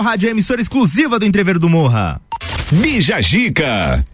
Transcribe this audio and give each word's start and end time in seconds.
Conexão 0.00 0.02
Rádio 0.02 0.28
é 0.28 0.30
emissora 0.30 0.60
exclusiva 0.60 1.18
do 1.18 1.26
Entrever 1.26 1.58
do 1.58 1.68
Morra. 1.68 2.20
Bija 2.72 3.20
Gica. 3.20 4.04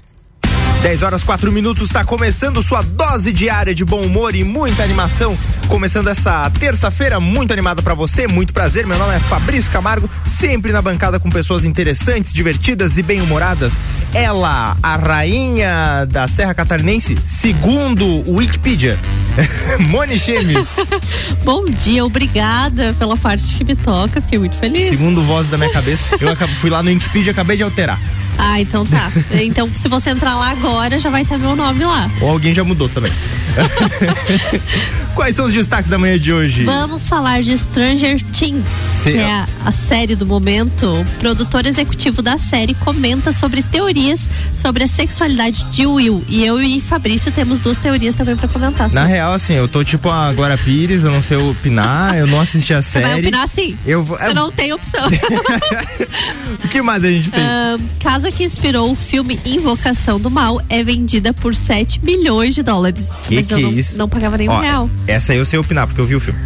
10 0.87 1.03
horas 1.03 1.25
4 1.25 1.51
minutos, 1.51 1.87
está 1.87 2.05
começando 2.05 2.63
sua 2.63 2.81
dose 2.81 3.33
diária 3.33 3.75
de 3.75 3.85
bom 3.85 4.03
humor 4.03 4.37
e 4.37 4.45
muita 4.45 4.85
animação. 4.85 5.37
Começando 5.67 6.07
essa 6.07 6.49
terça-feira 6.61 7.19
muito 7.19 7.53
animada 7.53 7.83
para 7.83 7.93
você, 7.93 8.29
muito 8.29 8.55
prazer. 8.55 8.87
Meu 8.87 8.97
nome 8.97 9.13
é 9.13 9.19
Fabrício 9.19 9.69
Camargo, 9.69 10.09
sempre 10.25 10.71
na 10.71 10.81
bancada 10.81 11.19
com 11.19 11.29
pessoas 11.29 11.65
interessantes, 11.65 12.33
divertidas 12.33 12.99
e 12.99 13.03
bem-humoradas. 13.03 13.73
Ela, 14.15 14.77
a 14.81 14.95
rainha 14.95 16.07
da 16.09 16.29
Serra 16.29 16.55
Catarinense, 16.55 17.19
segundo 17.27 18.07
o 18.07 18.37
Wikipedia. 18.37 18.97
Moni 19.91 20.17
Chemes. 20.17 20.69
Bom 21.43 21.65
dia, 21.65 22.05
obrigada 22.05 22.95
pela 22.97 23.17
parte 23.17 23.57
que 23.57 23.65
me 23.65 23.75
toca, 23.75 24.21
fiquei 24.21 24.39
muito 24.39 24.57
feliz. 24.57 24.91
Segundo 24.91 25.25
voz 25.25 25.49
da 25.49 25.59
minha 25.59 25.73
cabeça, 25.73 26.05
eu 26.21 26.37
fui 26.61 26.71
lá 26.71 26.81
no 26.81 26.91
Wikipedia 26.91 27.31
e 27.31 27.33
acabei 27.33 27.57
de 27.57 27.65
alterar. 27.65 27.99
Ah, 28.39 28.61
então 28.61 28.85
tá. 28.85 29.11
então, 29.43 29.71
se 29.75 29.89
você 29.89 30.11
entrar 30.11 30.37
lá 30.37 30.51
agora, 30.51 30.99
já 30.99 31.11
vai 31.11 31.25
ter 31.25 31.39
meu 31.39 31.57
nome 31.57 31.85
lá. 31.85 32.11
Ou 32.21 32.31
alguém 32.31 32.55
já 32.55 32.65
mudou 32.65 32.89
também. 32.89 33.13
Quais 35.15 35.35
são 35.35 35.47
os 35.47 35.53
destaques 35.55 35.89
da 35.89 35.97
manhã 35.97 36.19
de 36.19 36.31
hoje? 36.31 36.65
Vamos 36.65 37.09
falar 37.09 37.43
de 37.43 37.57
Stranger 37.57 38.23
Things, 38.33 38.67
Sim. 39.03 39.13
que 39.13 39.19
é 39.19 39.31
a, 39.33 39.47
a, 39.65 39.73
série 39.73 40.15
do 40.15 40.27
momento. 40.27 40.87
O 40.87 41.05
produtor 41.19 41.65
executivo 41.65 42.21
da 42.21 42.37
série 42.37 42.75
comenta 42.75 43.33
sobre 43.33 43.63
teorias 43.63 44.29
sobre 44.57 44.85
a 44.85 44.89
sexualidade 44.89 45.65
de 45.71 45.87
Will. 45.87 46.23
E 46.29 46.45
eu 46.45 46.61
e 46.61 46.83
Fabrício 46.83 47.33
temos 47.33 47.61
duas 47.61 47.79
teorias 47.79 48.15
também 48.15 48.37
para 48.37 48.47
comentar. 48.47 48.91
Na 48.93 49.07
real, 49.07 49.33
assim, 49.33 49.55
eu 49.55 49.67
tô 49.67 49.83
tipo 49.83 50.11
a 50.11 50.33
Glória 50.33 50.59
Pires, 50.59 51.05
eu 51.05 51.11
não 51.11 51.23
sei 51.23 51.39
opinar, 51.39 52.17
eu 52.19 52.27
não 52.27 52.41
assisti 52.41 52.75
a 52.75 52.83
série. 52.83 53.07
Você 53.07 53.11
vai 53.13 53.21
opinar 53.21 53.49
sim. 53.49 53.79
Eu 53.87 54.05
vou, 54.05 54.19
Você 54.19 54.35
não 54.35 54.51
tem 54.51 54.73
opção. 54.73 55.09
o 56.63 56.69
que 56.69 56.83
mais 56.83 57.03
a 57.03 57.09
gente 57.09 57.31
tem? 57.31 57.41
Uh, 57.41 57.81
casa 58.01 58.26
que 58.31 58.45
inspirou 58.45 58.91
o 58.91 58.97
filme 58.97 59.39
Invocação 59.45 60.19
do 60.21 60.31
Mal 60.31 60.61
é 60.69 60.83
vendida 60.83 61.33
por 61.33 61.55
7 61.55 62.05
milhões 62.05 62.55
de 62.55 62.63
dólares. 62.63 63.09
Que 63.25 63.37
Mas 63.37 63.49
que 63.49 63.55
eu 63.55 63.59
não, 63.61 63.73
isso? 63.73 63.99
não 63.99 64.09
pagava 64.09 64.37
nenhum 64.37 64.53
Ó, 64.53 64.61
real. 64.61 64.91
Essa 65.07 65.33
aí 65.33 65.39
eu 65.39 65.45
sei 65.45 65.59
opinar, 65.59 65.87
porque 65.87 66.01
eu 66.01 66.07
vi 66.07 66.15
o 66.15 66.21
filme. 66.21 66.39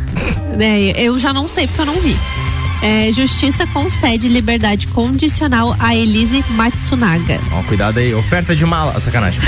É, 0.59 1.03
eu 1.03 1.19
já 1.19 1.33
não 1.33 1.49
sei 1.49 1.67
porque 1.67 1.81
eu 1.83 1.87
não 1.87 2.01
vi. 2.01 2.17
É, 2.83 3.13
justiça 3.13 3.67
concede 3.67 4.27
liberdade 4.27 4.87
condicional 4.87 5.77
a 5.79 5.95
Elise 5.95 6.43
Matsunaga. 6.51 7.39
Ó, 7.53 7.63
cuidado 7.65 7.99
aí, 7.99 8.15
oferta 8.15 8.57
de 8.57 8.65
mala, 8.65 8.99
sacanagem. 8.99 9.41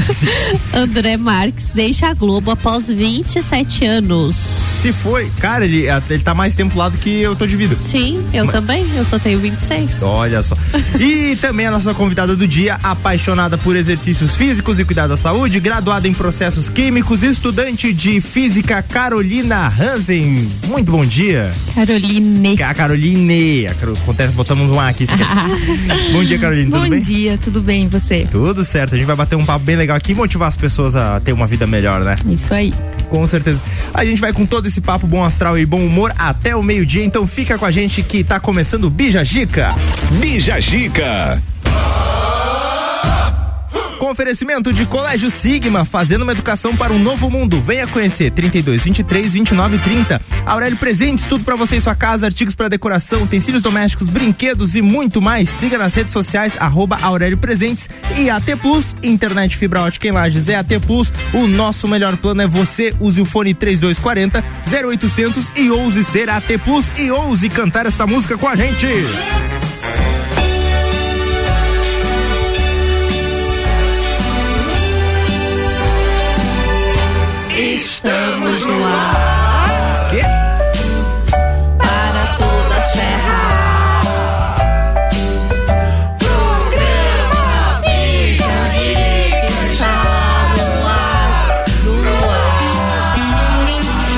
André 0.72 1.16
Marques 1.16 1.68
deixa 1.74 2.08
a 2.08 2.14
Globo 2.14 2.50
após 2.50 2.88
27 2.88 3.86
anos. 3.86 4.36
Se 4.82 4.92
foi, 4.92 5.28
cara, 5.40 5.64
ele, 5.64 5.86
ele 6.08 6.22
tá 6.22 6.34
mais 6.34 6.54
tempo 6.54 6.78
lá 6.78 6.88
do 6.88 6.98
que 6.98 7.20
eu 7.20 7.34
tô 7.34 7.46
de 7.46 7.56
vida. 7.56 7.74
Sim, 7.74 8.24
eu 8.32 8.44
Mas... 8.44 8.54
também, 8.54 8.86
eu 8.94 9.04
só 9.04 9.18
tenho 9.18 9.38
26. 9.40 10.02
Olha 10.02 10.42
só. 10.42 10.56
e 11.00 11.36
também 11.36 11.66
a 11.66 11.70
nossa 11.70 11.92
convidada 11.94 12.36
do 12.36 12.46
dia, 12.46 12.78
apaixonada 12.82 13.58
por 13.58 13.74
exercícios 13.74 14.36
físicos 14.36 14.78
e 14.78 14.84
cuidar 14.84 15.08
da 15.08 15.16
saúde, 15.16 15.58
graduada 15.58 16.06
em 16.06 16.14
processos 16.14 16.68
químicos, 16.68 17.22
estudante 17.24 17.92
de 17.92 18.20
física, 18.20 18.80
Carolina 18.80 19.66
Hansen. 19.66 20.48
Muito 20.68 20.92
bom 20.92 21.04
dia. 21.04 21.52
Caroline 21.74 22.57
a 22.64 22.74
Caroline. 22.74 23.66
A 23.66 23.74
Carol, 23.74 23.96
acontece, 23.96 24.32
botamos 24.32 24.70
um 24.70 24.80
A 24.80 24.88
aqui. 24.88 25.06
Bom 26.12 26.24
dia, 26.24 26.38
Caroline. 26.38 26.70
Tudo 26.70 26.82
Bom 26.82 26.88
bem? 26.88 26.98
Bom 26.98 27.04
dia, 27.04 27.38
tudo 27.38 27.62
bem 27.62 27.84
e 27.84 27.88
você? 27.88 28.26
Tudo 28.30 28.64
certo. 28.64 28.94
A 28.94 28.96
gente 28.98 29.06
vai 29.06 29.16
bater 29.16 29.36
um 29.36 29.44
papo 29.44 29.64
bem 29.64 29.76
legal 29.76 29.96
aqui 29.96 30.12
e 30.12 30.14
motivar 30.14 30.48
as 30.48 30.56
pessoas 30.56 30.96
a 30.96 31.20
ter 31.20 31.32
uma 31.32 31.46
vida 31.46 31.66
melhor, 31.66 32.00
né? 32.00 32.16
Isso 32.26 32.52
aí. 32.52 32.72
Com 33.08 33.26
certeza. 33.26 33.60
A 33.92 34.04
gente 34.04 34.20
vai 34.20 34.32
com 34.32 34.44
todo 34.44 34.66
esse 34.66 34.80
papo 34.80 35.06
bom 35.06 35.24
astral 35.24 35.58
e 35.58 35.64
bom 35.64 35.84
humor 35.84 36.12
até 36.18 36.54
o 36.54 36.62
meio-dia. 36.62 37.04
Então 37.04 37.26
fica 37.26 37.58
com 37.58 37.64
a 37.64 37.70
gente 37.70 38.02
que 38.02 38.22
tá 38.22 38.38
começando 38.38 38.84
o 38.84 38.90
Bija 38.90 39.24
Gica. 39.24 39.74
Bija 40.20 40.60
Gica. 40.60 41.42
Com 43.98 44.10
oferecimento 44.10 44.72
de 44.72 44.86
Colégio 44.86 45.28
Sigma, 45.28 45.84
fazendo 45.84 46.22
uma 46.22 46.30
educação 46.30 46.76
para 46.76 46.92
um 46.92 46.98
novo 47.00 47.28
mundo. 47.28 47.60
Venha 47.60 47.86
conhecer 47.86 48.30
32 48.30 48.84
23 48.84 49.32
29 49.32 49.78
30. 49.78 50.20
Aurélio 50.46 50.78
Presentes, 50.78 51.26
tudo 51.26 51.42
para 51.42 51.56
você 51.56 51.76
em 51.76 51.80
sua 51.80 51.96
casa, 51.96 52.26
artigos 52.26 52.54
para 52.54 52.68
decoração, 52.68 53.24
utensílios 53.24 53.62
domésticos, 53.62 54.08
brinquedos 54.08 54.76
e 54.76 54.82
muito 54.82 55.20
mais. 55.20 55.48
Siga 55.48 55.76
nas 55.76 55.94
redes 55.94 56.12
sociais 56.12 56.56
arroba 56.60 56.96
Aurélio 57.02 57.38
Presentes 57.38 57.88
e 58.16 58.30
AT 58.30 58.56
Plus, 58.62 58.94
internet 59.02 59.56
fibra 59.56 59.80
ótica 59.80 60.06
em 60.06 60.12
Lages 60.12 60.48
é 60.48 60.54
AT 60.54 60.78
Plus. 60.86 61.12
O 61.34 61.48
nosso 61.48 61.88
melhor 61.88 62.16
plano 62.16 62.42
é 62.42 62.46
você. 62.46 62.94
Use 63.00 63.20
o 63.20 63.24
fone 63.24 63.52
3240 63.52 64.44
0800 64.94 65.50
e 65.56 65.70
ouse 65.70 66.04
ser 66.04 66.30
AT 66.30 66.46
Plus 66.64 66.86
e 66.98 67.10
ouse 67.10 67.48
cantar 67.48 67.86
esta 67.86 68.06
música 68.06 68.38
com 68.38 68.46
a 68.46 68.54
gente. 68.54 68.86
Estamos 77.58 78.62
no 78.62 78.86
ar. 78.86 80.08
Quê? 80.10 80.22
Para 81.76 82.36
toda 82.36 82.76
a 82.76 82.80
serra. 82.82 84.00
Programa 86.20 87.80
Bija 87.82 88.46
está 89.48 89.94
no 90.54 90.86
ar. 90.86 91.66
No 91.94 92.30
ar. 92.30 93.66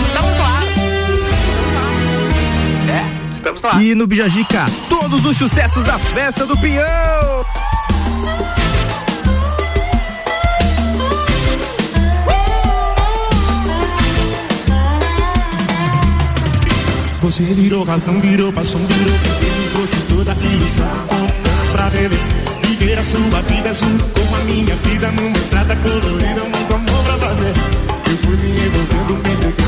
Estamos 0.05 0.37
no 0.37 0.45
ar. 0.45 0.65
É, 2.91 2.93
estamos 3.33 3.63
no 3.63 3.69
ar. 3.71 3.83
E 3.83 3.95
no 3.95 4.07
Bijagica, 4.07 4.67
todos 4.91 5.25
os 5.25 5.39
sucessos 5.39 5.85
da 5.85 5.99
festa 5.99 6.45
do 6.45 6.59
Pinhão. 6.59 7.47
Você 17.21 17.43
virou 17.43 17.85
razão, 17.85 18.19
virou 18.19 18.51
paixão, 18.51 18.81
virou 18.81 19.13
Me 19.13 19.71
trouxe 19.73 19.97
toda 20.09 20.33
ilusão. 20.33 21.07
Pra 21.71 21.91
beber 21.91 22.19
Viver 22.63 22.99
a 22.99 23.05
sua 23.05 23.43
vida 23.43 23.73
junto 23.75 24.07
com 24.09 24.37
a 24.37 24.39
minha 24.41 24.75
vida 24.77 25.13
Numa 25.13 25.37
estrada 25.37 25.77
colorida, 25.77 26.43
muito 26.45 26.75
amor 26.75 27.05
pra 27.05 27.19
fazer. 27.19 27.53
Eu 28.11 28.17
fui 28.17 28.37
me 28.37 28.67
envolvendo, 28.67 29.13
me 29.23 29.35
entregando 29.35 29.60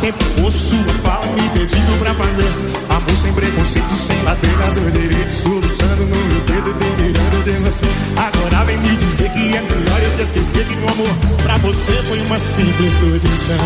Sempre 0.00 0.26
ouço 0.42 0.58
sua 0.58 0.94
fala 1.02 1.26
me 1.28 1.48
pedindo 1.50 1.98
pra 1.98 2.12
fazer. 2.14 2.52
Amor 2.90 3.16
sem 3.16 3.32
preconceito, 3.32 3.94
sem 3.96 4.22
ladeira 4.22 4.70
do 4.72 4.90
direito 4.90 5.30
Soluçando 5.30 6.04
no 6.04 6.16
meu 6.16 6.40
dedo, 6.42 6.74
delirando 6.74 7.42
de 7.42 7.52
você. 7.64 7.84
Agora 8.16 8.64
vem 8.64 8.76
me 8.76 8.96
dizer 8.96 9.30
que 9.32 9.56
é 9.56 9.62
melhor 9.62 10.02
eu 10.02 10.16
te 10.16 10.22
esquecer 10.22 10.66
Que 10.66 10.76
meu 10.76 10.88
amor 10.88 11.08
pra 11.42 11.56
você 11.58 11.92
foi 12.08 12.20
uma 12.20 12.38
simples 12.38 12.92
condição 12.98 13.56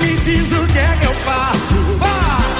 Me 0.00 0.16
diz 0.16 0.52
o 0.52 0.66
que 0.66 0.78
é 0.78 0.96
que 1.00 1.06
eu 1.06 1.14
faço. 1.14 1.74
Ah! 2.00 2.51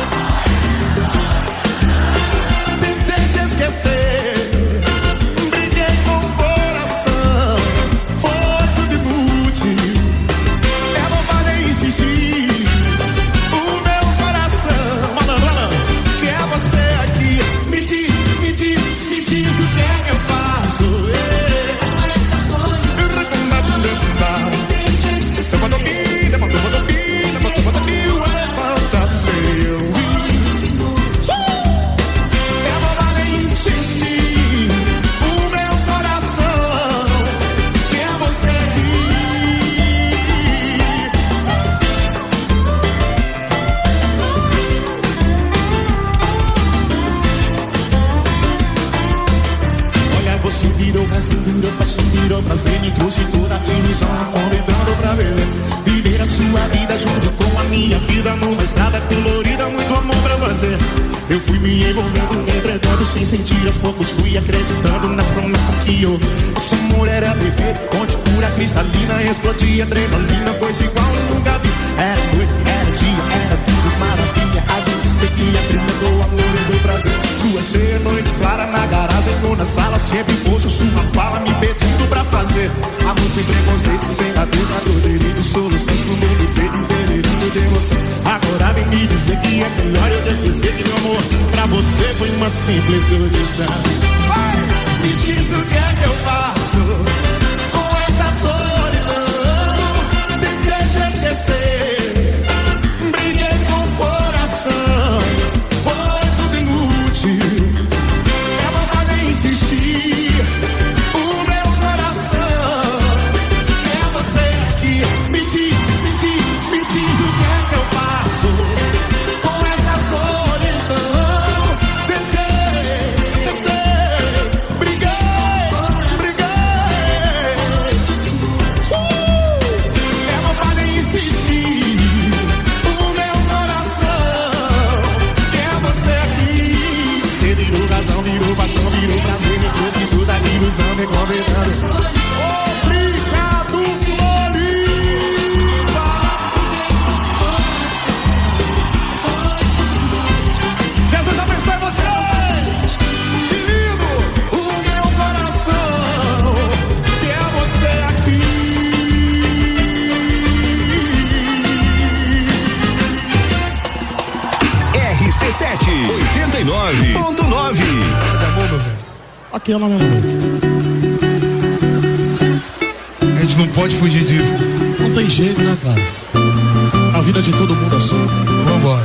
Vambora. 178.83 179.05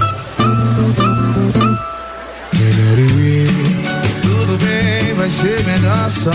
Melhor 2.53 2.99
eu 2.99 3.19
ir. 3.19 3.47
Tudo 4.23 4.57
bem, 4.57 5.13
vai 5.13 5.29
ser 5.29 5.63
melhor 5.65 6.09
só. 6.09 6.31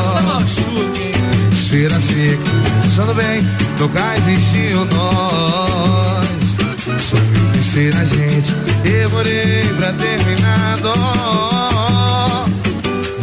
Essa 0.00 0.18
é 0.18 0.22
machuca, 0.22 1.00
hein? 1.00 1.12
Cheira 1.54 2.00
seco, 2.00 2.42
pensando 2.82 3.14
bem, 3.14 3.40
no 3.78 3.90
existiu 4.16 4.70
enchiam 4.70 4.84
nós. 4.86 6.26
Sou 7.08 7.18
eu 7.18 7.52
que 7.52 7.62
sei 7.62 7.90
na 7.90 8.04
gente, 8.04 8.52
demorei 8.82 9.68
pra 9.76 9.92
terminar 9.92 10.78
dó. 10.78 12.44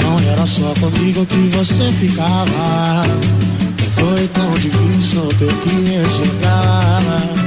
Não 0.03 0.31
era 0.31 0.45
só 0.45 0.73
comigo 0.79 1.25
que 1.25 1.49
você 1.49 1.91
ficava. 1.93 3.03
Foi 3.95 4.27
tão 4.29 4.51
difícil 4.51 5.27
ter 5.37 5.53
que 5.53 5.95
enxergar 5.95 7.40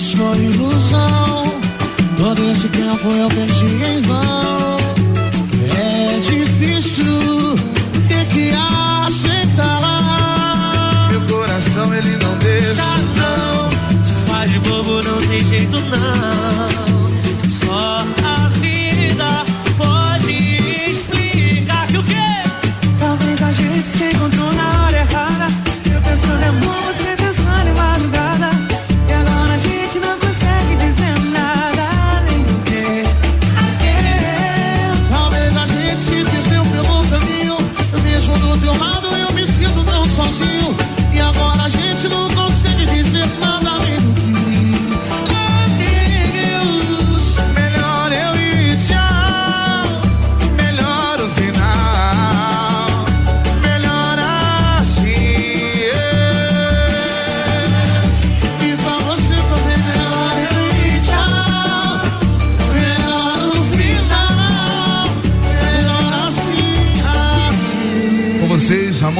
isso 0.00 0.16
foi 0.16 0.38
ilusão. 0.38 1.60
Todo 2.16 2.42
esse 2.50 2.68
tempo 2.68 3.06
eu 3.08 3.28
perdi 3.28 3.84
em 3.84 4.00
vão. 4.02 4.78
É 5.76 6.18
difícil 6.20 7.54
ter 8.08 8.24
que 8.28 8.50
aceitar. 9.06 9.80
Meu 11.10 11.20
coração 11.22 11.94
ele 11.94 12.16
não 12.16 12.34
deixa. 12.38 12.74
Tá, 12.76 12.96
não, 13.20 13.70
se 14.02 14.12
faz 14.26 14.50
de 14.50 14.58
bobo 14.60 15.02
não 15.02 15.18
tem 15.28 15.44
jeito 15.44 15.76
não. 15.80 16.99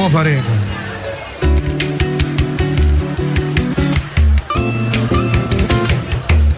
bom, 0.01 0.09
Varenga? 0.09 0.43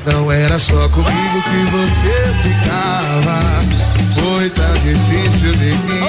Não 0.05 0.31
era 0.31 0.57
só 0.57 0.87
comigo 0.89 1.43
que 1.43 1.65
você 1.71 2.33
ficava. 2.43 3.39
Foi 4.15 4.49
tão 4.51 4.73
difícil 4.73 5.51
de 5.51 5.57
me 5.57 5.99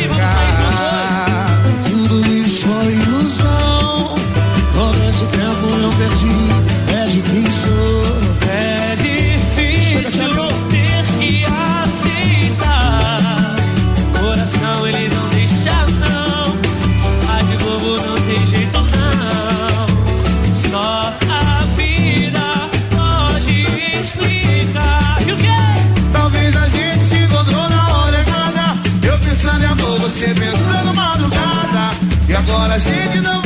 enxergar. 0.00 1.46
Tudo 1.90 2.26
isso 2.26 2.62
foi 2.62 2.94
ilusão. 2.94 4.14
Todo 4.74 5.08
esse 5.08 5.24
tempo 5.26 5.66
eu 5.82 5.90
perdi. 5.92 6.38
É 6.94 7.06
difícil. 7.06 8.27
Agora. 32.50 32.74
A 32.74 32.78
gente 32.78 33.20
não 33.20 33.37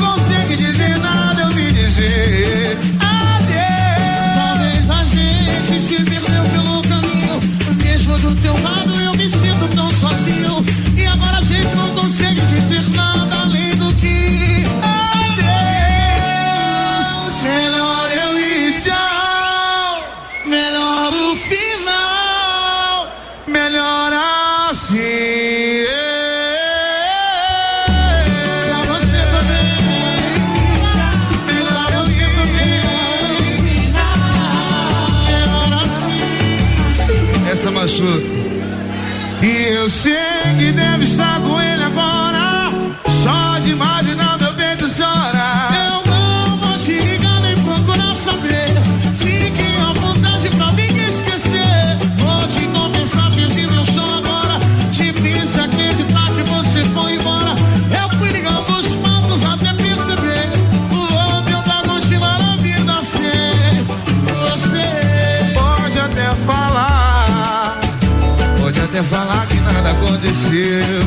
até 69.02 69.04
falar 69.04 69.46
que 69.46 69.60
nada 69.60 69.90
aconteceu. 69.90 71.02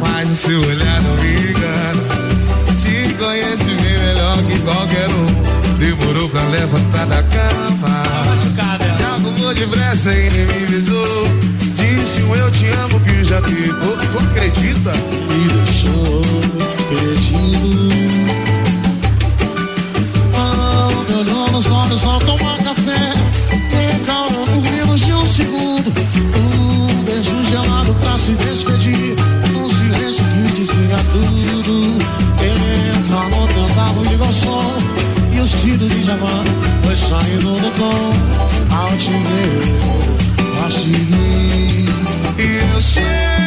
Mas 0.00 0.30
o 0.30 0.36
seu 0.36 0.60
olhar 0.60 1.02
não 1.02 1.14
me 1.16 1.50
engana. 1.50 2.02
Te 2.76 3.14
conhece 3.14 3.64
bem 3.64 3.98
melhor 3.98 4.38
que 4.44 4.58
qualquer 4.60 5.08
um. 5.08 5.78
Demorou 5.78 6.28
pra 6.28 6.42
levantar 6.44 7.06
da 7.06 7.22
cama. 7.22 8.02
Já 8.98 9.08
arrumou 9.14 9.54
depressa 9.54 10.12
e 10.12 10.30
nem 10.30 10.46
me 10.46 10.64
avisou. 10.64 11.28
Disse 11.74 12.22
um 12.22 12.36
eu 12.36 12.50
te 12.50 12.66
amo 12.68 13.00
que 13.00 13.24
já 13.24 13.40
ficou. 13.42 13.96
Tu 13.96 14.18
acredita? 14.18 14.92
Me 14.92 15.48
deixou 15.64 16.22
perdido. 16.88 17.88
Ah, 20.34 20.88
olhou 21.18 21.52
nos 21.52 21.70
olhos 21.70 22.04
ao 22.04 22.18
tomar 22.20 22.51
gelado 27.82 27.94
pra 27.94 28.18
se 28.18 28.32
despedir. 28.32 29.16
Um 29.54 29.68
silêncio 29.68 30.24
que 30.24 30.52
dizia 30.52 30.98
tudo. 31.12 31.98
Entra 32.42 33.16
a 33.16 33.92
luz 33.92 34.08
ligou 34.08 34.28
o 34.28 34.32
som. 34.32 34.74
E 35.32 35.40
o 35.40 35.46
cito 35.46 35.88
de 35.88 36.02
Javan 36.02 36.44
foi 36.84 36.96
saindo 36.96 37.60
do 37.60 37.70
tom. 37.78 38.12
Ao 38.74 38.88
te 38.96 39.10
ver, 39.10 39.62
vacilei. 40.60 41.86
E 42.38 42.74
eu 42.74 42.80
sei. 42.80 43.41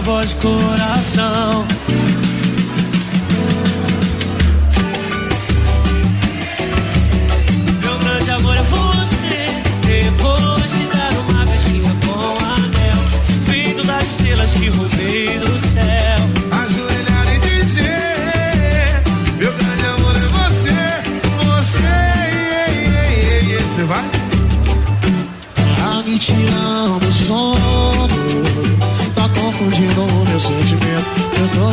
Voz 0.00 0.34
coração. 0.34 1.69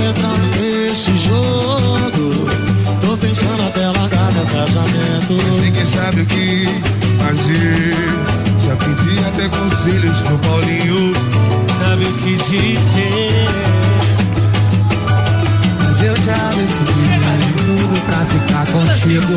Entrando 0.01 0.59
nesse 0.59 1.17
jogo 1.17 2.45
Tô 3.01 3.17
pensando 3.17 3.67
até 3.67 3.87
largar 3.87 4.31
meu 4.33 4.45
casamento 4.45 5.61
Ninguém 5.61 5.85
sabe 5.85 6.21
o 6.21 6.25
que 6.25 6.67
fazer. 7.27 7.95
Já 8.65 8.75
pedi 8.75 9.19
até 9.25 9.49
conselhos 9.49 10.17
pro 10.21 10.37
Paulinho. 10.39 11.13
Sabe 11.79 12.05
o 12.05 12.13
que 12.13 12.35
dizer? 12.35 13.47
Mas 15.79 16.01
eu 16.01 16.15
já 16.15 16.49
decidi 16.49 17.27
tudo 17.65 18.01
pra 18.05 18.25
ficar 18.25 18.65
contigo 18.67 19.33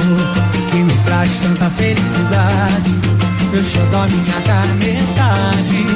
Que 0.71 0.76
me 0.79 0.95
traz 1.05 1.31
tanta 1.40 1.71
felicidade 1.71 2.90
Eu 3.52 3.64
só 3.64 3.81
dou 3.90 4.07
minha 4.09 4.40
cara 4.47 4.75
metade 4.75 5.87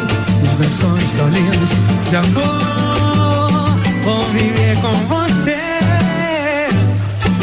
Os 0.43 0.59
meus 0.59 0.73
sonhos 0.81 1.11
tão 1.17 1.29
lindos 1.29 1.71
de 2.09 2.17
amor 2.17 2.94
Vou 4.05 4.21
viver 4.33 4.77
com 4.83 4.93
você. 5.09 5.57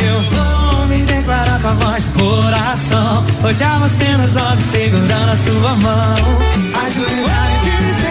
Eu 0.05 0.21
vou 0.29 0.85
me 0.85 1.03
declarar 1.05 1.59
com 1.59 1.69
a 1.69 1.73
voz 1.73 2.03
do 2.03 2.19
coração. 2.19 3.25
Olhar 3.43 3.79
você 3.79 4.15
nos 4.15 4.35
olhos 4.35 4.61
segurando 4.61 5.31
a 5.31 5.35
sua 5.35 5.75
mão. 5.75 6.15
Ajoelhar 6.85 7.51
e 7.55 7.65
dizer 7.65 8.10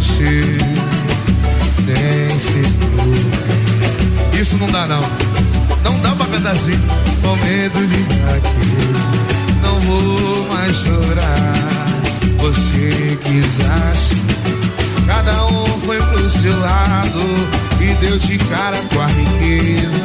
você. 0.00 0.40
Nem 1.84 2.38
sei 2.40 2.62
porquê. 2.80 4.40
Isso 4.40 4.56
não 4.56 4.66
dá 4.68 4.86
não. 4.86 5.02
Não 5.84 6.00
dá 6.00 6.12
pra 6.12 6.26
cantar 6.26 6.52
assim. 6.52 6.78
Com 7.22 7.36
medo 7.36 7.86
de 7.86 8.02
fraqueza. 8.22 9.10
Não 9.62 9.80
vou 9.80 10.48
mais 10.48 10.76
chorar. 10.76 11.86
Você 12.38 13.18
quis 13.24 13.60
assim. 13.90 14.20
Cada 15.06 15.46
um 15.46 15.66
foi 15.80 16.00
pro 16.00 16.30
seu 16.30 16.58
lado 16.60 17.20
e 17.80 17.94
deu 18.00 18.18
de 18.18 18.38
cara 18.38 18.78
com 18.92 19.00
a 19.00 19.06
riqueza. 19.06 20.00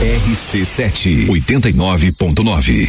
RC7 0.00 1.26
89.9. 1.28 2.88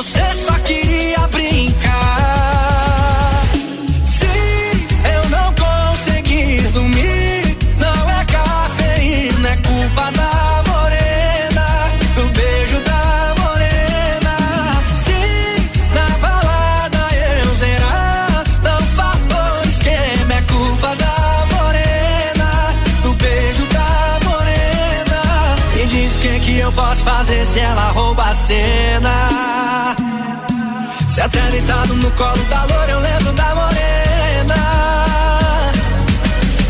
Você 0.00 0.30
só 0.34 0.54
queria 0.60 1.18
brincar. 1.28 1.82
Se 4.02 4.32
eu 5.14 5.28
não 5.28 5.52
conseguir 5.52 6.62
dormir, 6.72 7.58
não 7.76 8.10
é 8.10 8.24
cafeína, 8.24 9.50
é 9.50 9.56
culpa 9.56 10.10
da 10.12 10.64
morena, 10.72 11.92
do 12.14 12.30
beijo 12.32 12.80
da 12.80 13.34
morena. 13.42 14.36
Se 15.04 15.20
na 15.94 16.08
balada 16.16 17.04
eu 17.44 17.54
zerar, 17.56 18.44
não 18.62 18.80
faltou 18.96 19.64
esquema, 19.68 20.32
é 20.32 20.42
culpa 20.48 20.96
da 20.96 21.46
morena, 21.54 22.74
do 23.02 23.12
beijo 23.22 23.66
da 23.66 24.18
morena. 24.26 25.56
E 25.78 25.86
diz 25.88 26.16
o 26.16 26.18
que, 26.20 26.40
que 26.40 26.58
eu 26.58 26.72
posso 26.72 27.04
fazer 27.04 27.44
se 27.44 27.60
ela 27.60 27.90
rouba 27.90 28.24
a 28.24 28.34
cena. 28.34 28.99
Se 31.10 31.20
até 31.20 31.40
deitado 31.50 31.92
no 31.96 32.08
colo 32.12 32.44
da 32.44 32.64
loura 32.66 32.92
eu 32.92 33.00
lembro 33.00 33.32
da 33.32 33.54
morena. 33.56 34.54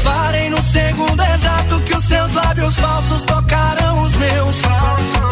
Parei 0.03 0.49
no 0.49 0.63
segundo 0.63 1.23
exato 1.23 1.81
que 1.81 1.95
os 1.95 2.05
seus 2.05 2.33
lábios 2.33 2.75
falsos 2.77 3.23
tocaram 3.25 4.01
os 4.03 4.17
meus. 4.17 4.57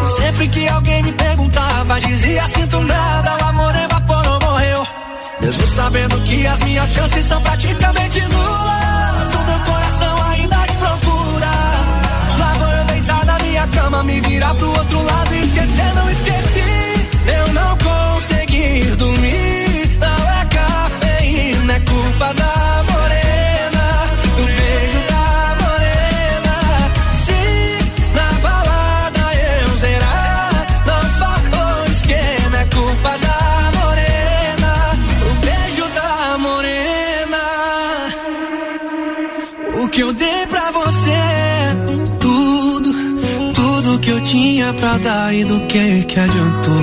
E 0.05 0.21
sempre 0.21 0.47
que 0.49 0.67
alguém 0.67 1.01
me 1.01 1.11
perguntava, 1.13 1.99
dizia 2.01 2.47
sinto 2.49 2.81
nada, 2.81 3.35
o 3.41 3.47
amor 3.47 3.75
evaporou, 3.75 4.39
morreu. 4.41 4.87
Mesmo 5.41 5.65
sabendo 5.65 6.21
que 6.21 6.45
as 6.45 6.59
minhas 6.59 6.89
chances 6.91 7.25
são 7.25 7.41
praticamente 7.41 8.21
nulas, 8.21 9.33
o 9.33 9.43
meu 9.43 9.59
coração 9.65 10.23
ainda 10.29 10.67
te 10.67 10.77
procura. 10.77 11.51
Lá 12.37 12.53
vou 12.59 12.69
eu 12.69 12.85
deitar 12.85 13.25
na 13.25 13.39
minha 13.39 13.67
cama, 13.69 14.03
me 14.03 14.21
virar 14.21 14.53
pro 14.53 14.69
outro 14.69 15.01
lado 15.01 15.33
e 15.33 15.41
esquecer, 15.41 15.95
não 15.95 16.11
esqueci. 16.11 16.98
Do 45.59 45.67
que 45.67 46.03
que 46.03 46.19
adiantou? 46.19 46.73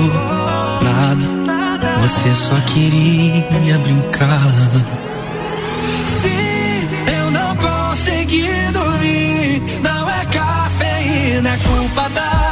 Nada, 0.82 1.96
você 1.98 2.34
só 2.34 2.60
queria 2.62 3.78
brincar. 3.78 4.52
Se 6.20 7.10
eu 7.12 7.30
não 7.30 7.56
consegui 7.56 8.48
dormir, 8.72 9.62
não 9.82 10.08
é 10.08 10.24
cafeína, 10.26 11.50
é 11.50 11.58
culpa 11.58 12.08
da 12.10 12.45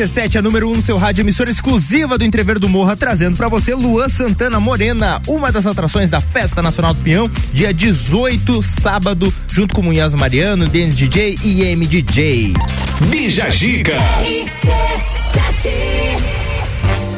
RC7, 0.00 0.36
a 0.36 0.42
número 0.42 0.66
1 0.68 0.72
um 0.72 0.76
no 0.76 0.82
seu 0.82 0.96
rádio, 0.96 1.20
emissora 1.20 1.50
exclusiva 1.50 2.16
do 2.16 2.24
Entrever 2.24 2.58
do 2.58 2.70
Morra, 2.70 2.96
trazendo 2.96 3.36
pra 3.36 3.48
você 3.48 3.74
Luan 3.74 4.08
Santana 4.08 4.58
Morena, 4.58 5.20
uma 5.28 5.52
das 5.52 5.66
atrações 5.66 6.10
da 6.10 6.22
Festa 6.22 6.62
Nacional 6.62 6.94
do 6.94 7.02
Pinhão, 7.02 7.30
dia 7.52 7.72
18, 7.74 8.62
sábado, 8.62 9.32
junto 9.46 9.74
com 9.74 9.82
Munhoz 9.82 10.14
Mariano, 10.14 10.66
Denis 10.68 10.96
DJ 10.96 11.38
e 11.44 11.76
MDJ. 11.76 12.54
Bija 13.10 13.50
Giga. 13.50 13.98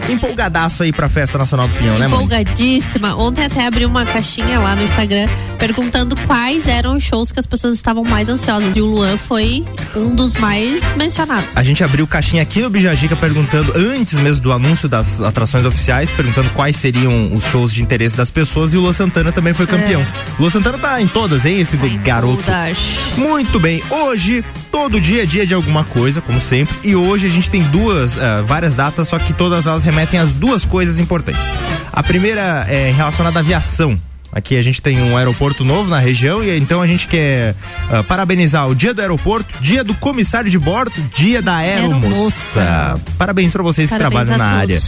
Empolgadaço 0.09 0.83
aí 0.83 0.93
pra 0.93 1.09
Festa 1.09 1.39
Nacional 1.39 1.69
do 1.69 1.75
Pinhão, 1.77 1.99
né, 1.99 2.09
mãe? 2.09 2.19
Empolgadíssima. 2.19 3.15
Ontem 3.15 3.45
até 3.45 3.67
abri 3.67 3.87
uma 3.87 4.05
caixinha 4.05 4.59
lá 4.59 4.75
no 4.75 4.83
Instagram 4.83 5.29
perguntando 5.63 6.17
quais 6.27 6.67
eram 6.67 6.97
os 6.97 7.05
shows 7.05 7.31
que 7.31 7.39
as 7.39 7.47
pessoas 7.47 7.77
estavam 7.77 8.03
mais 8.03 8.29
ansiosas. 8.29 8.75
E 8.75 8.81
o 8.81 8.87
Luan 8.87 9.17
foi 9.17 9.65
um 9.95 10.13
dos 10.13 10.35
mais 10.35 10.83
mencionados. 10.97 11.57
A 11.57 11.63
gente 11.63 11.85
abriu 11.85 12.05
caixinha 12.05 12.43
aqui 12.43 12.61
no 12.61 12.69
Bijagica 12.69 13.15
perguntando, 13.15 13.73
antes 13.77 14.19
mesmo 14.19 14.43
do 14.43 14.53
anúncio 14.53 14.89
das 14.89 15.21
atrações 15.21 15.65
oficiais, 15.65 16.11
perguntando 16.11 16.51
quais 16.51 16.75
seriam 16.75 17.33
os 17.33 17.45
shows 17.45 17.73
de 17.73 17.81
interesse 17.81 18.17
das 18.17 18.29
pessoas 18.29 18.75
e 18.75 18.77
o 18.77 18.81
Luan 18.81 18.93
Santana 18.93 19.31
também 19.31 19.55
foi 19.55 19.69
campeão. 19.69 20.05
O 20.37 20.43
Luan 20.43 20.51
Santana 20.51 20.79
tá 20.79 21.01
em 21.01 21.07
todas, 21.07 21.47
hein, 21.47 21.61
esse 21.61 21.77
garoto. 21.77 22.43
Todas. 22.43 22.79
Muito 23.17 23.61
bem, 23.61 23.81
hoje, 23.89 24.45
todo 24.73 25.01
dia 25.01 25.23
é 25.23 25.27
dia 25.27 25.47
de 25.47 25.55
alguma 25.55 25.85
coisa, 25.85 26.21
como 26.21 26.41
sempre, 26.41 26.75
e 26.83 26.97
hoje 26.97 27.29
a 27.29 27.31
gente 27.31 27.49
tem 27.49 27.63
duas, 27.63 28.17
eh, 28.19 28.43
várias 28.45 28.75
datas, 28.75 29.07
só 29.07 29.17
que 29.17 29.33
todas 29.33 29.65
elas 29.65 29.85
remetem 29.85 30.19
às 30.19 30.33
duas 30.33 30.65
coisas 30.65 30.99
importantes. 30.99 31.49
A 31.93 32.03
primeira 32.03 32.67
é 32.69 32.91
relacionada 32.91 33.39
à 33.39 33.41
aviação. 33.41 34.01
Aqui 34.35 34.57
a 34.57 34.63
gente 34.63 34.81
tem 34.81 34.99
um 35.03 35.15
aeroporto 35.17 35.63
novo 35.63 35.91
na 35.91 35.99
região 35.99 36.43
e 36.43 36.57
então 36.57 36.81
a 36.81 36.87
gente 36.87 37.07
quer 37.07 37.55
ah, 37.91 38.03
parabenizar 38.03 38.67
o 38.67 38.75
dia 38.75 38.95
do 38.95 39.01
aeroporto, 39.03 39.55
dia 39.61 39.85
do 39.85 39.95
comissário 39.95 40.51
de 40.51 40.59
bordo, 40.59 40.93
dia 41.15 41.43
da 41.43 41.57
aeromoça. 41.57 42.99
Parabéns 43.19 43.53
pra 43.53 43.63
vocês 43.63 43.91
que 43.91 43.97
Parabéns 43.99 44.27
trabalham 44.29 44.45
a 44.47 44.51
na 44.53 44.59
área. 44.59 44.79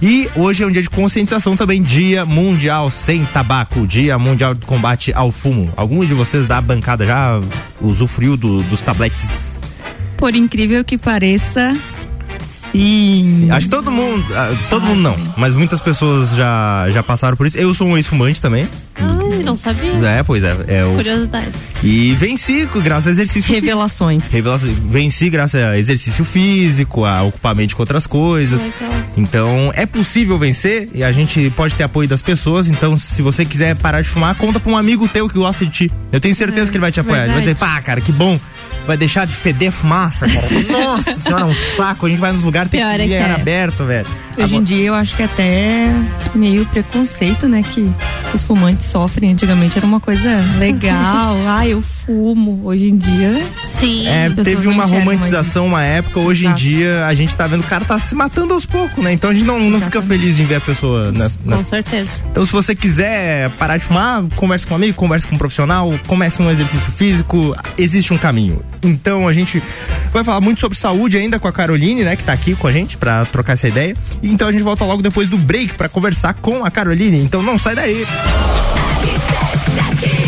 E 0.00 0.28
hoje 0.36 0.62
é 0.62 0.66
um 0.66 0.70
dia 0.70 0.82
de 0.82 0.88
conscientização 0.90 1.56
também, 1.56 1.82
dia 1.82 2.24
mundial 2.24 2.90
sem 2.90 3.24
tabaco, 3.24 3.86
dia 3.86 4.16
mundial 4.18 4.54
do 4.54 4.64
combate 4.66 5.12
ao 5.14 5.32
fumo. 5.32 5.66
Algum 5.76 6.04
de 6.04 6.14
vocês 6.14 6.46
da 6.46 6.60
bancada 6.60 7.04
já 7.04 7.40
usufruiu 7.80 8.36
do- 8.36 8.62
dos 8.62 8.82
tabletes? 8.82 9.58
Por 10.16 10.34
incrível 10.34 10.84
que 10.84 10.96
pareça, 10.96 11.76
sim. 12.72 13.50
Acho 13.50 13.66
que 13.66 13.70
todo 13.70 13.90
mundo, 13.90 14.24
ah, 14.34 14.50
todo 14.70 14.86
mundo 14.86 15.00
não, 15.00 15.16
mas 15.36 15.54
muitas 15.54 15.80
pessoas 15.80 16.30
já, 16.34 16.86
já 16.90 17.02
passaram 17.02 17.36
por 17.36 17.46
isso. 17.46 17.58
Eu 17.58 17.72
sou 17.74 17.86
um 17.86 17.96
ex-fumante 17.96 18.40
também. 18.40 18.68
Ai, 18.96 19.42
não 19.44 19.56
sabia. 19.56 19.92
É, 20.06 20.22
pois 20.22 20.42
é. 20.44 20.56
é 20.68 20.84
o, 20.84 20.94
Curiosidades. 20.94 21.56
e 21.82 22.14
venci 22.14 22.68
graças 22.82 23.06
a 23.08 23.10
exercício 23.10 23.42
físico. 23.42 23.66
Revelações. 23.66 24.30
Revelações. 24.30 24.76
Venci 24.90 25.28
graças 25.30 25.62
a 25.62 25.78
exercício 25.78 26.24
físico, 26.24 27.04
a 27.04 27.22
ocupar 27.22 27.54
mente 27.54 27.74
com 27.74 27.82
outras 27.82 28.06
coisas. 28.06 28.62
Legal. 28.62 28.92
Então 29.16 29.70
é 29.74 29.86
possível 29.86 30.38
vencer 30.38 30.88
e 30.94 31.02
a 31.02 31.12
gente 31.12 31.50
pode 31.56 31.74
ter 31.74 31.84
apoio 31.84 32.08
das 32.08 32.22
pessoas. 32.22 32.68
Então, 32.68 32.98
se 32.98 33.22
você 33.22 33.44
quiser 33.44 33.74
parar 33.76 34.02
de 34.02 34.08
fumar, 34.08 34.34
conta 34.36 34.58
pra 34.60 34.70
um 34.72 34.76
amigo 34.76 35.08
teu 35.08 35.28
que 35.28 35.34
gosta 35.38 35.64
de 35.64 35.70
ti. 35.70 35.92
Eu 36.10 36.20
tenho 36.20 36.34
certeza 36.34 36.68
É, 36.68 36.70
que 36.70 36.76
ele 36.76 36.80
vai 36.82 36.92
te 36.92 37.00
apoiar. 37.00 37.24
Ele 37.24 37.32
vai 37.32 37.40
dizer, 37.40 37.54
verdade. 37.54 37.74
pá, 37.74 37.80
cara, 37.82 38.00
que 38.00 38.12
bom. 38.12 38.38
Vai 38.86 38.96
deixar 38.96 39.26
de 39.26 39.32
feder 39.32 39.70
fumaça, 39.70 40.26
cara. 40.26 40.48
Nossa 40.70 41.12
senhora, 41.14 41.42
é 41.42 41.46
um 41.46 41.54
saco. 41.54 42.06
A 42.06 42.08
gente 42.08 42.18
vai 42.18 42.32
nos 42.32 42.42
lugares 42.42 42.70
tem 42.70 42.80
Pior 42.80 42.94
que 42.96 43.02
é 43.02 43.06
ir 43.06 43.18
ar 43.18 43.30
é. 43.30 43.34
aberto, 43.34 43.84
velho. 43.84 44.06
Hoje 44.36 44.56
em 44.56 44.62
dia 44.62 44.86
eu 44.86 44.94
acho 44.94 45.14
que 45.14 45.22
até 45.22 45.92
meio 46.34 46.64
preconceito, 46.66 47.46
né? 47.48 47.62
Que 47.62 47.92
os 48.34 48.44
fumantes 48.44 48.86
sofrem. 48.86 49.32
Antigamente 49.32 49.76
era 49.76 49.86
uma 49.86 50.00
coisa 50.00 50.28
legal. 50.58 51.36
ah, 51.46 51.66
eu 51.66 51.82
fumo. 51.82 52.60
Hoje 52.64 52.88
em 52.88 52.96
dia. 52.96 53.46
Sim. 53.58 54.06
É, 54.06 54.30
teve 54.30 54.68
uma 54.68 54.84
romantização 54.84 55.66
uma 55.66 55.82
época, 55.82 56.20
hoje 56.20 56.46
Exato. 56.46 56.60
em 56.60 56.62
dia 56.62 57.06
a 57.06 57.14
gente 57.14 57.34
tá 57.34 57.46
vendo 57.46 57.60
o 57.60 57.66
cara 57.66 57.84
tá 57.84 57.98
se 57.98 58.14
matando 58.14 58.54
aos 58.54 58.66
poucos, 58.66 59.02
né? 59.02 59.12
Então 59.12 59.30
a 59.30 59.34
gente 59.34 59.44
não, 59.44 59.58
não 59.58 59.80
fica 59.80 60.00
feliz 60.02 60.38
em 60.40 60.44
ver 60.44 60.56
a 60.56 60.60
pessoa 60.60 61.12
nas, 61.12 61.36
Com 61.36 61.58
certeza. 61.58 62.22
Então, 62.30 62.44
se 62.44 62.52
você 62.52 62.74
quiser 62.74 63.50
parar 63.50 63.76
de 63.76 63.84
fumar, 63.84 64.22
converse 64.36 64.66
com 64.66 64.74
um 64.74 64.76
amigo, 64.76 64.94
converse 64.94 65.26
com 65.26 65.34
um 65.34 65.38
profissional, 65.38 65.92
comece 66.06 66.40
um 66.40 66.50
exercício 66.50 66.90
físico, 66.92 67.56
existe 67.76 68.12
um 68.12 68.18
caminho. 68.18 68.60
Então, 68.82 69.28
a 69.28 69.32
gente 69.32 69.62
vai 70.12 70.24
falar 70.24 70.40
muito 70.40 70.60
sobre 70.60 70.76
saúde 70.78 71.16
ainda 71.16 71.38
com 71.38 71.48
a 71.48 71.52
Caroline, 71.52 72.04
né, 72.04 72.16
que 72.16 72.24
tá 72.24 72.32
aqui 72.32 72.54
com 72.54 72.66
a 72.66 72.72
gente 72.72 72.96
pra 72.96 73.24
trocar 73.24 73.54
essa 73.54 73.68
ideia. 73.68 73.96
Então 74.22 74.48
a 74.48 74.52
gente 74.52 74.62
volta 74.62 74.84
logo 74.84 75.02
depois 75.02 75.28
do 75.28 75.38
break 75.38 75.74
pra 75.74 75.88
conversar 75.88 76.34
com 76.34 76.64
a 76.64 76.70
Caroline. 76.70 77.18
Então, 77.18 77.42
não 77.42 77.58
sai 77.58 77.74
daí. 77.74 78.06
Um 80.18 80.21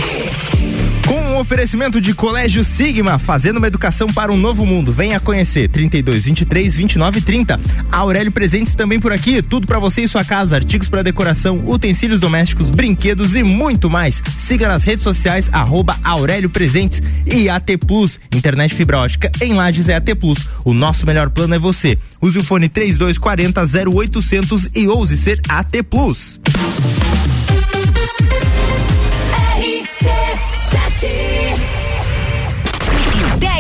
oferecimento 1.45 2.01
de 2.01 2.15
Colégio 2.15 2.65
Sigma, 2.65 3.19
fazendo 3.19 3.59
uma 3.59 3.67
educação 3.67 4.07
para 4.07 4.33
um 4.33 4.37
novo 4.37 4.65
mundo. 4.65 4.91
Venha 4.91 5.21
conhecer 5.21 5.69
32 5.69 6.25
23 6.25 6.75
29 6.75 7.21
30. 7.21 7.61
A 7.93 7.97
Aurélio 7.99 8.33
Presentes 8.33 8.75
também 8.75 8.99
por 8.99 9.13
aqui, 9.13 9.43
tudo 9.43 9.67
para 9.67 9.79
você 9.79 10.01
e 10.01 10.09
sua 10.09 10.25
casa, 10.25 10.57
artigos 10.57 10.89
para 10.89 11.03
decoração, 11.03 11.63
utensílios 11.67 12.19
domésticos, 12.19 12.71
brinquedos 12.71 13.35
e 13.35 13.43
muito 13.43 13.91
mais. 13.91 14.23
Siga 14.39 14.69
nas 14.69 14.85
redes 14.85 15.05
sociais 15.05 15.51
arroba 15.53 15.99
Aurélio 16.03 16.49
Presentes 16.49 17.03
e 17.27 17.51
AT 17.51 17.77
Plus, 17.87 18.19
internet 18.35 18.75
fibra 18.75 18.99
ótica 18.99 19.31
em 19.43 19.53
Lages 19.53 19.91
é 19.91 19.97
AT 19.97 20.15
Plus. 20.19 20.49
O 20.65 20.73
nosso 20.73 21.05
melhor 21.05 21.29
plano 21.29 21.55
é 21.55 21.59
você. 21.59 21.99
Use 22.23 22.39
o 22.39 22.45
fone 22.45 22.71
3240 22.71 23.91
0800 23.91 24.71
e 24.75 24.89
ouse 24.89 25.19
ser 25.19 25.43
AT 25.51 25.83
Plus. 25.83 26.41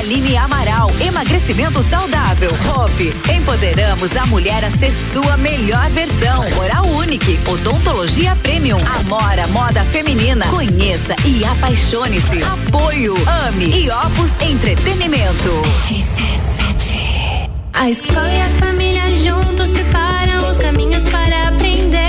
Aline 0.00 0.34
Amaral, 0.34 0.90
emagrecimento 0.98 1.82
saudável. 1.82 2.50
Hope, 2.74 3.14
empoderamos 3.30 4.16
a 4.16 4.24
mulher 4.26 4.64
a 4.64 4.70
ser 4.70 4.90
sua 4.90 5.36
melhor 5.36 5.90
versão. 5.90 6.42
Oral 6.58 6.86
Unique, 6.86 7.38
odontologia 7.46 8.34
premium. 8.36 8.78
Amora, 8.98 9.46
moda 9.48 9.84
feminina. 9.84 10.46
Conheça 10.46 11.14
e 11.26 11.44
apaixone-se. 11.44 12.42
Apoio, 12.42 13.14
ame 13.46 13.66
e 13.66 13.90
Opus 13.90 14.30
Entretenimento. 14.40 15.62
A 17.74 17.90
escola 17.90 18.32
e 18.32 18.40
a 18.40 18.48
família 18.58 19.02
juntos 19.16 19.70
preparam 19.70 20.48
os 20.48 20.56
caminhos 20.56 21.04
para 21.04 21.48
aprender. 21.48 22.00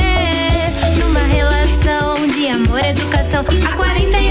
Numa 0.98 1.24
relação 1.24 2.26
de 2.26 2.48
amor 2.48 2.86
educação. 2.86 3.42
Há 3.42 3.76
48 3.76 4.31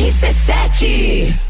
RC7. 0.00 1.49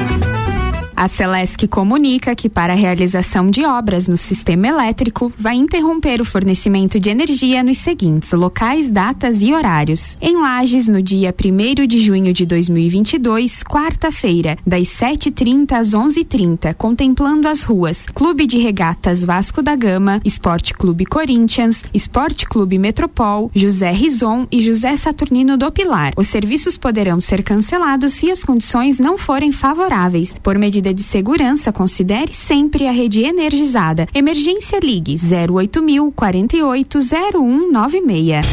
A 1.01 1.07
Celesc 1.07 1.67
comunica 1.67 2.35
que 2.35 2.47
para 2.47 2.73
a 2.73 2.75
realização 2.75 3.49
de 3.49 3.65
obras 3.65 4.07
no 4.07 4.15
sistema 4.15 4.67
elétrico 4.67 5.33
vai 5.35 5.55
interromper 5.55 6.21
o 6.21 6.25
fornecimento 6.25 6.99
de 6.99 7.09
energia 7.09 7.63
nos 7.63 7.79
seguintes 7.79 8.31
locais, 8.33 8.91
datas 8.91 9.41
e 9.41 9.51
horários. 9.51 10.15
Em 10.21 10.39
Lages, 10.39 10.87
no 10.87 11.01
dia 11.01 11.33
1 11.33 11.87
de 11.87 11.97
junho 11.97 12.31
de 12.31 12.45
2022, 12.45 13.63
quarta-feira, 13.63 14.55
das 14.63 14.89
7h30 14.89 15.71
às 15.71 15.87
11h30, 15.95 16.75
contemplando 16.75 17.47
as 17.47 17.63
ruas 17.63 18.05
Clube 18.05 18.45
de 18.45 18.59
Regatas 18.59 19.23
Vasco 19.23 19.63
da 19.63 19.75
Gama, 19.75 20.21
Esporte 20.23 20.71
Clube 20.71 21.07
Corinthians, 21.07 21.83
Esporte 21.91 22.45
Clube 22.45 22.77
Metropol, 22.77 23.49
José 23.55 23.89
Rison 23.89 24.45
e 24.51 24.63
José 24.63 24.95
Saturnino 24.95 25.57
do 25.57 25.71
Pilar. 25.71 26.13
Os 26.15 26.27
serviços 26.27 26.77
poderão 26.77 27.19
ser 27.19 27.41
cancelados 27.41 28.13
se 28.13 28.29
as 28.29 28.43
condições 28.43 28.99
não 28.99 29.17
forem 29.17 29.51
favoráveis. 29.51 30.35
Por 30.43 30.59
medida 30.59 30.90
de 30.93 31.03
segurança, 31.03 31.71
considere 31.71 32.33
sempre 32.33 32.87
a 32.87 32.91
rede 32.91 33.23
energizada. 33.23 34.07
Emergência 34.13 34.79
Ligue 34.79 35.15
08000 35.15 36.11
48 36.11 36.99
0196. 37.01 38.45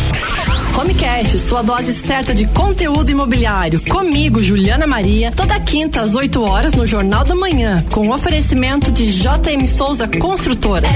Homecast, 0.78 1.40
sua 1.40 1.60
dose 1.60 1.92
certa 1.92 2.32
de 2.32 2.46
conteúdo 2.46 3.10
imobiliário. 3.10 3.80
Comigo, 3.86 4.40
Juliana 4.40 4.86
Maria, 4.86 5.32
toda 5.32 5.58
quinta 5.58 6.02
às 6.02 6.14
8 6.14 6.40
horas 6.40 6.72
no 6.72 6.86
Jornal 6.86 7.24
da 7.24 7.34
Manhã, 7.34 7.84
com 7.90 8.10
oferecimento 8.10 8.92
de 8.92 9.10
JM 9.10 9.66
Souza 9.66 10.06
Construtora. 10.06 10.86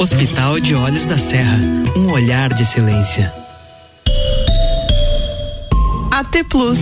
Hospital 0.00 0.58
de 0.58 0.74
Olhos 0.74 1.06
da 1.06 1.16
Serra, 1.16 1.60
um 1.96 2.10
olhar 2.10 2.52
de 2.52 2.62
excelência. 2.62 3.32
AT 6.10 6.44
Plus. 6.48 6.78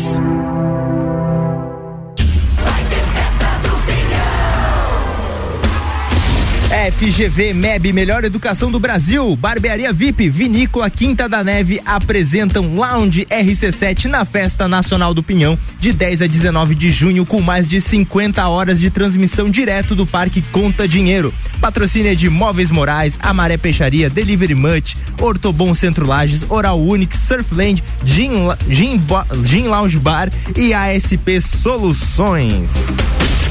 FGV 6.84 7.54
MEB 7.54 7.94
Melhor 7.94 8.24
Educação 8.24 8.70
do 8.70 8.78
Brasil, 8.78 9.34
Barbearia 9.36 9.90
VIP, 9.90 10.28
Vinícola 10.28 10.90
Quinta 10.90 11.26
da 11.26 11.42
Neve 11.42 11.80
apresentam 11.82 12.74
Lounge 12.74 13.24
RC7 13.24 14.04
na 14.04 14.26
Festa 14.26 14.68
Nacional 14.68 15.14
do 15.14 15.22
Pinhão, 15.22 15.58
de 15.80 15.94
10 15.94 16.20
a 16.20 16.26
19 16.26 16.74
de 16.74 16.90
junho, 16.90 17.24
com 17.24 17.40
mais 17.40 17.70
de 17.70 17.80
50 17.80 18.46
horas 18.46 18.80
de 18.80 18.90
transmissão 18.90 19.48
direto 19.48 19.94
do 19.94 20.06
Parque 20.06 20.42
Conta 20.42 20.86
Dinheiro. 20.86 21.32
Patrocínio 21.58 22.14
de 22.14 22.28
Móveis 22.28 22.70
Morais, 22.70 23.18
Amaré 23.22 23.56
Peixaria, 23.56 24.10
Delivery 24.10 24.54
Much, 24.54 24.94
Ortobon 25.18 25.74
Centro 25.74 26.04
Lages, 26.04 26.44
Oral 26.50 26.78
Unique, 26.78 27.16
Surfland, 27.16 27.82
Gin, 28.04 28.48
Gin, 28.68 29.00
Gin 29.42 29.68
Lounge 29.68 29.98
Bar 29.98 30.28
e 30.54 30.74
ASP 30.74 31.40
Soluções. 31.40 32.72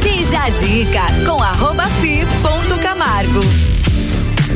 Bija 0.04 0.44
a 0.44 0.50
dica 0.50 1.02
com 1.26 1.42
arroba 1.42 1.88
fi 2.02 2.26
ponto 2.42 2.73
Camargo. 3.04 3.42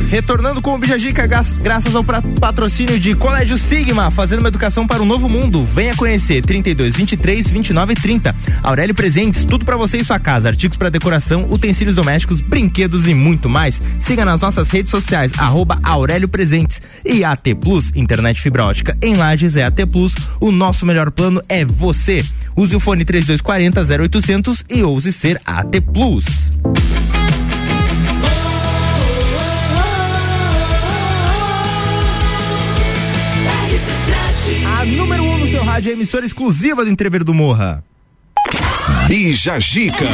Retornando 0.08 0.62
com 0.62 0.74
o 0.74 0.78
Bijagica, 0.78 1.26
graças 1.26 1.94
ao 1.94 2.02
patrocínio 2.02 2.98
de 2.98 3.14
Colégio 3.14 3.58
Sigma, 3.58 4.10
fazendo 4.10 4.38
uma 4.38 4.48
educação 4.48 4.86
para 4.86 5.02
um 5.02 5.04
novo 5.04 5.28
mundo. 5.28 5.66
Venha 5.66 5.94
conhecer 5.94 6.40
32 6.40 6.96
23 6.96 7.50
29 7.50 7.94
30. 7.94 8.34
Aurélio 8.62 8.94
Presentes, 8.94 9.44
tudo 9.44 9.66
para 9.66 9.76
você 9.76 9.98
e 9.98 10.04
sua 10.04 10.18
casa, 10.18 10.48
artigos 10.48 10.78
para 10.78 10.88
decoração, 10.88 11.46
utensílios 11.50 11.94
domésticos, 11.94 12.40
brinquedos 12.40 13.06
e 13.06 13.12
muito 13.12 13.50
mais. 13.50 13.82
Siga 13.98 14.24
nas 14.24 14.40
nossas 14.40 14.70
redes 14.70 14.90
sociais 14.90 15.30
arroba 15.36 15.78
Aurélio 15.82 16.28
Presentes 16.28 16.80
e 17.04 17.22
AT 17.22 17.54
Plus, 17.60 17.92
internet 17.94 18.40
fibra 18.40 18.64
ótica 18.64 18.96
em 19.02 19.14
Lages 19.14 19.56
é 19.56 19.64
AT 19.64 19.84
Plus. 19.92 20.14
O 20.40 20.50
nosso 20.50 20.86
melhor 20.86 21.10
plano 21.10 21.42
é 21.50 21.66
você. 21.66 22.24
Use 22.56 22.74
o 22.74 22.80
fone 22.80 23.04
3240 23.04 24.04
0800 24.04 24.64
e 24.70 24.82
ouse 24.82 25.12
ser 25.12 25.38
AT 25.44 25.80
Plus. 25.92 26.24
A 34.78 34.84
número 34.84 35.22
1 35.22 35.30
um 35.30 35.38
no 35.38 35.46
seu 35.46 35.62
rádio 35.62 35.90
é 35.90 35.92
a 35.92 35.96
emissora 35.96 36.24
exclusiva 36.24 36.84
do 36.84 36.90
Entrever 36.90 37.22
do 37.22 37.34
Morra. 37.34 37.84
Bija 39.06 39.58
Gica. 39.60 40.06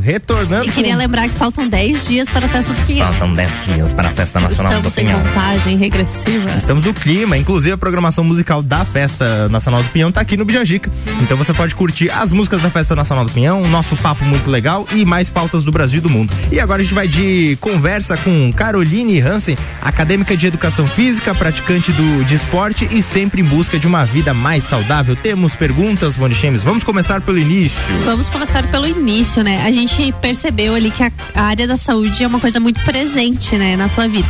Retornando. 0.00 0.64
E 0.66 0.70
queria 0.70 0.92
com... 0.92 0.98
lembrar 0.98 1.28
que 1.28 1.34
faltam 1.36 1.68
10 1.68 2.08
dias 2.08 2.28
para 2.30 2.46
a 2.46 2.48
festa 2.48 2.72
do 2.72 2.80
Pinhão. 2.86 3.08
Faltam 3.08 3.34
10 3.34 3.50
dias 3.66 3.92
para 3.92 4.08
a 4.08 4.14
festa 4.14 4.40
nacional 4.40 4.72
Estamos 4.72 4.94
do 4.94 5.00
em 5.00 5.06
Pinhão. 5.06 5.22
contagem 5.22 5.76
regressiva. 5.76 6.50
Estamos 6.56 6.84
no 6.84 6.94
clima, 6.94 7.36
inclusive 7.36 7.72
a 7.72 7.78
programação 7.78 8.24
musical 8.24 8.62
da 8.62 8.84
Festa 8.84 9.48
Nacional 9.48 9.82
do 9.82 9.88
Pinhão 9.90 10.10
tá 10.10 10.20
aqui 10.20 10.36
no 10.36 10.44
Bijagica. 10.44 10.90
Então 11.22 11.36
você 11.36 11.52
pode 11.52 11.74
curtir 11.74 12.10
as 12.10 12.32
músicas 12.32 12.62
da 12.62 12.70
Festa 12.70 12.96
Nacional 12.96 13.24
do 13.24 13.32
Pinhão, 13.32 13.66
nosso 13.68 13.96
papo 13.96 14.24
muito 14.24 14.50
legal 14.50 14.86
e 14.92 15.04
mais 15.04 15.28
pautas 15.30 15.64
do 15.64 15.70
Brasil 15.72 15.98
e 15.98 16.00
do 16.00 16.10
mundo. 16.10 16.32
E 16.50 16.58
agora 16.58 16.80
a 16.80 16.82
gente 16.82 16.94
vai 16.94 17.06
de 17.06 17.56
conversa 17.60 18.16
com 18.16 18.52
Caroline 18.52 19.20
Hansen, 19.20 19.56
acadêmica 19.80 20.36
de 20.36 20.46
educação 20.46 20.86
física, 20.88 21.34
praticante 21.34 21.92
do, 21.92 22.24
de 22.24 22.34
esporte 22.34 22.88
e 22.90 23.02
sempre 23.02 23.40
em 23.40 23.44
busca 23.44 23.78
de 23.78 23.86
uma 23.86 24.04
vida 24.04 24.32
mais 24.32 24.64
saudável. 24.64 25.14
Temos 25.16 25.54
perguntas, 25.54 26.16
Boni 26.16 26.34
Chemes? 26.34 26.62
Vamos 26.62 26.82
começar 26.84 27.20
pelo 27.20 27.38
início. 27.38 27.78
Vamos 28.04 28.28
começar 28.28 28.66
pelo 28.68 28.86
início, 28.86 29.42
né? 29.42 29.62
A 29.64 29.70
gente 29.70 29.99
percebeu 30.20 30.74
ali 30.74 30.90
que 30.90 31.02
a, 31.02 31.12
a 31.34 31.42
área 31.42 31.66
da 31.66 31.76
saúde 31.76 32.22
é 32.22 32.26
uma 32.26 32.40
coisa 32.40 32.58
muito 32.58 32.82
presente, 32.84 33.56
né, 33.56 33.76
na 33.76 33.88
tua 33.88 34.08
vida. 34.08 34.28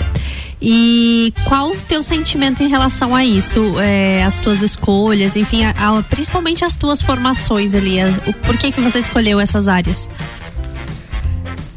E 0.62 1.32
qual 1.48 1.70
o 1.70 1.76
teu 1.88 2.02
sentimento 2.02 2.62
em 2.62 2.68
relação 2.68 3.14
a 3.14 3.24
isso? 3.24 3.78
É, 3.80 4.22
as 4.24 4.36
tuas 4.38 4.60
escolhas, 4.60 5.34
enfim, 5.36 5.64
a- 5.64 5.70
a- 5.98 6.02
principalmente 6.02 6.64
as 6.64 6.76
tuas 6.76 7.00
formações 7.00 7.74
ali. 7.74 7.96
o, 8.26 8.32
por 8.46 8.56
que 8.58 8.70
que 8.70 8.80
você 8.80 8.98
escolheu 8.98 9.40
essas 9.40 9.68
áreas? 9.68 10.08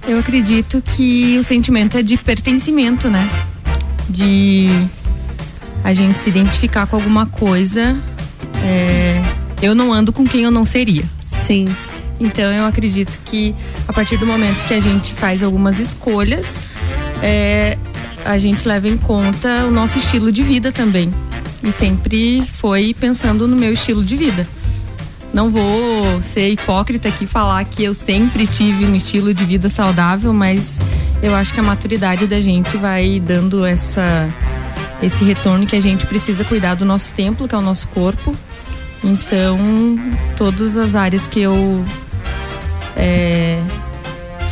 Eu 0.07 0.19
acredito 0.19 0.81
que 0.81 1.37
o 1.37 1.43
sentimento 1.43 1.97
é 1.97 2.03
de 2.03 2.17
pertencimento, 2.17 3.09
né? 3.09 3.29
De 4.09 4.67
a 5.83 5.93
gente 5.93 6.19
se 6.19 6.29
identificar 6.29 6.85
com 6.87 6.97
alguma 6.97 7.25
coisa. 7.25 7.95
É, 8.61 9.21
eu 9.61 9.73
não 9.73 9.93
ando 9.93 10.11
com 10.11 10.25
quem 10.25 10.41
eu 10.43 10.51
não 10.51 10.65
seria. 10.65 11.05
Sim. 11.45 11.65
Então 12.23 12.53
eu 12.53 12.65
acredito 12.65 13.19
que 13.25 13.53
a 13.85 13.91
partir 13.91 14.15
do 14.15 14.25
momento 14.25 14.65
que 14.65 14.73
a 14.73 14.79
gente 14.79 15.13
faz 15.13 15.43
algumas 15.43 15.77
escolhas, 15.77 16.65
é, 17.21 17.77
a 18.23 18.37
gente 18.37 18.65
leva 18.65 18.87
em 18.87 18.97
conta 18.97 19.65
o 19.65 19.71
nosso 19.71 19.97
estilo 19.97 20.31
de 20.31 20.41
vida 20.41 20.71
também. 20.71 21.13
E 21.61 21.71
sempre 21.71 22.41
foi 22.53 22.95
pensando 22.97 23.45
no 23.45 23.57
meu 23.57 23.73
estilo 23.73 24.03
de 24.03 24.15
vida. 24.15 24.47
Não 25.33 25.49
vou 25.49 26.23
ser 26.23 26.49
hipócrita 26.49 27.09
aqui 27.09 27.27
falar 27.27 27.63
que 27.65 27.83
eu 27.83 27.93
sempre 27.93 28.47
tive 28.47 28.85
um 28.85 28.95
estilo 28.95 29.33
de 29.33 29.43
vida 29.43 29.67
saudável, 29.67 30.31
mas 30.31 30.79
eu 31.21 31.35
acho 31.35 31.53
que 31.53 31.59
a 31.59 31.63
maturidade 31.63 32.25
da 32.25 32.39
gente 32.39 32.77
vai 32.77 33.19
dando 33.19 33.65
essa 33.65 34.29
esse 35.01 35.25
retorno 35.25 35.67
que 35.67 35.75
a 35.75 35.81
gente 35.81 36.05
precisa 36.05 36.45
cuidar 36.45 36.75
do 36.75 36.85
nosso 36.85 37.13
templo, 37.13 37.47
que 37.49 37.53
é 37.53 37.57
o 37.57 37.61
nosso 37.61 37.89
corpo. 37.89 38.33
Então, 39.03 39.59
todas 40.37 40.77
as 40.77 40.95
áreas 40.95 41.27
que 41.27 41.41
eu 41.41 41.83
é, 42.95 43.57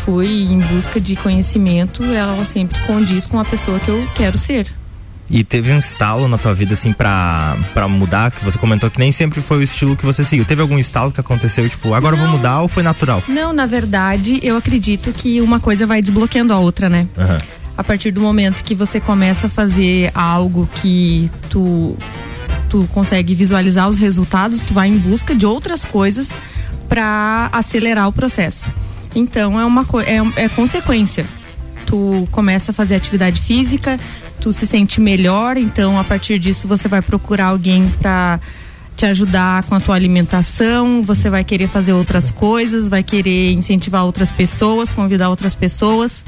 fui 0.05 0.43
em 0.43 0.59
busca 0.59 0.99
de 0.99 1.15
conhecimento, 1.15 2.03
ela 2.03 2.45
sempre 2.45 2.79
condiz 2.85 3.27
com 3.27 3.39
a 3.39 3.45
pessoa 3.45 3.79
que 3.79 3.89
eu 3.89 4.07
quero 4.15 4.37
ser. 4.37 4.67
E 5.29 5.45
teve 5.45 5.71
um 5.71 5.79
estalo 5.79 6.27
na 6.27 6.37
tua 6.37 6.53
vida, 6.53 6.73
assim, 6.73 6.91
pra, 6.91 7.55
pra 7.73 7.87
mudar, 7.87 8.31
que 8.31 8.43
você 8.43 8.57
comentou 8.57 8.91
que 8.91 8.99
nem 8.99 9.13
sempre 9.13 9.41
foi 9.41 9.59
o 9.59 9.61
estilo 9.63 9.95
que 9.95 10.05
você 10.05 10.25
seguiu. 10.25 10.43
Teve 10.43 10.61
algum 10.61 10.77
estalo 10.77 11.09
que 11.09 11.21
aconteceu, 11.21 11.69
tipo, 11.69 11.93
agora 11.93 12.17
eu 12.17 12.19
vou 12.19 12.27
mudar 12.27 12.61
ou 12.61 12.67
foi 12.67 12.83
natural? 12.83 13.23
Não, 13.29 13.53
na 13.53 13.65
verdade, 13.65 14.41
eu 14.43 14.57
acredito 14.57 15.13
que 15.13 15.39
uma 15.39 15.57
coisa 15.57 15.85
vai 15.85 16.01
desbloqueando 16.01 16.51
a 16.51 16.57
outra, 16.59 16.89
né? 16.89 17.07
Aham. 17.17 17.39
A 17.77 17.83
partir 17.83 18.11
do 18.11 18.19
momento 18.19 18.61
que 18.61 18.75
você 18.75 18.99
começa 18.99 19.47
a 19.47 19.49
fazer 19.49 20.11
algo 20.13 20.69
que 20.75 21.31
tu 21.49 21.97
tu 22.69 22.87
consegue 22.93 23.35
visualizar 23.35 23.89
os 23.89 23.97
resultados, 23.97 24.63
tu 24.63 24.73
vai 24.73 24.87
em 24.87 24.97
busca 24.97 25.35
de 25.35 25.45
outras 25.45 25.83
coisas 25.83 26.29
para 26.91 27.47
acelerar 27.53 28.09
o 28.09 28.11
processo. 28.11 28.69
Então 29.15 29.57
é 29.57 29.63
uma 29.63 29.87
é, 30.05 30.43
é 30.43 30.49
consequência. 30.49 31.25
Tu 31.85 32.27
começa 32.31 32.71
a 32.71 32.73
fazer 32.73 32.95
atividade 32.95 33.41
física, 33.41 33.97
tu 34.41 34.51
se 34.51 34.67
sente 34.67 34.99
melhor, 34.99 35.55
então 35.55 35.97
a 35.97 36.03
partir 36.03 36.37
disso 36.37 36.67
você 36.67 36.89
vai 36.89 37.01
procurar 37.01 37.45
alguém 37.45 37.87
para 38.01 38.41
te 38.97 39.05
ajudar 39.05 39.63
com 39.63 39.75
a 39.75 39.79
tua 39.79 39.95
alimentação, 39.95 41.01
você 41.01 41.29
vai 41.29 41.45
querer 41.45 41.69
fazer 41.69 41.93
outras 41.93 42.29
coisas, 42.29 42.89
vai 42.89 43.03
querer 43.03 43.53
incentivar 43.53 44.03
outras 44.03 44.29
pessoas, 44.29 44.91
convidar 44.91 45.29
outras 45.29 45.55
pessoas. 45.55 46.25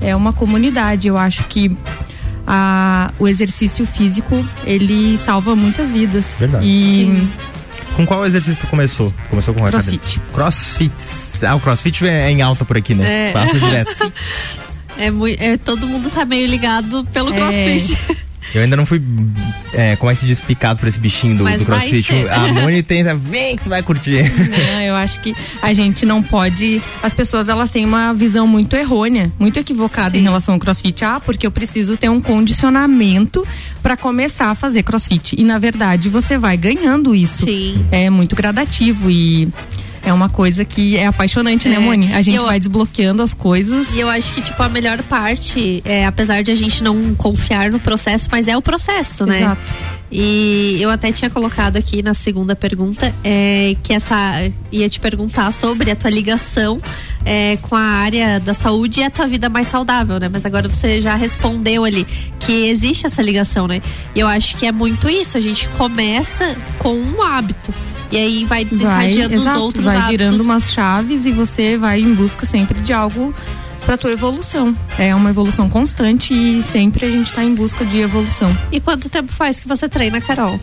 É 0.00 0.16
uma 0.16 0.32
comunidade, 0.32 1.06
eu 1.06 1.18
acho 1.18 1.44
que 1.44 1.76
a, 2.46 3.12
o 3.18 3.28
exercício 3.28 3.84
físico 3.84 4.42
ele 4.64 5.18
salva 5.18 5.54
muitas 5.54 5.92
vidas. 5.92 6.38
Verdade. 6.40 6.64
E 6.66 7.28
Com 7.98 8.06
qual 8.06 8.24
exercício 8.24 8.60
tu 8.60 8.68
começou? 8.68 9.12
Tu 9.24 9.28
Começou 9.30 9.52
com 9.52 9.64
Crossfit. 9.66 9.96
academia? 9.96 10.32
Crossfit. 10.32 10.92
Ah, 11.44 11.54
o 11.56 11.60
crossfit 11.60 12.06
é 12.06 12.30
em 12.30 12.40
alta 12.42 12.64
por 12.64 12.76
aqui, 12.76 12.94
né? 12.94 13.30
É. 13.30 13.32
Passa 13.32 13.58
direto. 13.58 14.12
É, 15.00 15.12
mui- 15.12 15.36
é, 15.38 15.56
todo 15.56 15.86
mundo 15.86 16.10
tá 16.10 16.24
meio 16.24 16.48
ligado 16.48 17.04
pelo 17.12 17.32
É. 17.32 17.36
crossfit. 17.36 17.96
Eu 18.54 18.62
ainda 18.62 18.76
não 18.76 18.86
fui, 18.86 19.02
é, 19.74 19.96
como 19.96 20.10
é 20.10 20.14
que 20.14 20.20
se 20.20 20.26
diz, 20.26 20.40
picado 20.40 20.80
por 20.80 20.88
esse 20.88 20.98
bichinho 20.98 21.36
do, 21.36 21.44
Mas 21.44 21.60
do 21.60 21.66
vai 21.66 21.80
crossfit. 21.80 22.06
ser. 22.08 22.30
A 22.30 22.52
Moni 22.62 22.82
tem, 22.82 23.04
vem 23.16 23.56
que 23.56 23.64
tu 23.64 23.68
vai 23.68 23.82
curtir. 23.82 24.22
Não, 24.48 24.80
eu 24.80 24.94
acho 24.94 25.20
que 25.20 25.34
a 25.60 25.74
gente 25.74 26.06
não 26.06 26.22
pode. 26.22 26.82
As 27.02 27.12
pessoas 27.12 27.48
elas 27.48 27.70
têm 27.70 27.84
uma 27.84 28.12
visão 28.14 28.46
muito 28.46 28.74
errônea, 28.74 29.30
muito 29.38 29.58
equivocada 29.58 30.16
em 30.16 30.22
relação 30.22 30.54
ao 30.54 30.60
CrossFit. 30.60 31.04
Ah, 31.04 31.20
porque 31.20 31.46
eu 31.46 31.50
preciso 31.50 31.96
ter 31.96 32.08
um 32.08 32.20
condicionamento 32.20 33.46
para 33.82 33.96
começar 33.96 34.50
a 34.50 34.54
fazer 34.54 34.82
CrossFit. 34.82 35.36
E 35.38 35.44
na 35.44 35.58
verdade 35.58 36.08
você 36.08 36.38
vai 36.38 36.56
ganhando 36.56 37.14
isso. 37.14 37.44
Sim. 37.44 37.84
É 37.90 38.08
muito 38.10 38.34
gradativo 38.34 39.10
e 39.10 39.48
é 40.08 40.12
uma 40.12 40.28
coisa 40.28 40.64
que 40.64 40.96
é 40.96 41.06
apaixonante, 41.06 41.68
né, 41.68 41.76
É. 41.76 41.78
Moni? 41.78 42.12
A 42.12 42.22
gente 42.22 42.36
Eu- 42.36 42.44
vai 42.46 42.58
desbloqueando 42.58 43.22
as 43.22 43.34
coisas. 43.34 43.94
E 43.94 44.00
eu 44.00 44.08
acho 44.08 44.32
que, 44.32 44.40
tipo, 44.40 44.60
a 44.62 44.68
melhor 44.68 45.02
parte, 45.02 45.82
é, 45.84 46.06
apesar 46.06 46.42
de 46.42 46.50
a 46.50 46.54
gente 46.54 46.82
não 46.82 47.14
confiar 47.14 47.70
no 47.70 47.78
processo, 47.80 48.28
mas 48.30 48.48
é 48.48 48.56
o 48.56 48.62
processo, 48.62 49.24
né? 49.26 49.38
Exato. 49.38 49.60
E 50.10 50.78
eu 50.80 50.88
até 50.88 51.12
tinha 51.12 51.28
colocado 51.28 51.76
aqui 51.76 52.02
na 52.02 52.14
segunda 52.14 52.56
pergunta 52.56 53.14
é, 53.22 53.76
que 53.82 53.92
essa 53.92 54.50
ia 54.72 54.88
te 54.88 54.98
perguntar 54.98 55.52
sobre 55.52 55.90
a 55.90 55.96
tua 55.96 56.08
ligação 56.10 56.80
é, 57.26 57.58
com 57.60 57.76
a 57.76 57.80
área 57.82 58.40
da 58.40 58.54
saúde 58.54 59.00
e 59.00 59.04
a 59.04 59.10
tua 59.10 59.26
vida 59.26 59.50
mais 59.50 59.68
saudável, 59.68 60.18
né? 60.18 60.30
Mas 60.32 60.46
agora 60.46 60.66
você 60.66 61.02
já 61.02 61.14
respondeu 61.14 61.84
ali 61.84 62.06
que 62.40 62.68
existe 62.68 63.04
essa 63.04 63.20
ligação, 63.20 63.68
né? 63.68 63.80
E 64.14 64.20
eu 64.20 64.26
acho 64.26 64.56
que 64.56 64.64
é 64.66 64.72
muito 64.72 65.10
isso. 65.10 65.36
A 65.36 65.40
gente 65.42 65.68
começa 65.76 66.56
com 66.78 66.94
um 66.94 67.20
hábito. 67.22 67.74
E 68.10 68.16
aí 68.16 68.44
vai 68.44 68.64
Vai, 68.64 68.64
desencadeando 68.64 69.34
os 69.36 69.42
exato, 69.42 69.60
outros 69.60 69.84
vai 69.84 69.96
hábitos. 69.96 70.10
virando 70.10 70.42
umas 70.42 70.72
chaves 70.72 71.26
e 71.26 71.32
você 71.32 71.76
vai 71.76 72.00
em 72.00 72.14
busca 72.14 72.46
sempre 72.46 72.80
de 72.80 72.92
algo 72.92 73.34
para 73.84 73.96
tua 73.96 74.10
evolução. 74.12 74.74
É 74.98 75.14
uma 75.14 75.30
evolução 75.30 75.68
constante 75.68 76.32
e 76.34 76.62
sempre 76.62 77.06
a 77.06 77.10
gente 77.10 77.32
tá 77.32 77.42
em 77.44 77.54
busca 77.54 77.84
de 77.84 77.98
evolução. 77.98 78.56
E 78.72 78.80
quanto 78.80 79.08
tempo 79.08 79.32
faz 79.32 79.58
que 79.60 79.68
você 79.68 79.88
treina, 79.88 80.20
Carol? 80.20 80.58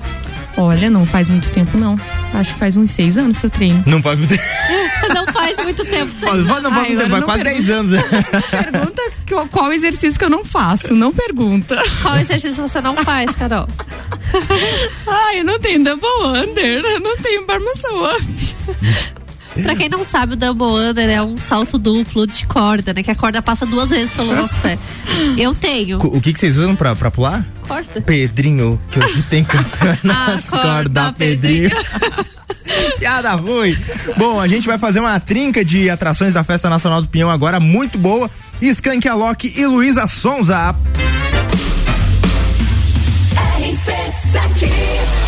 Olha, 0.57 0.89
não 0.89 1.05
faz 1.05 1.27
muito 1.29 1.51
tempo 1.51 1.77
não. 1.77 1.99
Acho 2.33 2.53
que 2.53 2.59
faz 2.59 2.77
uns 2.77 2.91
seis 2.91 3.17
anos 3.17 3.37
que 3.39 3.45
eu 3.45 3.49
treino. 3.49 3.83
Não 3.85 4.01
faz 4.01 4.17
muito 4.17 4.33
não 5.13 5.25
faz 5.27 5.57
muito 5.63 5.83
tempo. 5.85 6.11
você 6.17 6.25
Não, 6.25 6.45
faz 6.71 6.87
muito 6.87 6.97
tempo, 6.97 7.09
faz 7.11 7.23
quase 7.25 7.43
10 7.43 7.69
anos. 7.69 7.91
né? 7.91 8.03
Pergunta 8.71 9.01
qual, 9.27 9.47
qual 9.47 9.73
exercício 9.73 10.17
que 10.17 10.25
eu 10.25 10.29
não 10.29 10.45
faço, 10.45 10.93
não 10.93 11.11
pergunta. 11.11 11.81
Qual 12.01 12.15
exercício 12.17 12.65
você 12.67 12.79
não 12.79 12.95
faz, 12.97 13.33
Carol? 13.35 13.67
Ai, 15.07 15.39
eu 15.39 15.43
não 15.43 15.59
tenho 15.59 15.83
double 15.83 16.09
under, 16.23 16.83
eu 16.85 16.99
não 16.99 17.17
tenho 17.17 17.45
barmação 17.45 18.03
up. 18.15 18.25
Pra 19.61 19.75
quem 19.75 19.89
não 19.89 20.03
sabe, 20.03 20.33
o 20.33 20.35
double 20.35 20.67
under 20.67 21.09
é 21.09 21.21
um 21.21 21.37
salto 21.37 21.77
duplo 21.77 22.27
de 22.27 22.45
corda, 22.45 22.93
né? 22.93 23.01
Que 23.01 23.11
a 23.11 23.15
corda 23.15 23.41
passa 23.41 23.65
duas 23.65 23.89
vezes 23.89 24.13
pelo 24.13 24.35
nosso 24.35 24.59
pé. 24.59 24.77
Eu 25.37 25.55
tenho. 25.55 25.97
O 25.97 26.19
que, 26.19 26.33
que 26.33 26.39
vocês 26.39 26.57
usam 26.57 26.75
pra, 26.75 26.95
pra 26.95 27.09
pular? 27.09 27.45
Corda. 27.67 28.01
Pedrinho, 28.01 28.79
que 28.89 28.99
hoje 28.99 29.23
tem 29.23 29.43
que 29.47 29.57
Ah, 30.09 30.39
corda, 30.49 31.13
Pedrinho. 31.13 31.69
Piada 32.99 33.31
ruim. 33.33 33.77
Bom, 34.17 34.39
a 34.39 34.47
gente 34.47 34.67
vai 34.67 34.77
fazer 34.77 34.99
uma 34.99 35.19
trinca 35.19 35.63
de 35.63 35.89
atrações 35.89 36.33
da 36.33 36.43
Festa 36.43 36.69
Nacional 36.69 37.01
do 37.01 37.07
Pinhão 37.07 37.29
agora, 37.29 37.59
muito 37.59 37.97
boa. 37.97 38.29
Skank 38.61 39.07
Alok 39.07 39.53
e 39.55 39.65
Luísa 39.65 40.07
Sonza. 40.07 40.75
Bola 43.33 45.24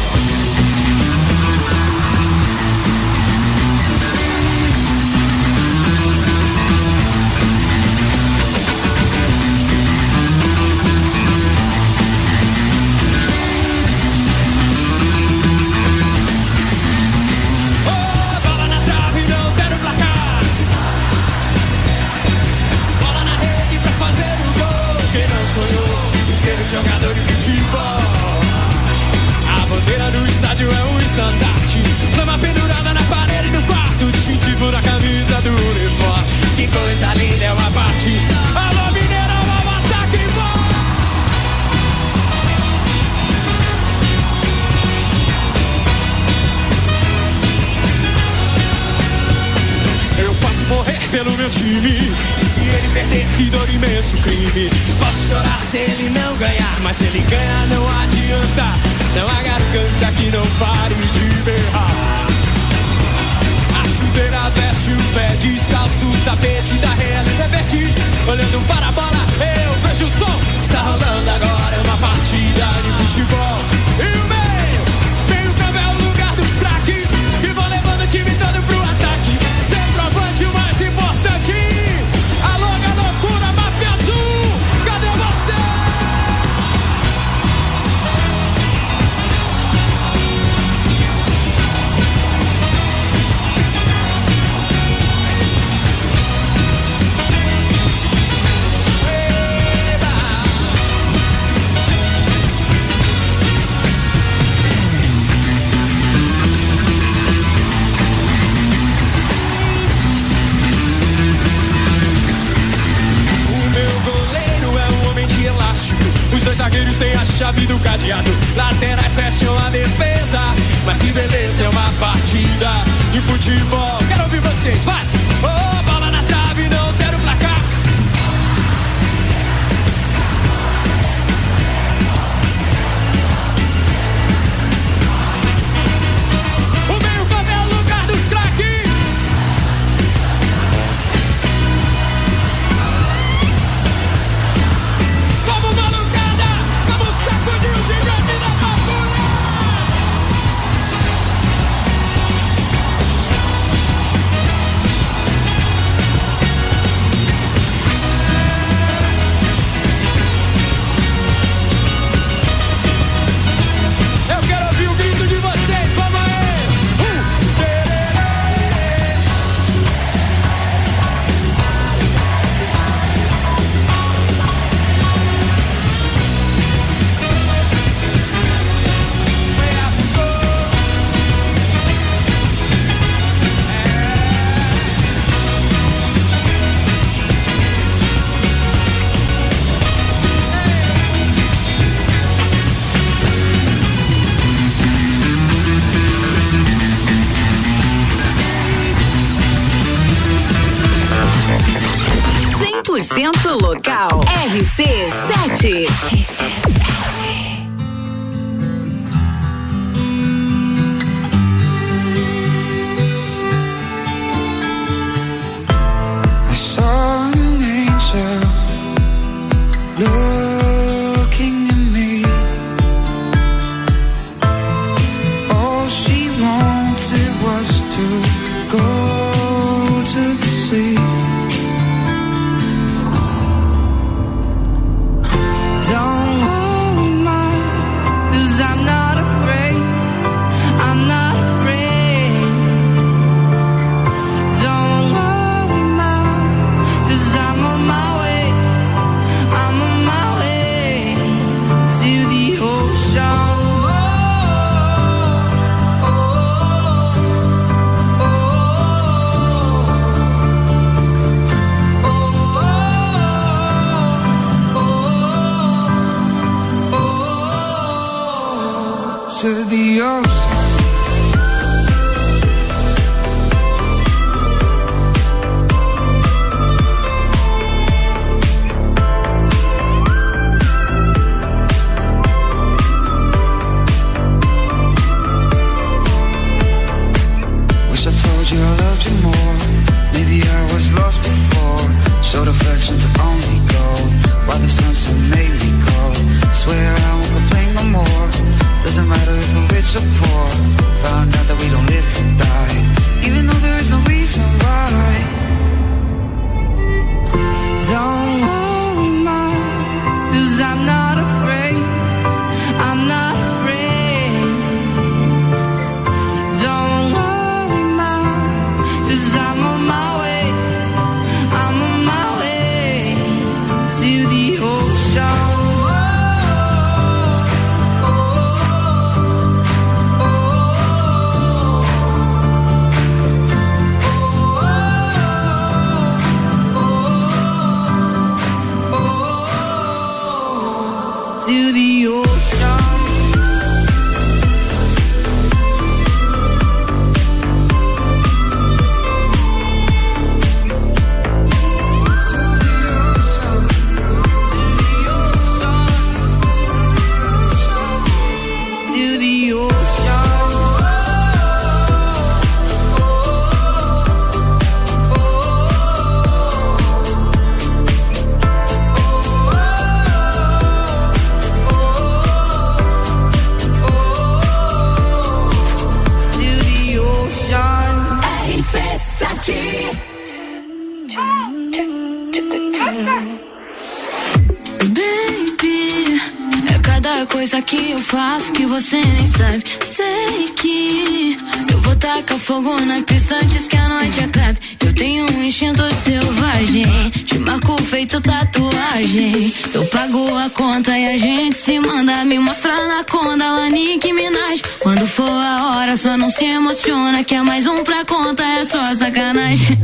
eu 387.98 388.04
faço 388.04 388.54
que 388.54 388.66
você 388.68 388.98
nem 388.98 389.26
sabe. 389.26 389.64
Sei 389.82 390.50
que 390.56 391.38
eu 391.72 391.80
vou 391.80 391.95
tacar 391.95 392.38
fogo 392.38 392.80
na 392.82 393.02
pista 393.02 393.36
antes 393.36 393.68
que 393.68 393.76
a 393.76 393.89
noite 393.89 394.24
acabe. 394.24 394.60
Eu 394.86 394.93
tenho 394.93 395.26
um 395.26 395.43
instinto 395.43 395.82
selvagem, 396.04 397.10
te 397.26 397.39
marco 397.39 397.82
feito 397.82 398.22
tatuagem. 398.22 399.52
Eu 399.74 399.84
pago 399.88 400.36
a 400.38 400.48
conta 400.52 400.95
e 400.95 401.16
a 401.16 401.18
gente 401.18 401.58
se 401.58 401.80
manda 401.80 402.24
me 402.24 402.38
mostrar 402.38 402.88
na 402.88 403.04
conda, 403.04 403.50
lá 403.50 403.68
Nick 403.70 404.14
Minaj. 404.14 404.62
Quando 404.80 405.08
for 405.08 405.30
a 405.30 405.78
hora, 405.78 405.98
só 405.98 406.16
não 406.16 406.30
se 406.30 406.45
emociona, 406.45 407.24
que 407.24 407.34
é 407.34 407.41
mais 407.41 407.66
um 407.66 407.84
pra 407.84 408.06
conta, 408.06 408.43
é 408.43 408.64
só 408.64 408.93
sacanagem. 408.93 409.76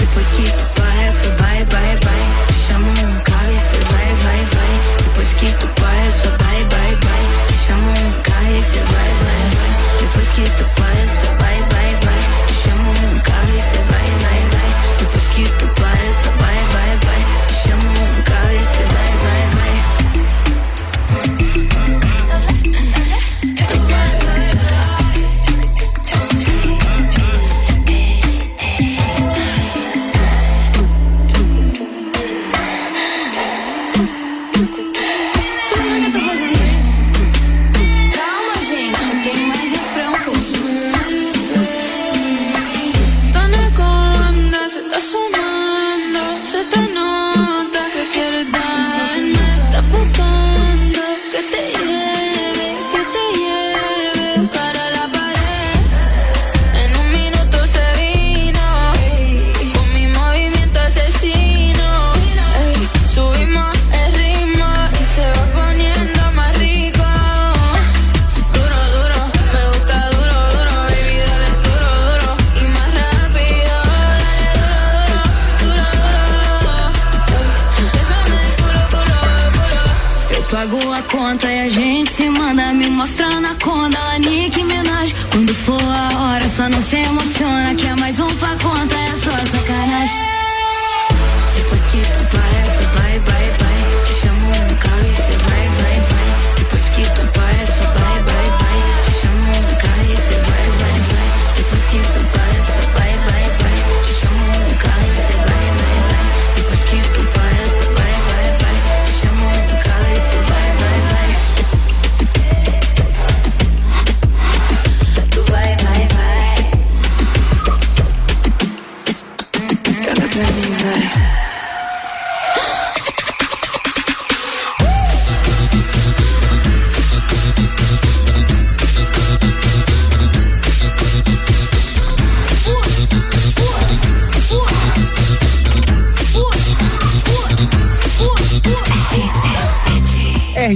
Depois 0.00 0.26
que 0.26 0.42
tu 0.42 0.64
passa, 0.74 1.30
bye, 1.38 1.64
bye, 1.66 1.96
bye. 2.04 2.29
Depois 10.40 10.79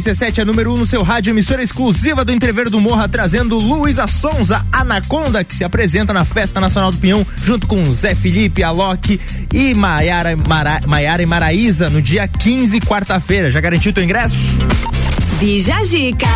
RC7 0.04 0.40
é 0.40 0.44
número 0.44 0.70
1 0.70 0.74
um 0.74 0.76
no 0.76 0.86
seu 0.86 1.02
rádio, 1.02 1.30
emissora 1.30 1.62
exclusiva 1.62 2.26
do 2.26 2.32
Entrever 2.32 2.68
do 2.68 2.78
Morra, 2.78 3.08
trazendo 3.08 3.56
Luísa 3.56 4.06
Sonza, 4.06 4.62
Anaconda, 4.70 5.42
que 5.42 5.54
se 5.54 5.64
apresenta 5.64 6.12
na 6.12 6.26
Festa 6.26 6.60
Nacional 6.60 6.90
do 6.90 6.98
Pinhão, 6.98 7.26
junto 7.42 7.66
com 7.66 7.82
Zé 7.94 8.14
Felipe, 8.14 8.62
Alok 8.62 9.18
e 9.50 9.72
Maiara, 9.72 10.36
Mara, 10.36 10.82
Maiara 10.86 11.22
e 11.22 11.26
Maraísa, 11.26 11.88
no 11.88 12.02
dia 12.02 12.28
15, 12.28 12.80
quarta-feira. 12.80 13.50
Já 13.50 13.62
garantiu 13.62 13.94
teu 13.94 14.04
ingresso? 14.04 14.36
Bija 15.38 15.82
Zica. 15.84 16.28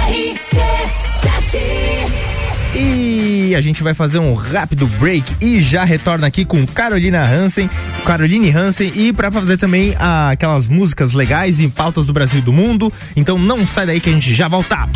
E 2.75 3.08
a 3.55 3.61
gente 3.61 3.83
vai 3.83 3.95
fazer 3.95 4.19
um 4.19 4.35
rápido 4.35 4.87
break 4.87 5.37
e 5.41 5.63
já 5.63 5.85
retorna 5.85 6.27
aqui 6.27 6.45
com 6.45 6.67
Carolina 6.67 7.25
Hansen, 7.25 7.69
Caroline 8.05 8.51
Hansen 8.51 8.93
e 8.95 9.13
para 9.13 9.31
fazer 9.31 9.57
também 9.57 9.95
ah, 9.99 10.31
aquelas 10.31 10.69
músicas 10.69 11.13
legais 11.13 11.61
em 11.61 11.69
pautas 11.69 12.07
do 12.07 12.13
Brasil 12.13 12.41
e 12.41 12.43
do 12.43 12.53
mundo. 12.53 12.93
Então 13.17 13.39
não 13.39 13.67
sai 13.67 13.87
daí 13.87 14.01
que 14.01 14.11
a 14.11 14.13
gente 14.13 14.35
já 14.35 14.49
volta. 14.49 14.89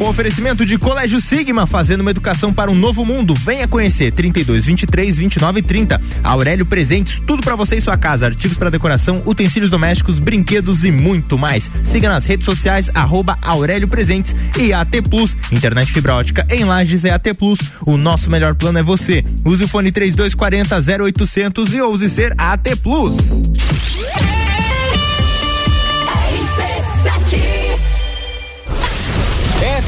Com 0.00 0.08
oferecimento 0.08 0.64
de 0.64 0.78
Colégio 0.78 1.20
Sigma, 1.20 1.66
fazendo 1.66 2.00
uma 2.00 2.10
educação 2.10 2.54
para 2.54 2.70
um 2.70 2.74
novo 2.74 3.04
mundo. 3.04 3.34
Venha 3.34 3.68
conhecer 3.68 4.14
32 4.14 4.64
23 4.64 5.18
29 5.18 5.60
30. 5.60 6.00
Aurélio 6.24 6.64
Presentes, 6.64 7.20
tudo 7.26 7.42
para 7.42 7.54
você 7.54 7.76
e 7.76 7.82
sua 7.82 7.98
casa, 7.98 8.24
artigos 8.24 8.56
para 8.56 8.70
decoração, 8.70 9.18
utensílios 9.26 9.70
domésticos, 9.70 10.18
brinquedos 10.18 10.84
e 10.84 10.90
muito 10.90 11.36
mais. 11.36 11.70
Siga 11.84 12.08
nas 12.08 12.24
redes 12.24 12.46
sociais 12.46 12.90
arroba 12.94 13.36
Aurélio 13.42 13.88
Presentes 13.88 14.34
e 14.58 14.72
AT 14.72 15.02
Plus, 15.10 15.36
internet 15.52 15.92
fibra 15.92 16.14
ótica 16.14 16.46
em 16.50 16.64
Lages 16.64 17.04
é 17.04 17.10
AT 17.10 17.34
Plus. 17.38 17.58
O 17.86 17.98
nosso 17.98 18.30
melhor 18.30 18.54
plano 18.54 18.78
é 18.78 18.82
você. 18.82 19.22
Use 19.44 19.64
o 19.64 19.68
fone 19.68 19.92
3240 19.92 21.04
0800 21.04 21.74
e 21.74 21.80
ouse 21.82 22.08
ser 22.08 22.32
AT 22.38 22.74
Plus. 22.82 23.16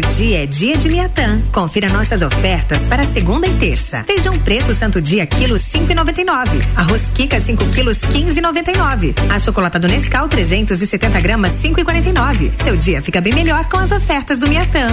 dia 0.00 0.44
é 0.44 0.46
dia 0.46 0.76
de 0.76 0.88
Miatã. 0.88 1.42
Confira 1.52 1.88
nossas 1.88 2.22
ofertas 2.22 2.86
para 2.86 3.04
segunda 3.04 3.46
e 3.46 3.54
terça. 3.58 4.02
Feijão 4.04 4.38
preto 4.38 4.74
Santo 4.74 5.00
Dia 5.00 5.26
quilo 5.26 5.56
5,99. 5.56 6.62
Arroz 6.76 7.10
Kika 7.14 7.38
5 7.38 7.64
quilos 7.66 7.98
15,99. 7.98 9.14
Achocolatado 9.30 9.86
Nescau 9.88 10.28
370 10.28 11.20
gramas 11.20 11.52
5,49. 11.52 12.52
Seu 12.62 12.76
dia 12.76 13.02
fica 13.02 13.20
bem 13.20 13.32
melhor 13.34 13.66
com 13.66 13.78
as 13.78 13.92
ofertas 13.92 14.38
do 14.38 14.48
Miatã. 14.48 14.88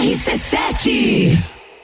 RC7 0.00 1.59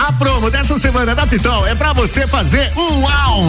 A 0.00 0.10
promo 0.12 0.50
dessa 0.50 0.78
semana 0.78 1.14
da 1.14 1.26
Pitol 1.26 1.66
é 1.66 1.74
pra 1.74 1.92
você 1.92 2.26
fazer 2.26 2.72
um 2.74 3.00
uau! 3.02 3.44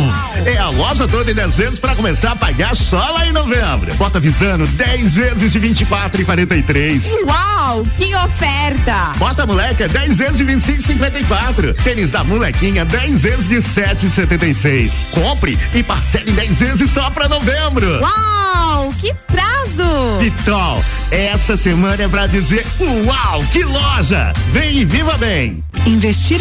É 0.46 0.58
a 0.58 0.68
loja 0.68 1.08
toda 1.08 1.32
em 1.32 1.34
10 1.34 1.58
vezes 1.58 1.80
pra 1.80 1.96
começar 1.96 2.34
a 2.34 2.36
pagar 2.36 2.76
só 2.76 3.00
lá 3.12 3.26
em 3.26 3.32
novembro. 3.32 3.94
Bota 3.96 4.20
Visano 4.20 4.68
10 4.68 5.16
vezes 5.16 5.50
de 5.50 5.60
24 5.60 6.22
e 6.22 6.26
43. 6.26 7.16
Uau, 7.26 7.88
que 7.96 8.14
oferta! 8.14 9.14
Bota 9.18 9.46
moleca 9.46 9.88
10 9.88 10.18
vezes 10.18 10.38
de 10.38 10.44
25 10.44 10.80
e 10.80 10.84
54. 10.84 11.74
Tênis 11.76 12.12
da 12.12 12.22
molequinha 12.26 12.84
10 12.84 13.24
vezes 13.24 13.48
de 13.48 13.62
7 13.62 14.08
e 14.08 14.10
76. 14.10 15.06
Compre 15.12 15.58
e 15.74 15.82
parcele 15.82 16.32
em 16.32 16.36
10 16.36 16.60
vezes 16.60 16.92
só 16.92 17.10
pra 17.12 17.30
novembro. 17.30 18.02
Uau, 18.02 18.90
que 19.00 19.14
prazo! 19.26 20.18
Pitol, 20.20 20.84
essa 21.12 21.56
semana 21.56 22.04
é 22.04 22.08
pra 22.10 22.28
dizer 22.28 22.66
uau, 22.80 23.42
que 23.54 23.64
loja! 23.64 24.34
Vem 24.52 24.80
e 24.80 24.86
viva 24.86 25.18
bem! 25.18 25.64
Investir 25.86 26.41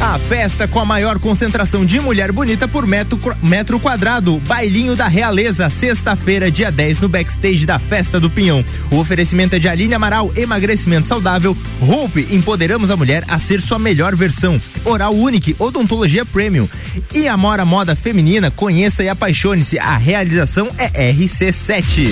A 0.00 0.16
festa 0.16 0.68
com 0.68 0.78
a 0.78 0.84
maior 0.84 1.18
concentração 1.18 1.84
de 1.84 1.98
mulher 1.98 2.30
bonita 2.30 2.68
por 2.68 2.86
metro, 2.86 3.18
metro 3.42 3.80
quadrado. 3.80 4.40
Bailinho 4.46 4.94
da 4.94 5.08
Realeza, 5.08 5.68
sexta-feira, 5.68 6.52
dia 6.52 6.70
10, 6.70 7.00
no 7.00 7.08
backstage 7.08 7.66
da 7.66 7.80
Festa 7.80 8.20
do 8.20 8.30
Pinhão. 8.30 8.64
O 8.92 8.98
oferecimento 8.98 9.56
é 9.56 9.58
de 9.58 9.68
Aline 9.68 9.94
Amaral, 9.94 10.30
emagrecimento 10.36 11.08
saudável. 11.08 11.56
Hope, 11.80 12.28
empoderamos 12.30 12.92
a 12.92 12.96
mulher 12.96 13.24
a 13.26 13.40
ser 13.40 13.60
sua 13.60 13.78
melhor 13.78 14.14
versão. 14.14 14.60
Oral 14.84 15.14
Unique, 15.14 15.56
odontologia 15.58 16.24
premium. 16.24 16.68
E 17.12 17.26
Amora 17.26 17.64
Moda 17.64 17.96
Feminina, 17.96 18.52
conheça 18.52 19.02
e 19.02 19.08
apaixone-se. 19.08 19.80
A 19.80 19.96
realização 19.96 20.70
é 20.78 21.12
RC7. 21.12 22.08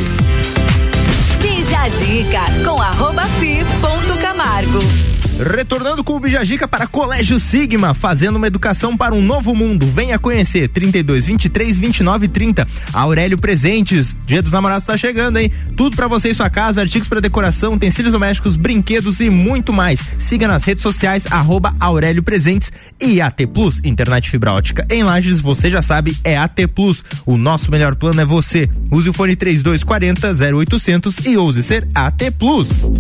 Bija 1.41 1.81
a 1.81 1.89
dica 1.89 2.69
com 2.69 2.83
arroba 2.83 3.25
fi 3.39 3.65
ponto 3.81 4.21
Camargo. 4.21 5.16
Retornando 5.39 6.03
com 6.03 6.15
o 6.17 6.21
Bijagica 6.21 6.67
para 6.67 6.87
Colégio 6.87 7.39
Sigma, 7.39 7.93
fazendo 7.93 8.37
uma 8.37 8.47
educação 8.47 8.97
para 8.97 9.15
um 9.15 9.21
novo 9.21 9.55
mundo. 9.55 9.87
Venha 9.87 10.19
conhecer 10.19 10.67
32 10.69 11.27
23 11.27 11.79
29 11.79 12.29
30. 12.29 12.67
Aurélio 12.95 13.37
Presentes, 13.37 14.19
Dia 14.27 14.41
dos 14.41 14.51
Namorados 14.51 14.85
está 14.85 14.97
chegando, 14.97 15.39
hein? 15.39 15.53
Tudo 15.77 15.95
para 15.95 16.09
você 16.09 16.31
e 16.31 16.35
sua 16.35 16.49
casa, 16.49 16.81
artigos 16.81 17.07
para 17.07 17.21
decoração, 17.21 17.75
utensílios 17.75 18.13
domésticos, 18.13 18.57
brinquedos 18.57 19.21
e 19.21 19.29
muito 19.29 19.75
mais. 19.75 20.01
Siga 20.19 20.49
nas 20.49 20.65
redes 20.65 20.83
sociais 20.83 21.27
arroba 21.31 21.75
Aurélio 21.79 22.23
Presentes 22.23 22.73
e 22.99 23.21
AT 23.21 23.47
Plus, 23.53 23.85
internet 23.85 24.31
fibra 24.31 24.53
ótica. 24.53 24.87
Em 24.91 25.03
Lages, 25.03 25.43
você 25.43 25.71
já 25.71 25.83
sabe, 25.83 26.17
é 26.25 26.39
AT 26.39 26.67
Plus. 26.75 27.05
O 27.27 27.37
nosso 27.37 27.71
melhor 27.71 27.95
plano 27.95 28.23
é 28.23 28.25
você. 28.25 28.71
Use 28.91 29.11
o 29.11 29.13
fone 29.13 29.37
3240 29.37 30.57
0800 30.57 31.27
e 31.27 31.37
ouse 31.37 31.63
ser 31.63 31.87
AT 31.95 32.31
Plus. 32.39 32.91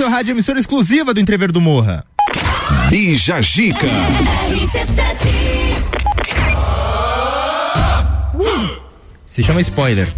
Seu 0.00 0.08
rádio, 0.08 0.32
emissora 0.32 0.58
exclusiva 0.58 1.12
do 1.12 1.20
Entrever 1.20 1.52
do 1.52 1.60
Morra. 1.60 2.06
Bija 2.88 3.42
Gica. 3.42 3.86
Se 9.26 9.42
chama 9.42 9.60
spoiler. 9.60 10.08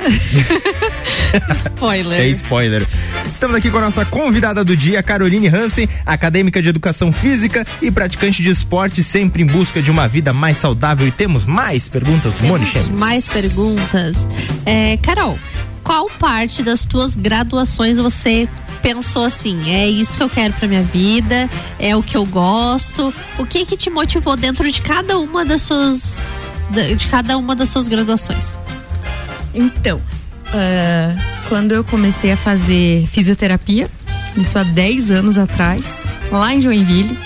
Spoiler. 1.54 2.20
É 2.20 2.26
spoiler. 2.30 2.88
Estamos 3.24 3.54
aqui 3.54 3.70
com 3.70 3.78
a 3.78 3.82
nossa 3.82 4.04
convidada 4.04 4.64
do 4.64 4.76
dia, 4.76 5.00
Caroline 5.00 5.46
Hansen, 5.46 5.88
acadêmica 6.04 6.60
de 6.60 6.68
educação 6.68 7.12
física 7.12 7.64
e 7.80 7.88
praticante 7.88 8.42
de 8.42 8.50
esporte, 8.50 9.04
sempre 9.04 9.44
em 9.44 9.46
busca 9.46 9.80
de 9.80 9.92
uma 9.92 10.08
vida 10.08 10.32
mais 10.32 10.56
saudável. 10.56 11.06
E 11.06 11.12
temos 11.12 11.44
mais 11.44 11.86
perguntas, 11.86 12.40
Moni 12.40 12.66
mais 12.98 13.28
perguntas. 13.28 14.16
É, 14.66 14.96
Carol, 14.96 15.38
qual 15.90 16.08
parte 16.08 16.62
das 16.62 16.84
tuas 16.84 17.16
graduações 17.16 17.98
você 17.98 18.48
pensou 18.80 19.24
assim, 19.24 19.72
é 19.72 19.88
isso 19.88 20.16
que 20.16 20.22
eu 20.22 20.30
quero 20.30 20.54
pra 20.54 20.68
minha 20.68 20.84
vida, 20.84 21.50
é 21.80 21.96
o 21.96 22.00
que 22.00 22.16
eu 22.16 22.24
gosto? 22.24 23.12
O 23.36 23.44
que 23.44 23.66
que 23.66 23.76
te 23.76 23.90
motivou 23.90 24.36
dentro 24.36 24.70
de 24.70 24.80
cada 24.80 25.18
uma 25.18 25.44
das 25.44 25.62
suas 25.62 26.20
de 26.96 27.08
cada 27.08 27.36
uma 27.36 27.56
das 27.56 27.70
suas 27.70 27.88
graduações? 27.88 28.56
Então, 29.52 30.00
ah, 30.54 31.16
quando 31.48 31.72
eu 31.72 31.82
comecei 31.82 32.30
a 32.30 32.36
fazer 32.36 33.08
fisioterapia, 33.08 33.90
isso 34.36 34.56
há 34.60 34.62
10 34.62 35.10
anos 35.10 35.36
atrás, 35.36 36.06
lá 36.30 36.54
em 36.54 36.60
Joinville, 36.60 37.18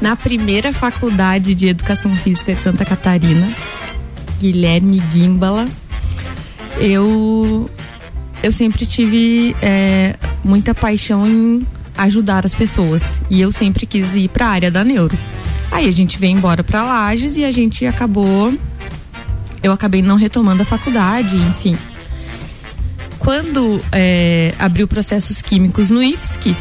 na 0.00 0.14
primeira 0.14 0.72
faculdade 0.72 1.52
de 1.52 1.66
educação 1.66 2.14
física 2.14 2.54
de 2.54 2.62
Santa 2.62 2.84
Catarina, 2.84 3.52
Guilherme 4.38 5.02
Gimbala, 5.10 5.66
eu 6.80 7.70
eu 8.42 8.52
sempre 8.52 8.86
tive 8.86 9.54
é, 9.60 10.14
muita 10.44 10.74
paixão 10.74 11.26
em 11.26 11.66
ajudar 11.96 12.46
as 12.46 12.54
pessoas 12.54 13.20
e 13.28 13.40
eu 13.40 13.50
sempre 13.50 13.84
quis 13.84 14.14
ir 14.14 14.28
para 14.28 14.46
a 14.46 14.50
área 14.50 14.70
da 14.70 14.84
neuro. 14.84 15.18
Aí 15.70 15.88
a 15.88 15.92
gente 15.92 16.18
veio 16.18 16.36
embora 16.36 16.62
para 16.62 16.82
Lages 16.82 17.36
e 17.36 17.44
a 17.44 17.50
gente 17.50 17.84
acabou 17.84 18.54
eu 19.62 19.72
acabei 19.72 20.02
não 20.02 20.16
retomando 20.16 20.62
a 20.62 20.64
faculdade, 20.64 21.36
enfim. 21.36 21.76
Quando 23.18 23.80
é, 23.92 24.54
abriu 24.58 24.86
processos 24.86 25.42
químicos 25.42 25.90
no 25.90 26.02
IFSC, 26.02 26.54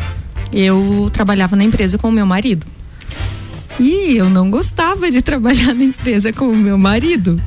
eu 0.51 1.09
trabalhava 1.13 1.55
na 1.55 1.63
empresa 1.63 1.97
com 1.97 2.09
o 2.09 2.11
meu 2.11 2.25
marido. 2.25 2.65
E 3.79 4.17
eu 4.17 4.29
não 4.29 4.49
gostava 4.49 5.11
de 5.11 5.21
trabalhar 5.21 5.73
na 5.73 5.83
empresa 5.83 6.33
com 6.33 6.47
o 6.47 6.57
meu 6.57 6.77
marido. 6.77 7.39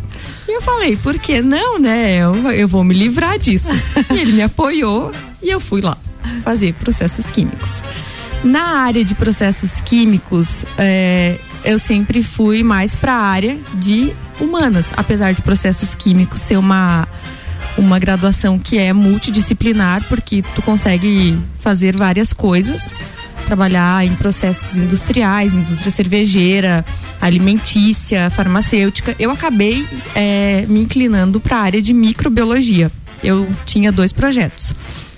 E 0.51 0.57
eu 0.57 0.62
falei, 0.62 0.96
por 0.96 1.16
que 1.16 1.40
não, 1.40 1.78
né? 1.78 2.16
Eu, 2.16 2.34
eu 2.51 2.66
vou 2.66 2.82
me 2.82 2.92
livrar 2.92 3.38
disso. 3.38 3.72
e 4.11 4.14
ele 4.18 4.32
me 4.32 4.42
apoiou 4.42 5.12
e 5.40 5.48
eu 5.48 5.61
fui 5.61 5.80
lá 5.80 5.96
fazer 6.42 6.74
processos 6.74 7.30
químicos. 7.30 7.80
Na 8.42 8.80
área 8.80 9.05
de 9.05 9.14
processos 9.14 9.80
químicos, 9.80 10.64
é, 10.76 11.38
eu 11.64 11.78
sempre 11.78 12.20
fui 12.20 12.64
mais 12.64 12.96
para 12.96 13.12
a 13.12 13.22
área 13.22 13.57
de 13.74 14.12
humanas, 14.40 14.92
apesar 14.96 15.34
de 15.34 15.40
processos 15.40 15.94
químicos 15.94 16.40
ser 16.40 16.57
uma 16.57 17.07
uma 17.78 18.01
graduação 18.01 18.59
que 18.59 18.76
é 18.76 18.92
multidisciplinar, 18.92 20.05
porque 20.09 20.42
tu 20.57 20.62
consegue 20.62 21.38
fazer 21.61 21.96
várias 21.96 22.32
coisas, 22.32 22.92
trabalhar 23.51 24.07
em 24.07 24.14
processos 24.14 24.76
industriais, 24.76 25.53
indústria 25.53 25.90
cervejeira, 25.90 26.84
alimentícia, 27.20 28.30
farmacêutica. 28.30 29.16
Eu 29.18 29.32
acabei 29.32 29.84
é, 30.14 30.64
me 30.68 30.78
inclinando 30.78 31.40
para 31.40 31.57
a 31.57 31.61
área 31.61 31.82
de 31.82 31.92
microbiologia. 31.92 32.92
Eu 33.24 33.51
tinha 33.66 33.90
dois 33.90 34.12
projetos. 34.12 34.70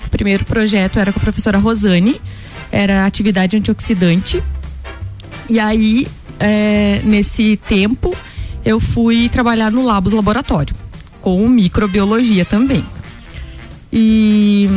O 0.06 0.08
primeiro 0.08 0.46
projeto 0.46 0.98
era 0.98 1.12
com 1.12 1.20
a 1.20 1.22
professora 1.22 1.58
Rosane, 1.58 2.18
era 2.70 3.04
atividade 3.04 3.54
antioxidante. 3.54 4.42
E 5.50 5.60
aí, 5.60 6.06
é, 6.40 7.02
nesse 7.04 7.58
tempo, 7.68 8.16
eu 8.64 8.80
fui 8.80 9.28
trabalhar 9.28 9.70
no 9.70 9.84
Labos 9.84 10.14
Laboratório, 10.14 10.74
com 11.20 11.46
microbiologia 11.46 12.46
também. 12.46 12.82
E 13.92 14.70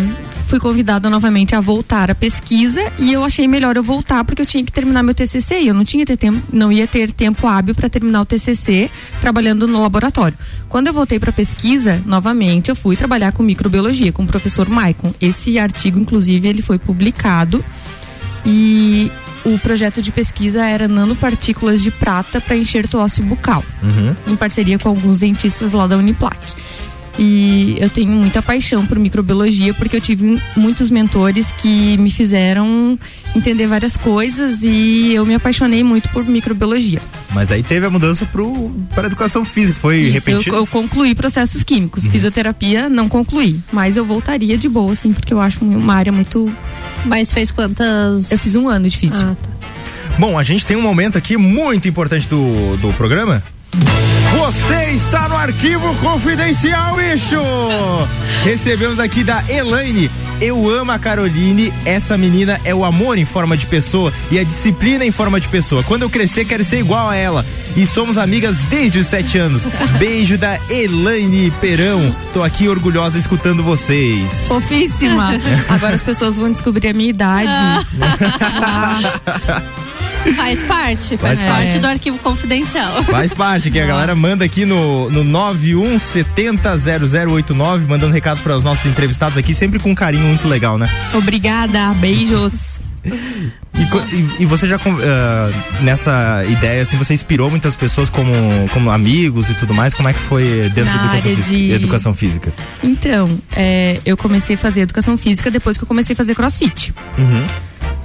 fui 0.47 0.59
convidada 0.59 1.09
novamente 1.09 1.55
a 1.55 1.61
voltar 1.61 2.11
à 2.11 2.15
pesquisa 2.15 2.91
e 2.99 3.13
eu 3.13 3.23
achei 3.23 3.47
melhor 3.47 3.77
eu 3.77 3.83
voltar 3.83 4.23
porque 4.25 4.41
eu 4.41 4.45
tinha 4.45 4.63
que 4.63 4.71
terminar 4.73 5.03
meu 5.03 5.15
TCC 5.15 5.61
e 5.61 5.67
eu 5.69 5.73
não 5.73 5.85
tinha 5.85 6.05
ter 6.05 6.17
tempo, 6.17 6.41
não 6.51 6.69
ia 6.71 6.85
ter 6.85 7.11
tempo 7.13 7.47
hábil 7.47 7.73
para 7.73 7.87
terminar 7.87 8.21
o 8.21 8.25
TCC 8.25 8.89
trabalhando 9.21 9.67
no 9.67 9.81
laboratório. 9.81 10.37
Quando 10.67 10.87
eu 10.87 10.93
voltei 10.93 11.17
para 11.17 11.31
pesquisa, 11.31 12.01
novamente 12.05 12.69
eu 12.69 12.75
fui 12.75 12.97
trabalhar 12.97 13.31
com 13.31 13.41
microbiologia 13.41 14.11
com 14.11 14.23
o 14.23 14.27
professor 14.27 14.67
Maicon. 14.67 15.13
Esse 15.21 15.57
artigo 15.57 15.97
inclusive 15.97 16.47
ele 16.47 16.61
foi 16.61 16.77
publicado 16.77 17.63
e 18.45 19.09
o 19.45 19.57
projeto 19.59 20.01
de 20.01 20.11
pesquisa 20.11 20.65
era 20.65 20.87
nanopartículas 20.87 21.81
de 21.81 21.89
prata 21.91 22.41
para 22.41 22.57
enxerto 22.57 22.97
ósseo 22.97 23.23
bucal, 23.23 23.63
Uhum. 23.81 24.15
em 24.27 24.35
parceria 24.35 24.77
com 24.77 24.89
alguns 24.89 25.19
dentistas 25.19 25.71
lá 25.73 25.87
da 25.87 25.95
Uniplac. 25.97 26.37
E 27.17 27.77
eu 27.79 27.89
tenho 27.89 28.11
muita 28.11 28.41
paixão 28.41 28.85
por 28.85 28.99
microbiologia 28.99 29.73
porque 29.73 29.95
eu 29.95 30.01
tive 30.01 30.41
muitos 30.55 30.89
mentores 30.89 31.51
que 31.51 31.97
me 31.97 32.11
fizeram 32.11 32.99
entender 33.35 33.67
várias 33.67 33.95
coisas 33.95 34.63
e 34.63 35.13
eu 35.13 35.25
me 35.25 35.33
apaixonei 35.33 35.83
muito 35.83 36.09
por 36.09 36.25
microbiologia. 36.25 37.01
Mas 37.33 37.51
aí 37.51 37.63
teve 37.63 37.85
a 37.85 37.89
mudança 37.89 38.27
para 38.93 39.07
educação 39.07 39.43
física, 39.43 39.77
foi 39.79 39.97
Isso, 39.97 40.29
eu, 40.29 40.37
repentino? 40.37 40.55
eu 40.55 40.67
concluí 40.67 41.15
processos 41.15 41.63
químicos. 41.63 42.07
Fisioterapia 42.07 42.87
não 42.89 43.09
concluí, 43.09 43.59
mas 43.71 43.97
eu 43.97 44.05
voltaria 44.05 44.57
de 44.57 44.69
boa, 44.69 44.93
assim, 44.93 45.11
porque 45.11 45.33
eu 45.33 45.41
acho 45.41 45.63
uma 45.63 45.93
área 45.93 46.11
muito. 46.11 46.49
Mas 47.05 47.31
fez 47.31 47.51
quantas? 47.51 48.31
Eu 48.31 48.37
fiz 48.37 48.55
um 48.55 48.69
ano 48.69 48.89
de 48.89 48.97
físico. 48.97 49.37
Bom, 50.17 50.39
a 50.39 50.43
gente 50.43 50.65
tem 50.65 50.77
um 50.77 50.81
momento 50.81 51.17
aqui 51.17 51.35
muito 51.35 51.87
importante 51.89 52.27
do, 52.27 52.77
do 52.77 52.93
programa. 52.93 53.43
Você 54.37 54.91
está 54.91 55.29
no 55.29 55.35
arquivo 55.35 55.95
confidencial, 55.95 56.95
bicho! 56.95 57.39
Recebemos 58.43 58.99
aqui 58.99 59.23
da 59.23 59.43
Elaine. 59.49 60.11
Eu 60.41 60.69
amo 60.69 60.91
a 60.91 60.99
Caroline, 60.99 61.71
essa 61.85 62.17
menina 62.17 62.59
é 62.65 62.75
o 62.75 62.83
amor 62.83 63.17
em 63.17 63.23
forma 63.23 63.55
de 63.55 63.65
pessoa 63.65 64.11
e 64.29 64.37
a 64.37 64.43
disciplina 64.43 65.05
em 65.05 65.11
forma 65.11 65.39
de 65.39 65.47
pessoa. 65.47 65.81
Quando 65.83 66.01
eu 66.01 66.09
crescer, 66.09 66.43
quero 66.43 66.65
ser 66.65 66.79
igual 66.79 67.09
a 67.09 67.15
ela. 67.15 67.45
E 67.77 67.87
somos 67.87 68.17
amigas 68.17 68.57
desde 68.69 68.99
os 68.99 69.07
sete 69.07 69.37
anos. 69.37 69.65
Beijo 69.97 70.37
da 70.37 70.59
Elaine 70.69 71.51
Perão. 71.61 72.13
Tô 72.33 72.43
aqui 72.43 72.67
orgulhosa 72.67 73.17
escutando 73.17 73.63
vocês. 73.63 74.47
Fofíssima. 74.47 75.31
Agora 75.69 75.95
as 75.95 76.01
pessoas 76.01 76.35
vão 76.35 76.51
descobrir 76.51 76.89
a 76.89 76.93
minha 76.93 77.09
idade. 77.09 77.51
Faz 80.35 80.63
parte, 80.63 81.17
faz 81.17 81.39
Faz 81.39 81.41
parte 81.41 81.65
parte. 81.67 81.79
do 81.79 81.87
arquivo 81.87 82.17
confidencial. 82.19 83.03
Faz 83.03 83.33
parte, 83.33 83.69
que 83.69 83.79
a 83.79 83.85
galera 83.85 84.15
manda 84.15 84.43
aqui 84.45 84.65
no, 84.65 85.09
no 85.09 85.23
91700089, 85.23 87.85
mandando 87.87 88.13
recado 88.13 88.39
para 88.41 88.55
os 88.55 88.63
nossos 88.63 88.85
entrevistados 88.85 89.37
aqui, 89.37 89.53
sempre 89.53 89.79
com 89.79 89.91
um 89.91 89.95
carinho 89.95 90.25
muito 90.25 90.47
legal, 90.47 90.77
né? 90.77 90.89
Obrigada, 91.13 91.93
beijos. 91.95 92.79
E, 93.05 94.43
e- 94.43 94.45
você 94.47 94.67
já, 94.67 94.77
ah, 94.77 95.49
nessa 95.81 96.43
ideia, 96.49 96.81
assim, 96.81 96.97
você 96.97 97.13
inspirou 97.13 97.51
muitas 97.51 97.75
pessoas 97.75 98.09
como, 98.09 98.31
como 98.73 98.89
amigos 98.89 99.47
e 99.49 99.53
tudo 99.53 99.75
mais? 99.75 99.93
Como 99.93 100.09
é 100.09 100.13
que 100.13 100.19
foi 100.19 100.71
dentro 100.73 100.91
da 100.97 101.17
educação 101.17 101.35
de- 101.51 101.71
educação 101.71 102.13
física? 102.15 102.51
Então, 102.83 103.29
é, 103.55 103.99
eu 104.05 104.17
comecei 104.17 104.55
a 104.55 104.57
fazer 104.57 104.81
educação 104.81 105.15
física 105.17 105.51
depois 105.51 105.77
que 105.77 105.83
eu 105.83 105.87
comecei 105.87 106.13
a 106.13 106.17
fazer 106.17 106.33
crossfit. 106.33 106.93
Uhum. 107.17 107.43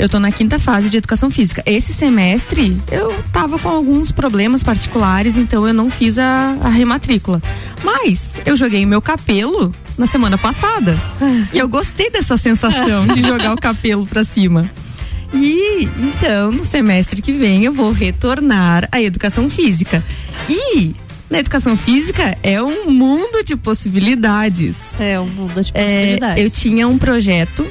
Eu 0.00 0.08
tô 0.08 0.18
na 0.18 0.32
quinta 0.32 0.58
fase 0.58 0.88
de 0.88 0.96
educação 0.96 1.30
física. 1.30 1.62
Esse 1.66 1.92
semestre 1.92 2.80
eu 2.90 3.12
tava 3.32 3.58
com 3.58 3.68
alguns 3.68 4.10
problemas 4.10 4.62
particulares, 4.62 5.36
então 5.36 5.68
eu 5.68 5.74
não 5.74 5.90
fiz 5.90 6.16
a, 6.16 6.56
a 6.62 6.68
rematrícula. 6.70 7.42
Mas 7.84 8.38
eu 8.46 8.56
joguei 8.56 8.86
meu 8.86 9.02
capelo 9.02 9.74
na 9.98 10.06
semana 10.06 10.38
passada. 10.38 10.96
e 11.52 11.58
eu 11.58 11.68
gostei 11.68 12.10
dessa 12.10 12.38
sensação 12.38 13.06
de 13.06 13.20
jogar 13.20 13.52
o 13.52 13.60
capelo 13.60 14.06
pra 14.06 14.24
cima. 14.24 14.70
E 15.34 15.84
então, 15.98 16.50
no 16.50 16.64
semestre 16.64 17.20
que 17.20 17.32
vem, 17.32 17.64
eu 17.64 17.72
vou 17.72 17.92
retornar 17.92 18.88
à 18.90 19.00
educação 19.02 19.50
física. 19.50 20.02
E 20.48 20.94
na 21.30 21.38
educação 21.40 21.76
física 21.76 22.36
é 22.42 22.60
um 22.62 22.90
mundo 22.90 23.44
de 23.44 23.54
possibilidades. 23.54 24.96
É 24.98 25.20
um 25.20 25.28
mundo 25.28 25.62
de 25.62 25.70
É, 25.74 25.84
possibilidades. 25.84 26.42
eu 26.44 26.50
tinha 26.50 26.88
um 26.88 26.98
projeto 26.98 27.66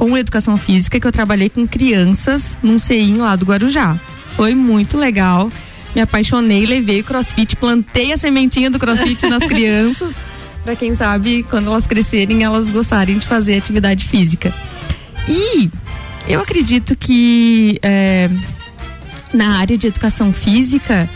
com 0.00 0.16
educação 0.16 0.56
física 0.56 0.98
que 0.98 1.06
eu 1.06 1.12
trabalhei 1.12 1.50
com 1.50 1.68
crianças 1.68 2.56
num 2.62 2.78
CEIM 2.78 3.18
lá 3.18 3.36
do 3.36 3.44
Guarujá. 3.44 4.00
Foi 4.34 4.54
muito 4.54 4.96
legal. 4.96 5.50
Me 5.94 6.00
apaixonei, 6.00 6.64
levei 6.64 7.00
o 7.00 7.04
crossfit, 7.04 7.54
plantei 7.54 8.10
a 8.10 8.16
sementinha 8.16 8.70
do 8.70 8.78
crossfit 8.78 9.28
nas 9.28 9.44
crianças. 9.44 10.14
Pra 10.64 10.74
quem 10.74 10.94
sabe, 10.94 11.42
quando 11.42 11.66
elas 11.66 11.86
crescerem, 11.86 12.42
elas 12.42 12.70
gostarem 12.70 13.18
de 13.18 13.26
fazer 13.26 13.58
atividade 13.58 14.08
física. 14.08 14.54
E 15.28 15.68
eu 16.26 16.40
acredito 16.40 16.96
que 16.96 17.78
é, 17.82 18.30
na 19.34 19.58
área 19.58 19.76
de 19.76 19.86
educação 19.86 20.32
física, 20.32 21.10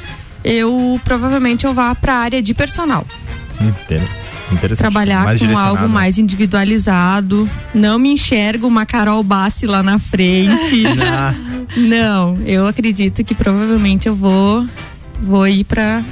eu 0.45 1.01
provavelmente 1.05 1.64
eu 1.64 1.72
vá 1.72 1.95
pra 1.95 2.16
área 2.16 2.43
de 2.43 2.53
personal 2.53 3.07
Entendo 3.61 4.23
trabalhar 4.76 5.24
mais 5.24 5.40
com 5.40 5.59
algo 5.59 5.82
né? 5.82 5.88
mais 5.88 6.18
individualizado. 6.18 7.48
Não 7.74 7.98
me 7.98 8.11
enxergo 8.11 8.66
uma 8.66 8.86
Carol 8.86 9.22
Bassi 9.22 9.66
lá 9.66 9.82
na 9.82 9.98
frente. 9.98 10.84
Não, 11.76 12.36
eu 12.44 12.66
acredito 12.66 13.24
que 13.24 13.34
provavelmente 13.34 14.09
eu 14.09 14.14
vou 14.14 14.66
vou 15.20 15.46
ir 15.48 15.64
para 15.64 16.05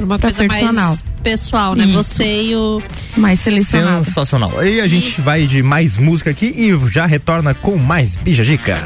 uma 0.00 0.18
pra 0.18 0.32
coisa 0.32 0.48
personal. 0.48 0.88
mais 0.88 1.04
pessoal, 1.22 1.74
né? 1.74 1.84
Isso. 1.84 1.92
Você 1.94 2.42
e 2.42 2.56
o 2.56 2.82
mais 3.16 3.40
selecionado. 3.40 4.04
Sensacional. 4.04 4.64
E 4.64 4.80
a 4.80 4.88
gente 4.88 5.20
vai 5.20 5.46
de 5.46 5.62
mais 5.62 5.98
música 5.98 6.30
aqui 6.30 6.46
e 6.46 6.90
já 6.90 7.06
retorna 7.06 7.54
com 7.54 7.76
mais 7.76 8.16
Bija 8.16 8.44
Dica. 8.44 8.78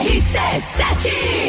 RC7 0.00 1.41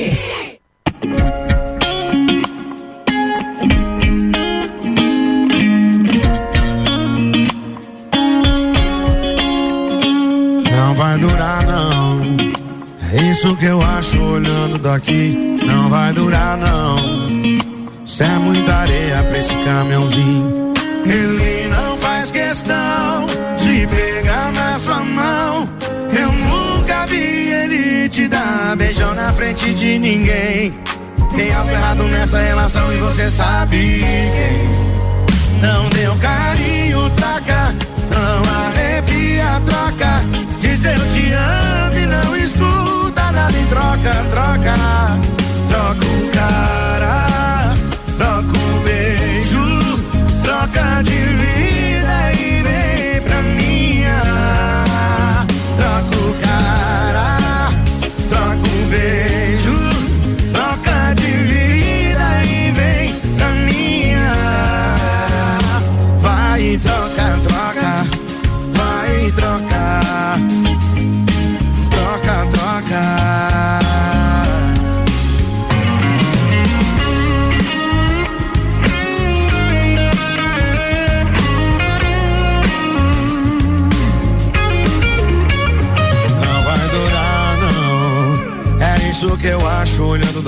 que 13.64 13.70
eu 13.70 13.82
acho 13.82 14.22
olhando 14.22 14.78
daqui. 14.78 15.58
Não 15.66 15.90
vai 15.90 16.12
durar, 16.12 16.58
não. 16.58 16.98
Isso 18.06 18.22
é 18.22 18.38
muita 18.38 18.76
areia 18.76 19.24
pra 19.24 19.38
esse 19.38 19.56
caminhãozinho. 19.64 20.74
Ele 21.06 21.70
não 21.70 21.98
faz 21.98 22.30
questão 22.30 23.26
de 23.56 23.88
pegar 23.88 24.52
na 24.52 24.78
sua 24.80 25.00
mão. 25.00 25.70
Eu 26.12 26.30
nunca 26.34 27.06
vi 27.06 27.16
ele 27.16 28.10
te 28.10 28.28
dar 28.28 28.76
beijão 28.76 29.16
na 29.16 29.32
frente 29.32 29.74
de 29.74 29.98
ninguém. 29.98 30.74
Tem 31.34 31.54
algo 31.54 31.72
errado 31.72 32.04
nessa 32.04 32.40
relação 32.40 32.94
e 32.94 32.98
você 32.98 33.32
sabe. 33.32 34.04
Não 35.62 35.88
deu 35.90 36.14
carinho, 36.18 37.10
troca. 37.12 37.74
Não 38.12 38.68
arrepia, 38.68 39.62
troca. 39.66 40.22
Diz 40.60 40.84
eu 40.84 41.00
te 41.14 41.32
amo 41.32 41.98
e 41.98 42.06
não 42.06 42.36
escuta 42.36 43.03
nada 43.34 43.58
em 43.58 43.66
troca, 43.66 44.14
troca. 44.30 44.76
Troca 45.70 46.06
o 46.06 46.30
cara, 46.32 47.74
troca 48.18 48.58
o 48.58 48.80
beijo, 48.84 50.00
troca 50.44 51.04
de 51.04 51.12
vida. 51.12 51.63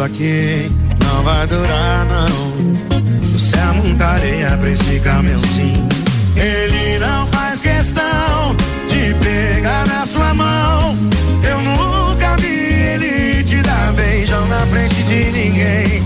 aqui 0.05 0.71
não 1.03 1.23
vai 1.23 1.47
durar 1.47 2.05
não. 2.05 2.27
Você 3.33 3.57
é 3.57 3.81
muita 3.81 4.05
areia 4.05 4.59
pra 5.01 5.23
meu 5.23 5.39
sim. 5.39 5.73
Ele 6.35 6.99
não 6.99 7.25
faz 7.27 7.59
questão 7.59 8.55
de 8.87 9.13
pegar 9.15 9.85
na 9.87 10.05
sua 10.05 10.33
mão. 10.33 10.95
Eu 11.43 11.61
nunca 11.61 12.37
vi 12.37 12.47
ele 12.47 13.43
te 13.43 13.61
dar 13.63 13.93
beijão 13.93 14.45
na 14.47 14.59
frente 14.67 15.01
de 15.03 15.23
ninguém. 15.31 16.03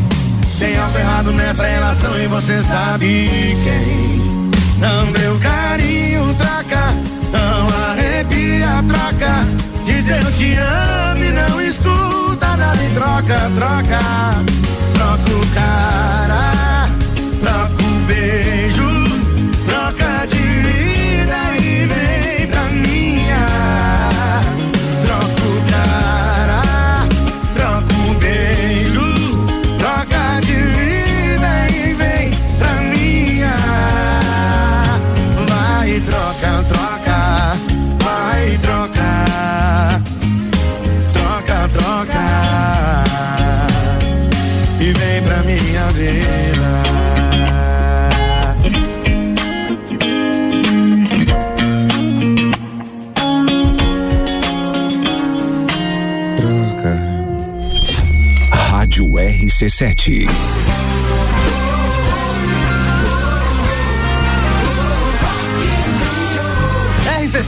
Tem 0.58 0.78
algo 0.78 0.98
errado 0.98 1.32
nessa 1.34 1.66
relação 1.66 2.20
e 2.20 2.28
você 2.28 2.62
sabe 2.64 3.58
quem. 3.64 4.52
Não 4.78 5.12
deu 5.12 5.38
carinho, 5.40 6.34
traca. 6.36 6.94
Não 7.32 7.92
arrepia, 7.92 8.84
traca. 8.88 9.46
Diz 9.84 10.08
eu 10.08 10.32
te 10.34 10.54
amo 10.56 11.24
e 11.24 11.32
não 11.32 11.62
escuta 11.62 11.99
nada 12.60 12.84
troca, 12.94 13.52
troca, 13.56 14.00
troca 14.94 15.32
o 15.32 15.48
cara. 15.56 16.79
minha 45.50 45.88
vida. 45.90 46.84
Tranca. 56.38 56.94
Rádio 58.52 59.06
RC7. 59.06 60.69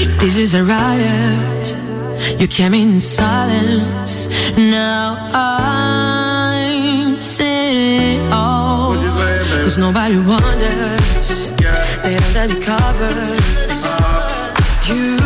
This 0.00 0.38
is 0.38 0.54
a 0.54 0.64
riot. 0.64 1.76
You 2.40 2.48
came 2.48 2.72
in 2.72 3.00
silence. 3.00 4.28
Now 4.56 5.28
I'm 5.34 7.22
sitting 7.22 8.32
all. 8.32 8.94
Cause 8.94 9.76
nobody 9.76 10.16
wonders. 10.16 11.50
Yeah. 11.60 12.02
They 12.02 12.16
under 12.16 12.46
the 12.54 12.60
covers. 12.64 13.44
Uh-huh. 13.70 14.94
You 14.94 15.19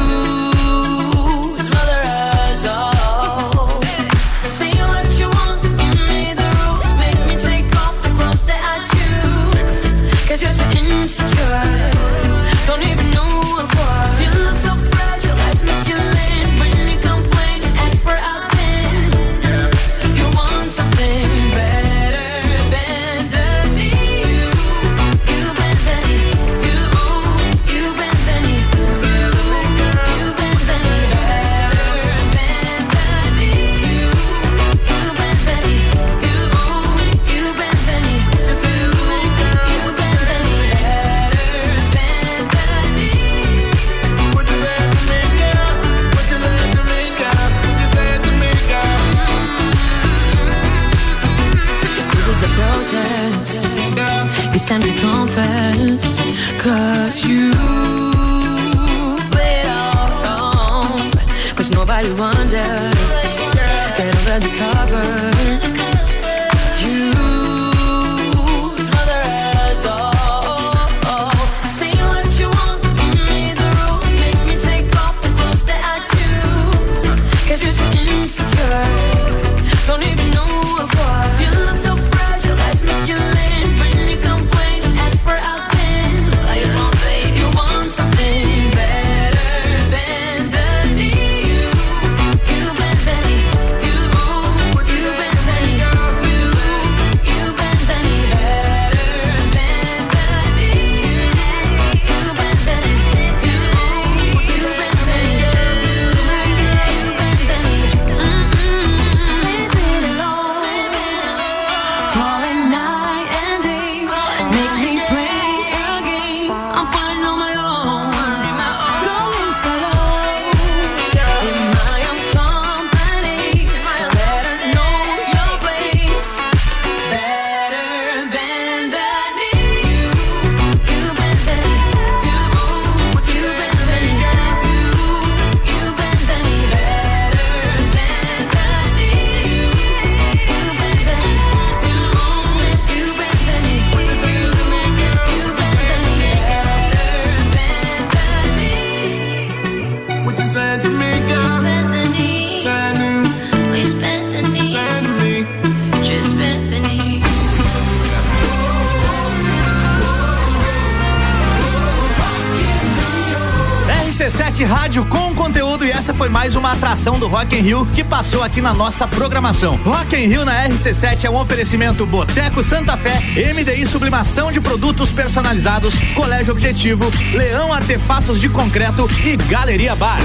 atração 167.04 167.18
do 167.18 167.28
Rock 167.28 167.54
in 167.54 167.60
Rio 167.60 167.86
que 167.86 168.02
passou 168.02 168.42
aqui 168.42 168.62
na 168.62 168.72
nossa 168.72 169.06
programação. 169.06 169.76
Rock 169.84 170.16
in 170.16 170.26
Rio 170.26 170.44
na 170.44 170.66
RC7 170.66 171.24
é 171.24 171.30
um 171.30 171.36
oferecimento 171.36 172.06
Boteco 172.06 172.62
Santa 172.62 172.96
Fé, 172.96 173.20
MDI 173.52 173.84
Sublimação 173.84 174.50
de 174.50 174.58
Produtos 174.58 175.10
Personalizados, 175.10 175.94
Colégio 176.14 176.52
Objetivo, 176.52 177.04
Leão 177.34 177.74
Artefatos 177.74 178.40
de 178.40 178.48
Concreto 178.48 179.06
e 179.22 179.36
Galeria 179.36 179.94
Bar. 179.94 180.18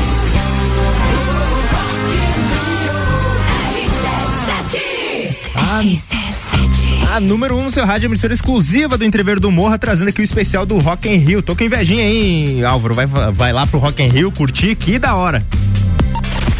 A, 5.55 7.15
a 7.15 7.19
número 7.19 7.57
1 7.57 7.59
um 7.59 7.63
no 7.65 7.71
seu 7.71 7.85
rádio, 7.85 8.07
emissora 8.07 8.33
exclusiva 8.33 8.97
do 8.97 9.03
Entreveiro 9.03 9.41
do 9.41 9.51
Morra, 9.51 9.77
trazendo 9.77 10.07
aqui 10.07 10.21
o 10.21 10.23
especial 10.23 10.65
do 10.65 10.77
Rock 10.77 11.09
in 11.09 11.17
Rio. 11.17 11.41
Tô 11.41 11.57
com 11.57 11.63
invejinha 11.65 12.05
aí, 12.05 12.63
Álvaro. 12.63 12.93
Vai, 12.93 13.05
vai 13.05 13.51
lá 13.51 13.67
pro 13.67 13.79
Rock 13.79 14.01
in 14.01 14.07
Rio 14.07 14.31
curtir, 14.31 14.75
que 14.75 14.97
da 14.97 15.15
hora. 15.15 15.43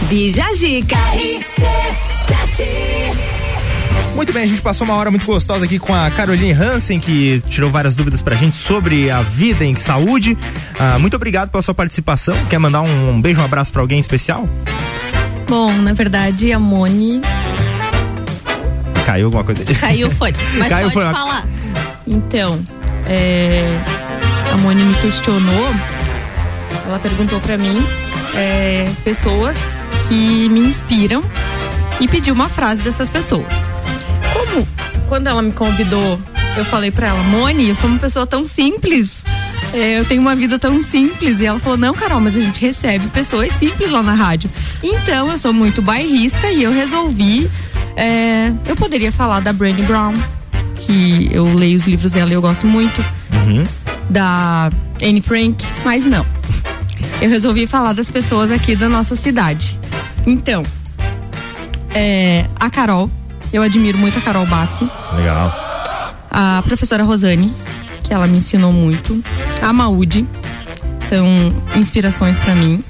Bijagica. 0.09 0.97
Muito 4.15 4.33
bem, 4.33 4.43
a 4.43 4.47
gente 4.47 4.61
passou 4.61 4.85
uma 4.85 4.95
hora 4.97 5.09
muito 5.11 5.25
gostosa 5.25 5.65
aqui 5.65 5.77
com 5.79 5.93
a 5.93 6.09
Caroline 6.11 6.51
Hansen, 6.51 6.99
que 6.99 7.41
tirou 7.47 7.69
várias 7.71 7.95
dúvidas 7.95 8.21
pra 8.21 8.35
gente 8.35 8.55
sobre 8.55 9.09
a 9.09 9.21
vida 9.21 9.63
em 9.63 9.75
saúde. 9.75 10.37
Ah, 10.77 10.97
muito 10.99 11.15
obrigado 11.15 11.49
pela 11.49 11.61
sua 11.61 11.73
participação. 11.73 12.35
Quer 12.49 12.57
mandar 12.57 12.81
um, 12.81 13.11
um 13.11 13.21
beijo, 13.21 13.39
um 13.39 13.45
abraço 13.45 13.71
pra 13.71 13.81
alguém 13.81 13.99
especial? 13.99 14.49
Bom, 15.47 15.71
na 15.73 15.93
verdade, 15.93 16.51
a 16.51 16.59
Moni 16.59 17.21
Caiu 19.05 19.25
alguma 19.27 19.43
coisa 19.43 19.63
aí? 19.67 19.75
Caiu 19.75 20.11
fone. 20.11 20.33
Mas 20.57 20.67
Caiu 20.69 20.91
pode 20.91 21.05
foi- 21.05 21.13
falar. 21.13 21.47
Então, 22.05 22.59
é, 23.05 23.79
a 24.53 24.57
Moni 24.57 24.83
me 24.83 24.95
questionou, 24.95 25.73
ela 26.87 26.99
perguntou 26.99 27.39
pra 27.39 27.57
mim 27.57 27.83
é, 28.35 28.85
pessoas 29.03 29.57
que 30.07 30.49
me 30.49 30.59
inspiram 30.61 31.21
e 31.99 32.07
pediu 32.07 32.33
uma 32.33 32.49
frase 32.49 32.81
dessas 32.81 33.09
pessoas. 33.09 33.67
Como 34.33 34.67
quando 35.07 35.27
ela 35.27 35.41
me 35.41 35.51
convidou, 35.51 36.19
eu 36.57 36.65
falei 36.65 36.91
pra 36.91 37.07
ela, 37.07 37.21
Moni, 37.23 37.69
eu 37.69 37.75
sou 37.75 37.89
uma 37.89 37.99
pessoa 37.99 38.25
tão 38.27 38.45
simples. 38.45 39.23
é, 39.73 39.99
eu 39.99 40.05
tenho 40.05 40.21
uma 40.21 40.35
vida 40.35 40.57
tão 40.59 40.81
simples. 40.81 41.39
E 41.39 41.45
ela 41.45 41.59
falou: 41.59 41.77
Não, 41.77 41.93
Carol, 41.93 42.19
mas 42.19 42.35
a 42.35 42.39
gente 42.39 42.61
recebe 42.61 43.07
pessoas 43.09 43.51
simples 43.53 43.91
lá 43.91 44.01
na 44.01 44.13
rádio. 44.13 44.49
Então, 44.83 45.31
eu 45.31 45.37
sou 45.37 45.53
muito 45.53 45.81
bairrista 45.81 46.51
e 46.51 46.63
eu 46.63 46.71
resolvi. 46.71 47.49
é, 47.95 48.51
eu 48.67 48.75
poderia 48.75 49.11
falar 49.11 49.39
da 49.41 49.51
Brené 49.53 49.81
Brown, 49.83 50.13
que 50.75 51.29
eu 51.31 51.53
leio 51.53 51.77
os 51.77 51.85
livros 51.87 52.11
dela 52.13 52.29
e 52.29 52.33
eu 52.33 52.41
gosto 52.41 52.65
muito. 52.65 53.03
Da 54.09 54.69
Anne 55.01 55.21
Frank, 55.21 55.65
mas 55.83 56.05
não. 56.05 56.25
Eu 57.21 57.29
resolvi 57.29 57.67
falar 57.67 57.93
das 57.93 58.09
pessoas 58.09 58.49
aqui 58.51 58.75
da 58.75 58.87
nossa 58.89 59.15
cidade. 59.15 59.78
Então, 60.29 60.63
é, 61.89 62.45
a 62.59 62.69
Carol, 62.69 63.09
eu 63.51 63.63
admiro 63.63 63.97
muito 63.97 64.19
a 64.19 64.21
Carol 64.21 64.45
Bassi 64.45 64.87
Legal. 65.15 65.51
a 66.29 66.61
professora 66.63 67.03
Rosane, 67.03 67.51
que 68.03 68.13
ela 68.13 68.27
me 68.27 68.37
ensinou 68.37 68.71
muito, 68.71 69.23
a 69.59 69.73
Maúde, 69.73 70.27
são 71.01 71.25
inspirações 71.75 72.37
pra 72.37 72.53
mim. 72.53 72.83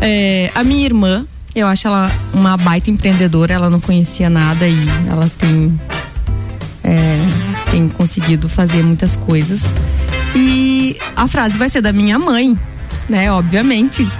É, 0.00 0.50
a 0.54 0.64
minha 0.64 0.86
irmã, 0.86 1.26
eu 1.54 1.66
acho 1.66 1.86
ela 1.86 2.10
uma 2.32 2.56
baita 2.56 2.90
empreendedora, 2.90 3.52
ela 3.52 3.68
não 3.68 3.78
conhecia 3.78 4.30
nada 4.30 4.66
e 4.66 4.88
ela 5.06 5.30
tem, 5.38 5.78
é, 6.82 7.18
tem 7.70 7.90
conseguido 7.90 8.48
fazer 8.48 8.82
muitas 8.82 9.16
coisas. 9.16 9.64
E 10.34 10.96
a 11.14 11.28
frase 11.28 11.58
vai 11.58 11.68
ser 11.68 11.82
da 11.82 11.92
minha 11.92 12.18
mãe, 12.18 12.58
né? 13.06 13.30
Obviamente. 13.30 14.10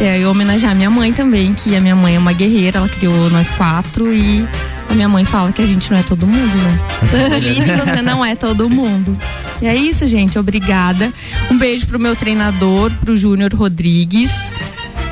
É, 0.00 0.18
eu 0.18 0.30
homenagear 0.30 0.72
a 0.72 0.74
minha 0.74 0.90
mãe 0.90 1.12
também, 1.12 1.52
que 1.52 1.74
a 1.74 1.80
minha 1.80 1.96
mãe 1.96 2.14
é 2.14 2.18
uma 2.18 2.32
guerreira, 2.32 2.78
ela 2.78 2.88
criou 2.88 3.28
nós 3.30 3.50
quatro 3.50 4.12
e 4.14 4.46
a 4.88 4.94
minha 4.94 5.08
mãe 5.08 5.24
fala 5.24 5.52
que 5.52 5.60
a 5.60 5.66
gente 5.66 5.90
não 5.90 5.98
é 5.98 6.02
todo 6.02 6.26
mundo, 6.26 6.56
né? 6.56 7.34
Aline, 7.34 7.66
você 7.84 8.00
não 8.00 8.24
é 8.24 8.34
todo 8.34 8.70
mundo. 8.70 9.18
E 9.60 9.66
é 9.66 9.74
isso, 9.74 10.06
gente. 10.06 10.38
Obrigada. 10.38 11.12
Um 11.50 11.58
beijo 11.58 11.86
pro 11.86 11.98
meu 11.98 12.14
treinador, 12.14 12.90
pro 13.00 13.16
Júnior 13.16 13.52
Rodrigues. 13.54 14.30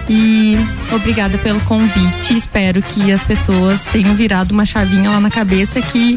E 0.08 0.56
obrigada 0.92 1.36
pelo 1.38 1.60
convite. 1.62 2.36
Espero 2.36 2.80
que 2.80 3.10
as 3.10 3.24
pessoas 3.24 3.84
tenham 3.86 4.14
virado 4.14 4.52
uma 4.52 4.64
chavinha 4.64 5.10
lá 5.10 5.20
na 5.20 5.30
cabeça 5.30 5.82
que 5.82 6.16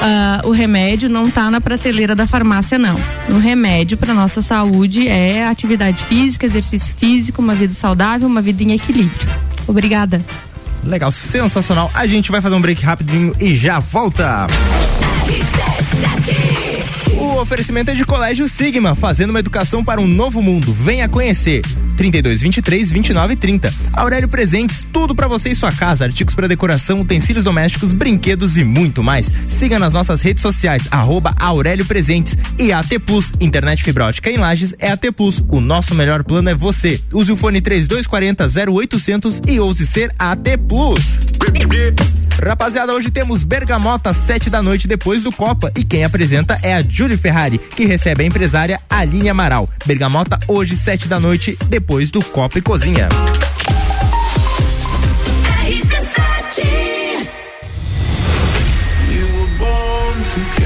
ah, 0.00 0.40
o 0.44 0.50
remédio 0.50 1.08
não 1.08 1.30
tá 1.30 1.50
na 1.50 1.60
prateleira 1.60 2.14
da 2.14 2.26
farmácia, 2.26 2.78
não. 2.78 2.96
O 3.30 3.38
remédio 3.38 3.96
para 3.96 4.14
nossa 4.14 4.42
saúde 4.42 5.08
é 5.08 5.46
atividade 5.46 6.04
física, 6.04 6.46
exercício 6.46 6.94
físico, 6.94 7.40
uma 7.40 7.54
vida 7.54 7.74
saudável, 7.74 8.26
uma 8.26 8.42
vida 8.42 8.62
em 8.62 8.72
equilíbrio. 8.72 9.28
Obrigada. 9.66 10.22
Legal, 10.84 11.10
sensacional. 11.10 11.90
A 11.92 12.06
gente 12.06 12.30
vai 12.30 12.40
fazer 12.40 12.54
um 12.54 12.60
break 12.60 12.84
rapidinho 12.84 13.34
e 13.40 13.54
já 13.54 13.80
volta. 13.80 14.46
O 17.36 17.40
oferecimento 17.40 17.90
é 17.90 17.94
de 17.94 18.02
Colégio 18.02 18.48
Sigma, 18.48 18.94
fazendo 18.94 19.28
uma 19.28 19.40
educação 19.40 19.84
para 19.84 20.00
um 20.00 20.06
novo 20.06 20.40
mundo. 20.40 20.72
Venha 20.72 21.06
conhecer. 21.06 21.60
32 21.94 22.40
23 22.40 22.90
29 22.90 23.36
30. 23.36 23.74
Aurélio 23.92 24.26
Presentes, 24.26 24.86
tudo 24.90 25.14
para 25.14 25.28
você 25.28 25.50
e 25.50 25.54
sua 25.54 25.70
casa, 25.70 26.04
artigos 26.04 26.34
para 26.34 26.48
decoração, 26.48 27.02
utensílios 27.02 27.44
domésticos, 27.44 27.92
brinquedos 27.92 28.56
e 28.56 28.64
muito 28.64 29.02
mais. 29.02 29.30
Siga 29.46 29.78
nas 29.78 29.92
nossas 29.92 30.22
redes 30.22 30.40
sociais, 30.40 30.88
arroba 30.90 31.34
Aurélio 31.38 31.84
Presentes 31.84 32.38
e 32.58 32.72
AT 32.72 32.98
Plus, 33.04 33.30
internet 33.38 33.82
fibra 33.82 34.06
ótica 34.06 34.30
em 34.30 34.38
Lages 34.38 34.74
é 34.78 34.90
AT 34.90 35.12
Plus. 35.14 35.42
O 35.50 35.60
nosso 35.60 35.94
melhor 35.94 36.24
plano 36.24 36.48
é 36.48 36.54
você. 36.54 36.98
Use 37.12 37.30
o 37.30 37.36
fone 37.36 37.60
3240 37.60 38.46
0800 38.72 39.42
e 39.46 39.60
ouse 39.60 39.86
ser 39.86 40.10
AT 40.18 40.56
Plus. 40.66 41.36
Rapaziada, 42.42 42.92
hoje 42.92 43.10
temos 43.10 43.44
Bergamota, 43.44 44.12
sete 44.12 44.50
da 44.50 44.60
noite 44.62 44.86
depois 44.86 45.22
do 45.22 45.32
Copa. 45.32 45.72
E 45.74 45.82
quem 45.82 46.04
apresenta 46.04 46.58
é 46.62 46.74
a 46.74 46.82
Julie 46.82 47.16
Ferrari, 47.36 47.58
que 47.58 47.84
recebe 47.84 48.22
a 48.22 48.26
empresária 48.26 48.80
Aline 48.88 49.28
Amaral. 49.28 49.68
Bergamota, 49.84 50.38
hoje, 50.48 50.74
sete 50.74 51.06
da 51.06 51.20
noite, 51.20 51.54
depois 51.66 52.10
do 52.10 52.24
Copa 52.24 52.58
e 52.58 52.62
Cozinha. 52.62 53.10
Bex 60.36 60.62
e 60.62 60.65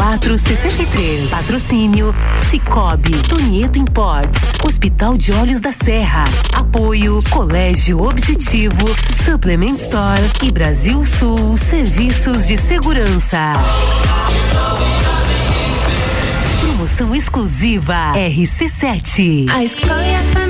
2463. 0.00 1.28
Patrocínio 1.28 2.14
Cicobi, 2.48 3.10
Tonieto 3.28 3.78
Imports, 3.78 4.40
Hospital 4.66 5.18
de 5.18 5.30
Olhos 5.30 5.60
da 5.60 5.72
Serra. 5.72 6.24
Apoio 6.54 7.22
Colégio 7.28 8.02
Objetivo, 8.02 8.86
Supplement 9.26 9.74
Store 9.74 10.22
e 10.42 10.50
Brasil 10.50 11.04
Sul 11.04 11.58
Serviços 11.58 12.46
de 12.46 12.56
Segurança. 12.56 13.52
Promoção 16.60 17.14
exclusiva 17.14 18.14
RC7. 18.14 19.50
A 19.50 19.62
escola 19.62 20.02
e 20.02 20.14
a 20.14 20.22
família 20.22 20.49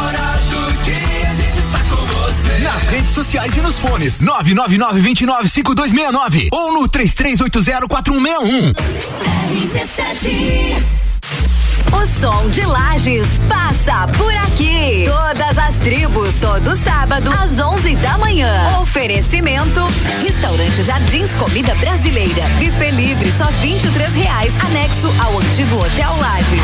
redes 2.91 3.11
sociais 3.11 3.55
e 3.55 3.61
nos 3.61 3.79
fones. 3.79 4.17
999-295269 4.19 6.49
ou 6.51 6.73
no 6.73 6.89
33804161. 6.89 8.75
O 11.93 12.05
som 12.19 12.49
de 12.49 12.65
Lages 12.65 13.27
passa 13.47 14.09
por 14.17 14.35
aqui. 14.35 15.05
Todas 15.05 15.57
as 15.57 15.75
tribos, 15.75 16.35
todo 16.35 16.75
sábado, 16.77 17.31
às 17.31 17.57
11 17.59 17.95
da 17.95 18.17
manhã. 18.17 18.77
Oferecimento: 18.81 19.87
Restaurante 20.21 20.83
Jardins 20.83 21.31
Comida 21.33 21.73
Brasileira. 21.75 22.49
Buffet 22.59 22.91
livre, 22.91 23.31
só 23.31 23.45
23 23.61 24.13
reais. 24.15 24.53
Anexo 24.59 25.07
ao 25.21 25.39
antigo 25.39 25.77
Hotel 25.77 26.13
Lages. 26.19 26.59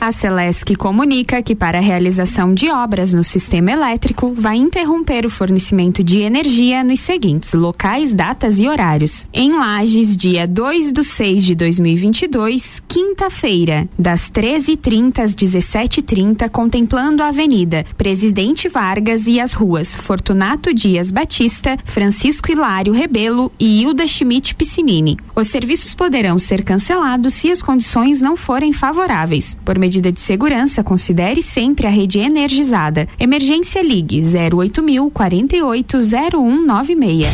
A 0.00 0.12
Celesc 0.12 0.74
comunica 0.76 1.42
que 1.42 1.54
para 1.54 1.76
a 1.76 1.82
realização 1.82 2.54
de 2.54 2.70
obras 2.70 3.12
no 3.12 3.22
sistema 3.22 3.70
elétrico 3.70 4.32
vai 4.34 4.56
interromper 4.56 5.26
o 5.26 5.30
fornecimento 5.30 6.02
de 6.02 6.20
energia 6.20 6.82
nos 6.82 7.00
seguintes 7.00 7.52
locais, 7.52 8.14
datas 8.14 8.58
e 8.58 8.66
horários. 8.66 9.26
Em 9.30 9.52
Lages, 9.52 10.16
dia 10.16 10.48
2 10.48 10.92
do 10.92 11.04
6 11.04 11.44
de 11.44 11.54
2022, 11.54 12.82
quinta-feira, 12.88 13.86
das 13.98 14.30
13h30 14.30 15.18
às 15.18 15.34
17h30, 15.34 16.48
contemplando 16.48 17.22
a 17.22 17.28
Avenida 17.28 17.84
Presidente 17.98 18.70
Vargas 18.70 19.26
e 19.26 19.38
as 19.38 19.52
ruas 19.52 19.94
Fortunato 19.94 20.72
Dias 20.72 21.10
Batista, 21.10 21.76
Francisco 21.84 22.50
Hilário 22.50 22.94
Rebelo 22.94 23.52
e 23.60 23.82
Hilda 23.82 24.06
Schmidt 24.06 24.54
Piscinini. 24.54 25.18
Os 25.36 25.48
serviços 25.48 25.92
poderão 25.92 26.38
ser 26.38 26.64
cancelados 26.64 27.34
se 27.34 27.50
as 27.50 27.60
condições 27.60 28.22
não 28.22 28.34
forem 28.34 28.72
favoráveis. 28.72 29.58
Por 29.62 29.78
medida 29.78 29.90
de 30.00 30.20
segurança, 30.20 30.84
considere 30.84 31.42
sempre 31.42 31.86
a 31.86 31.90
rede 31.90 32.18
energizada. 32.18 33.08
Emergência 33.18 33.82
Ligue 33.82 34.20
08000 34.20 35.10
480196. 35.10 37.26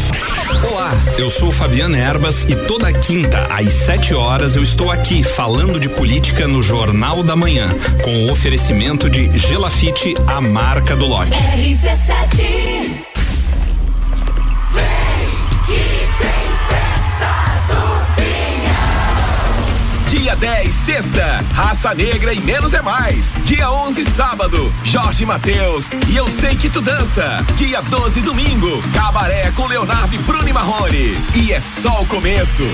Olá, 0.71 0.91
eu 1.19 1.31
sou 1.31 1.53
Fabiana 1.53 1.99
Erbas 1.99 2.45
e 2.49 2.57
toda 2.67 2.93
quinta 2.93 3.47
às 3.51 3.73
7 3.73 4.15
horas 4.15 4.57
eu 4.57 4.63
estou 4.63 4.91
aqui 4.91 5.23
falando 5.23 5.79
de 5.79 5.89
política 5.89 6.49
no 6.49 6.63
Jornal 6.63 7.23
da 7.23 7.37
Manhã, 7.37 7.69
com 8.03 8.25
o 8.25 8.33
oferecimento 8.33 9.11
de 9.11 9.31
Gelafite, 9.37 10.15
a 10.27 10.41
marca 10.41 10.97
do 10.97 11.07
lote. 11.07 11.37
Dia 12.35 13.06
10, 20.37 20.75
sexta, 20.75 21.45
Raça 21.55 21.95
Negra 21.95 22.33
e 22.35 22.41
Menos 22.41 22.75
é 22.75 22.83
Mais. 22.83 23.37
Dia 23.45 23.71
11, 23.71 24.05
sábado, 24.05 24.73
Jorge 24.85 25.25
Mateus 25.25 25.91
e 26.09 26.17
Eu 26.17 26.29
Sei 26.29 26.55
Que 26.55 26.69
Tu 26.69 26.81
Dança. 26.81 27.45
Dia 27.55 27.81
12, 27.81 28.21
domingo, 28.21 28.83
Cabaré 28.95 29.51
com 29.53 29.67
Leonardo 29.67 30.15
e 30.15 30.19
Bruno 30.19 30.49
e 30.49 30.53
Marrone. 30.53 31.17
E 31.35 31.53
é 31.53 31.61
só 31.61 32.03
o 32.03 32.07
começo. 32.07 32.65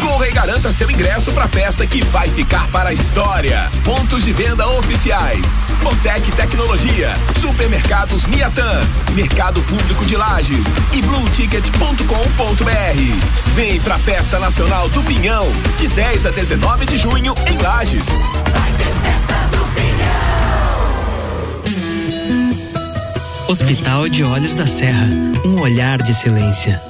Corra 0.00 0.28
e 0.28 0.32
garanta 0.32 0.72
seu 0.72 0.90
ingresso 0.90 1.30
pra 1.32 1.46
festa 1.46 1.86
que 1.86 2.02
vai 2.06 2.28
ficar 2.28 2.66
para 2.68 2.90
a 2.90 2.92
história. 2.92 3.70
Pontos 3.84 4.24
de 4.24 4.32
venda 4.32 4.66
oficiais. 4.66 5.54
Botec 5.82 6.30
Tecnologia, 6.32 7.12
Supermercados 7.40 8.26
Miatan, 8.26 8.80
Mercado 9.12 9.62
Público 9.62 10.04
de 10.04 10.16
Lages 10.16 10.66
e 10.92 11.02
blueticket.com.br. 11.02 13.54
Vem 13.54 13.80
pra 13.80 13.98
Festa 13.98 14.38
Nacional 14.38 14.88
do 14.90 15.02
Pinhão, 15.02 15.46
de 15.78 15.88
10 15.88 16.26
a 16.26 16.30
19 16.30 16.86
de 16.86 16.96
junho 16.96 17.34
em 17.46 17.58
Lages. 17.58 18.06
Hospital 23.48 24.08
de 24.08 24.22
Olhos 24.22 24.54
da 24.54 24.66
Serra, 24.66 25.08
um 25.44 25.60
olhar 25.60 26.00
de 26.00 26.12
excelência. 26.12 26.89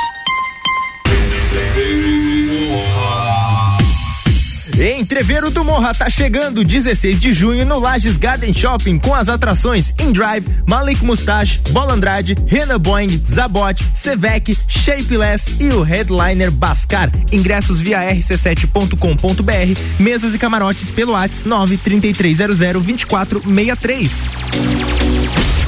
Entreveiro 4.81 5.51
do 5.51 5.63
Morra 5.63 5.93
tá 5.93 6.09
chegando 6.09 6.63
16 6.63 7.19
de 7.19 7.31
junho 7.33 7.63
no 7.63 7.77
Lages 7.77 8.17
Garden 8.17 8.51
Shopping 8.51 8.97
com 8.97 9.13
as 9.13 9.29
atrações 9.29 9.93
In 10.01 10.11
Drive, 10.11 10.43
Malik 10.67 11.05
Mustache, 11.05 11.59
Bola 11.69 11.93
Andrade, 11.93 12.35
Renan 12.47 12.79
Boeing, 12.79 13.23
Zabot, 13.29 13.79
Sevec, 13.93 14.57
Shapeless 14.67 15.57
e 15.59 15.69
o 15.69 15.83
headliner 15.83 16.49
Bascar. 16.49 17.11
Ingressos 17.31 17.79
via 17.79 18.11
rc7.com.br, 18.11 19.79
mesas 19.99 20.33
e 20.33 20.39
camarotes 20.39 20.89
pelo 20.89 21.11
WhatsApp 21.11 21.47
93300 21.47 22.57
2463. 22.57 24.11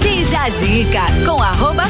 Bija 0.01 0.41
a 0.41 0.49
dica 0.49 1.03
com 1.23 1.39
arroba. 1.39 1.83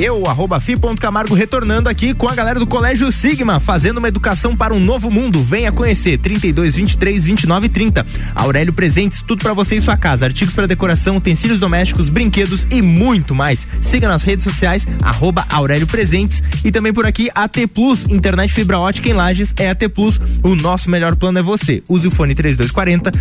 Eu, 0.00 0.26
arroba 0.26 0.58
fi.camargo, 0.58 1.34
retornando 1.34 1.86
aqui 1.86 2.14
com 2.14 2.26
a 2.26 2.34
galera 2.34 2.58
do 2.58 2.66
Colégio 2.66 3.12
Sigma, 3.12 3.60
fazendo 3.60 3.98
uma 3.98 4.08
educação 4.08 4.56
para 4.56 4.72
um 4.72 4.80
novo 4.80 5.10
mundo. 5.10 5.42
Venha 5.42 5.70
conhecer 5.70 6.18
32 6.18 6.76
23 6.76 7.24
29 7.24 7.68
30. 7.68 8.06
Aurélio 8.34 8.72
Presentes, 8.72 9.20
tudo 9.20 9.42
para 9.42 9.52
você 9.52 9.76
em 9.76 9.80
sua 9.80 9.98
casa. 9.98 10.24
Artigos 10.24 10.54
para 10.54 10.66
decoração, 10.66 11.18
utensílios 11.18 11.60
domésticos, 11.60 12.08
brinquedos 12.08 12.66
e 12.70 12.80
muito 12.80 13.34
mais. 13.34 13.68
Siga 13.82 14.08
nas 14.08 14.22
redes 14.22 14.42
sociais, 14.42 14.88
arroba 15.02 15.44
Aurélio 15.50 15.86
Presentes. 15.86 16.42
E 16.64 16.72
também 16.72 16.94
por 16.94 17.04
aqui, 17.04 17.28
AT 17.34 17.66
Plus, 17.66 18.06
internet 18.08 18.54
fibra 18.54 18.78
ótica 18.78 19.10
em 19.10 19.12
Lages 19.12 19.52
é 19.58 19.68
AT 19.68 19.86
Plus. 19.90 20.18
O 20.42 20.54
nosso 20.54 20.90
melhor 20.90 21.14
plano 21.14 21.40
é 21.40 21.42
você. 21.42 21.82
Use 21.90 22.08
o 22.08 22.10
fone 22.10 22.34
3240 22.34 23.12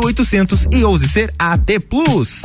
0800 0.00 0.68
e 0.72 0.84
ouse 0.84 1.08
ser 1.08 1.32
AT 1.36 1.80
Plus. 1.90 2.42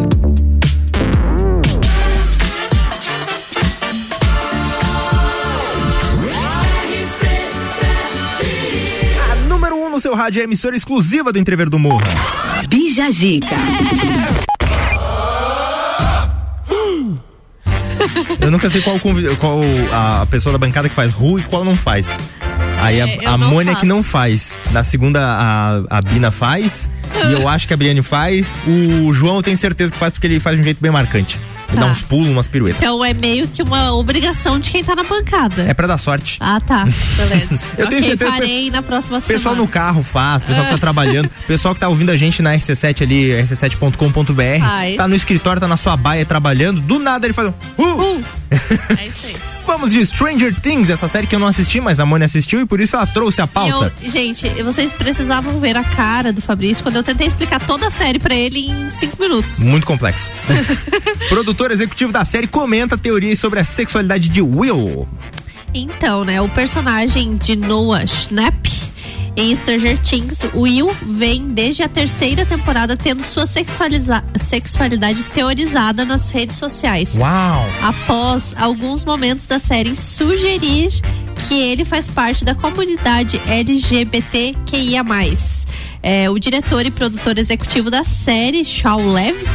Seu 10.04 10.16
rádio 10.16 10.39
é 10.39 10.41
a 10.41 10.43
emissora 10.43 10.76
exclusiva 10.76 11.32
do 11.32 11.39
Entrever 11.39 11.70
do 11.70 11.80
Morro. 11.80 12.04
Bija 12.68 13.10
Dica. 13.10 13.56
Eu 18.41 18.51
nunca 18.51 18.70
sei 18.70 18.82
qual, 18.82 18.99
qual 19.39 19.62
a 19.93 20.26
pessoa 20.26 20.51
da 20.51 20.60
bancada 20.60 20.89
que 20.89 20.95
faz 20.95 21.10
ru 21.14 21.39
e 21.39 21.43
qual 21.43 21.64
não 21.64 21.78
faz. 21.78 22.06
Aí 22.82 22.99
É, 22.99 23.04
a, 23.04 23.08
eu 23.08 23.30
a 23.30 23.38
faço. 23.70 23.80
que 23.80 23.86
não 23.86 24.04
faz. 24.04 24.58
Na 24.72 24.84
segunda, 24.84 25.22
a, 25.24 25.97
a 25.97 26.01
Bina 26.01 26.32
faz. 26.32 26.89
e 27.30 27.32
eu 27.32 27.47
acho 27.47 27.66
que 27.66 27.74
a 27.74 27.78
Briane 27.78 28.04
faz. 28.04 28.47
O 28.68 29.14
João 29.14 29.38
eu 29.38 29.43
tenho 29.43 29.58
certeza 29.58 29.89
que 29.93 29.97
faz 29.97 30.12
porque 30.12 30.28
ele 30.28 30.41
faz 30.41 30.58
de 30.58 30.62
um 30.62 30.66
jeito 30.66 30.82
bem 30.82 30.91
marcante. 30.91 31.39
Dá 31.74 31.82
Tá. 31.82 31.92
uns 31.92 32.02
pulos, 32.02 32.30
umas 32.30 32.48
piruetas. 32.48 32.80
Então 32.82 33.04
é 33.04 33.14
meio 33.14 33.48
que 33.48 33.62
uma 33.62 33.94
obrigação 33.94 34.60
de 34.60 34.70
quem 34.72 34.84
tá 34.84 34.96
na 34.96 35.04
bancada. 35.04 35.64
É 35.64 35.74
pra 35.74 35.88
dar 35.88 35.98
sorte. 35.98 36.38
Ah, 36.40 36.60
tá. 36.60 36.86
Beleza. 37.18 37.64
Eu 37.78 37.88
tenho 37.88 38.02
ok, 38.02 38.10
certeza 38.10 38.32
farei 38.32 38.72
na 38.72 38.82
próxima 38.82 39.18
O 39.18 39.22
pessoal 39.22 39.56
semana. 39.56 39.62
no 39.62 39.68
carro 39.68 40.04
faz, 40.04 40.44
pessoal 40.44 40.66
que 40.66 40.72
tá 40.74 40.78
trabalhando, 40.78 41.30
pessoal 41.48 41.74
que 41.74 41.80
tá 41.80 41.88
ouvindo 41.90 42.12
a 42.12 42.18
gente 42.18 42.42
na 42.42 42.54
RC7 42.56 43.02
ali, 43.02 43.30
rc7.com.br, 43.44 44.60
Faz. 44.66 44.96
tá 44.98 45.08
no 45.08 45.16
escritório, 45.16 45.60
tá 45.60 45.68
na 45.68 45.78
sua 45.78 45.96
baia 45.98 46.26
trabalhando, 46.26 46.80
do 46.82 47.00
nada 47.00 47.26
ele 47.26 47.34
faz 47.34 47.50
um. 47.50 47.82
Uh! 47.82 48.24
É 49.00 49.08
isso 49.08 49.26
aí. 49.26 49.36
Vamos 49.66 49.92
de 49.92 50.06
Stranger 50.06 50.54
Things, 50.54 50.90
essa 50.90 51.08
série 51.08 51.26
que 51.26 51.34
eu 51.34 51.40
não 51.40 51.48
assisti, 51.48 51.80
mas 51.82 52.00
a 52.00 52.06
Mônia 52.06 52.26
assistiu 52.26 52.60
e 52.62 52.66
por 52.66 52.80
isso 52.82 52.96
ela 52.98 53.08
trouxe 53.08 53.42
a 53.42 53.48
pauta. 53.48 53.92
eu, 54.04 54.12
gente, 54.12 54.48
vocês 54.62 54.94
precisavam 54.94 55.60
ver 55.60 55.76
a 55.78 55.84
cara 55.84 56.32
do 56.34 56.42
Fabrício 56.42 56.84
quando 56.84 56.98
eu 56.98 57.04
tentei 57.04 57.26
explicar 57.26 57.60
toda 57.62 57.88
a 57.88 57.90
série 57.90 58.20
pra 58.20 58.36
ele 58.36 58.60
em 58.70 58.92
cinco 58.92 59.18
minutos. 59.20 59.60
Muito 59.64 59.88
complexo. 59.88 60.30
Produtor 61.30 61.62
executivo 61.72 62.11
da 62.11 62.26
série 62.26 62.47
comenta 62.47 62.97
teorias 62.97 63.39
sobre 63.39 63.59
a 63.59 63.66
sexualidade 63.66 64.30
de 64.30 64.41
Will. 64.41 65.07
Então, 65.74 66.24
né, 66.24 66.39
o 66.41 66.49
personagem 66.49 67.36
de 67.36 67.55
Noah 67.55 68.05
Schnapp 68.05 68.70
em 69.36 69.55
Stranger 69.55 69.97
Things, 69.97 70.43
Will 70.53 70.95
vem 71.01 71.49
desde 71.49 71.82
a 71.82 71.89
terceira 71.89 72.45
temporada 72.45 72.95
tendo 72.95 73.24
sua 73.24 73.45
sexualidade 73.47 75.24
teorizada 75.24 76.05
nas 76.05 76.30
redes 76.30 76.57
sociais. 76.57 77.16
Uau! 77.16 77.66
Após 77.82 78.53
alguns 78.57 79.03
momentos 79.03 79.47
da 79.47 79.57
série 79.57 79.95
sugerir 79.95 80.91
que 81.47 81.55
ele 81.55 81.84
faz 81.84 82.07
parte 82.07 82.45
da 82.45 82.53
comunidade 82.53 83.41
LGBTQIA+. 83.47 85.03
É, 86.01 86.30
o 86.30 86.38
diretor 86.38 86.86
e 86.86 86.91
produtor 86.91 87.38
executivo 87.38 87.89
da 87.89 88.03
série, 88.03 88.64
Shaw 88.64 88.99
Leves, 88.99 89.47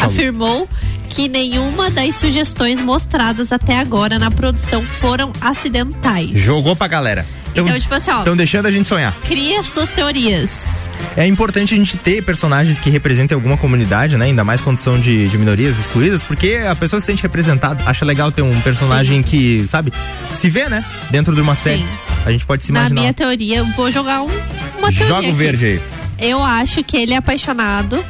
afirmou 0.00 0.68
que 1.08 1.28
nenhuma 1.28 1.90
das 1.90 2.14
sugestões 2.16 2.80
mostradas 2.80 3.52
até 3.52 3.78
agora 3.78 4.18
na 4.18 4.30
produção 4.30 4.84
foram 4.84 5.32
acidentais. 5.40 6.30
Jogou 6.38 6.76
pra 6.76 6.86
galera. 6.86 7.26
Então, 7.52 7.80
tipo 7.80 7.92
assim, 7.92 8.10
ó. 8.12 8.18
Estão 8.20 8.36
deixando 8.36 8.66
a 8.66 8.70
gente 8.70 8.86
sonhar. 8.86 9.12
Cria 9.24 9.60
suas 9.64 9.90
teorias. 9.90 10.88
É 11.16 11.26
importante 11.26 11.74
a 11.74 11.76
gente 11.76 11.96
ter 11.96 12.22
personagens 12.22 12.78
que 12.78 12.88
representem 12.88 13.34
alguma 13.34 13.56
comunidade, 13.56 14.16
né? 14.16 14.26
Ainda 14.26 14.44
mais 14.44 14.60
quando 14.60 14.78
são 14.78 15.00
de, 15.00 15.28
de 15.28 15.36
minorias 15.36 15.76
excluídas, 15.78 16.22
porque 16.22 16.60
a 16.68 16.76
pessoa 16.76 17.00
se 17.00 17.06
sente 17.06 17.22
representada. 17.22 17.82
Acha 17.84 18.04
legal 18.04 18.30
ter 18.30 18.42
um 18.42 18.60
personagem 18.60 19.20
que, 19.20 19.66
sabe, 19.66 19.92
se 20.28 20.48
vê, 20.48 20.68
né? 20.68 20.84
Dentro 21.10 21.34
de 21.34 21.40
uma 21.40 21.56
série. 21.56 21.84
A 22.24 22.30
gente 22.30 22.46
pode 22.46 22.62
se 22.62 22.70
Na 22.70 22.80
imaginar. 22.80 23.00
minha 23.00 23.12
teoria, 23.12 23.56
eu 23.58 23.66
vou 23.72 23.90
jogar 23.90 24.22
um, 24.22 24.30
uma 24.78 24.92
teoria. 24.92 25.06
Joga 25.08 25.28
o 25.28 25.34
verde 25.34 25.64
aí. 25.64 25.80
Eu 26.20 26.42
acho 26.42 26.82
que 26.84 26.96
ele 26.96 27.14
é 27.14 27.16
apaixonado. 27.16 28.04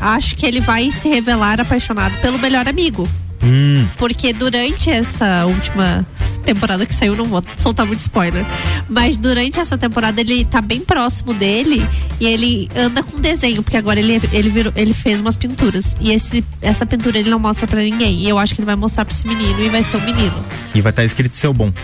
Acho 0.00 0.36
que 0.36 0.46
ele 0.46 0.60
vai 0.60 0.92
se 0.92 1.08
revelar 1.08 1.60
apaixonado 1.60 2.16
pelo 2.20 2.38
melhor 2.38 2.68
amigo. 2.68 3.08
Hum. 3.42 3.86
Porque 3.96 4.32
durante 4.32 4.90
essa 4.90 5.46
última 5.46 6.06
temporada 6.44 6.86
que 6.86 6.94
saiu, 6.94 7.14
não 7.14 7.24
vou 7.24 7.44
soltar 7.56 7.86
muito 7.86 8.00
spoiler. 8.00 8.44
Mas 8.88 9.16
durante 9.16 9.60
essa 9.60 9.76
temporada 9.76 10.20
ele 10.20 10.44
tá 10.44 10.60
bem 10.60 10.80
próximo 10.80 11.34
dele 11.34 11.84
e 12.20 12.26
ele 12.26 12.68
anda 12.76 13.02
com 13.02 13.20
desenho, 13.20 13.62
porque 13.62 13.76
agora 13.76 13.98
ele, 14.00 14.20
ele, 14.32 14.48
virou, 14.50 14.72
ele 14.76 14.94
fez 14.94 15.20
umas 15.20 15.36
pinturas. 15.36 15.96
E 16.00 16.10
esse, 16.12 16.44
essa 16.62 16.86
pintura 16.86 17.18
ele 17.18 17.30
não 17.30 17.38
mostra 17.38 17.66
pra 17.66 17.80
ninguém. 17.80 18.20
E 18.20 18.28
eu 18.28 18.38
acho 18.38 18.54
que 18.54 18.60
ele 18.60 18.66
vai 18.66 18.76
mostrar 18.76 19.04
pra 19.04 19.14
esse 19.14 19.26
menino 19.26 19.60
e 19.62 19.68
vai 19.68 19.82
ser 19.82 19.96
o 19.96 20.00
menino. 20.00 20.44
E 20.74 20.80
vai 20.80 20.90
estar 20.90 21.04
escrito 21.04 21.36
seu 21.36 21.52
bom. 21.52 21.72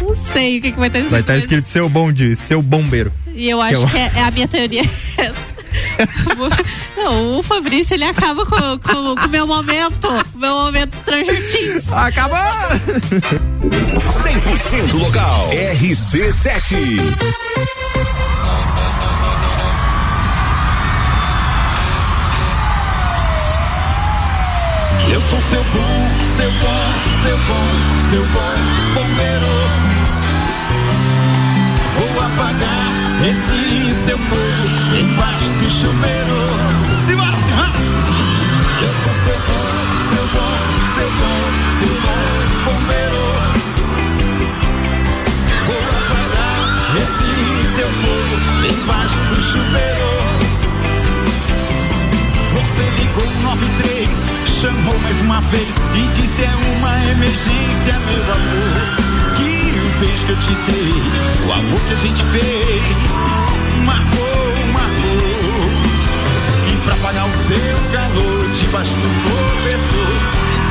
Não 0.00 0.14
sei 0.14 0.58
o 0.58 0.62
que, 0.62 0.72
que 0.72 0.78
vai 0.78 0.88
estar 0.88 0.98
escrito. 0.98 1.10
Vai 1.12 1.20
estar 1.20 1.32
mas- 1.34 1.42
escrito 1.42 1.68
seu 1.68 1.88
bom 1.88 2.12
de 2.12 2.36
seu 2.36 2.62
bombeiro. 2.62 3.12
E 3.34 3.48
eu 3.48 3.58
Que 3.58 3.64
acho 3.64 3.82
eu- 3.82 3.88
que 3.88 3.98
é, 3.98 4.12
é 4.16 4.22
a 4.24 4.30
minha 4.30 4.46
teoria 4.48 4.82
é 4.82 4.84
essa. 5.22 5.52
Não, 6.96 7.38
o 7.38 7.42
Fabrício 7.42 7.94
ele 7.94 8.04
acaba 8.04 8.44
com 8.44 8.56
com- 8.78 9.14
com 9.16 9.26
o 9.26 9.28
meu 9.28 9.46
momento, 9.46 10.08
o 10.34 10.38
meu 10.38 10.52
momento 10.54 10.94
Stranger 10.96 11.50
Things. 11.50 11.90
Acabou! 11.92 12.38
100% 14.22 14.92
local. 14.98 15.48
RC7. 15.50 17.00
Eu 25.12 25.20
sou 25.20 25.40
seu 25.50 25.62
bom, 25.64 26.24
seu 26.36 26.50
bom, 26.52 26.84
seu 27.22 27.36
bom, 27.38 27.70
seu 28.10 28.24
bom 28.28 28.56
bombeiro. 28.94 29.52
Vou 31.98 32.20
apagar 32.24 32.81
esse 33.24 34.04
seu 34.04 34.18
fogo 34.18 34.96
embaixo 34.98 35.52
do 35.60 35.70
chuveiro. 35.70 36.40
Simbora, 37.06 37.38
simbora! 37.40 37.72
Eu 38.82 38.92
sou 39.02 39.14
seu 39.24 39.38
bom, 39.46 39.68
seu 40.10 40.24
bom, 40.34 40.56
seu 40.94 41.10
bom, 41.20 41.40
seu 41.78 41.94
bom 42.02 42.22
bombeiro. 42.64 43.24
Vou 45.66 45.82
apagar 46.00 46.58
esse 47.02 47.30
seu 47.76 47.90
fogo 48.02 48.34
embaixo 48.66 49.20
do 49.30 49.38
chuveiro. 49.40 50.10
Você 52.54 52.84
ligou 52.98 53.30
93, 53.42 54.08
chamou 54.60 54.98
mais 54.98 55.20
uma 55.20 55.40
vez 55.42 55.74
e 55.94 56.06
disse 56.08 56.42
é 56.42 56.54
uma 56.76 56.92
emergência, 57.10 57.98
meu 58.00 58.22
amor. 58.22 59.01
Que 60.12 60.18
o 60.18 60.26
que 60.26 60.32
eu 60.32 60.36
te 60.36 60.54
dei, 60.70 60.92
o 61.46 61.52
amor 61.52 61.80
que 61.80 61.92
a 61.92 61.96
gente 61.96 62.22
fez, 62.24 62.82
marcou, 63.84 64.44
marcou. 64.72 65.70
E 66.70 66.76
pra 66.84 66.94
pagar 66.96 67.24
o 67.26 67.32
seu 67.32 67.76
calor 67.92 68.50
debaixo 68.50 68.94
do 68.94 69.08
cobertor, 69.24 70.16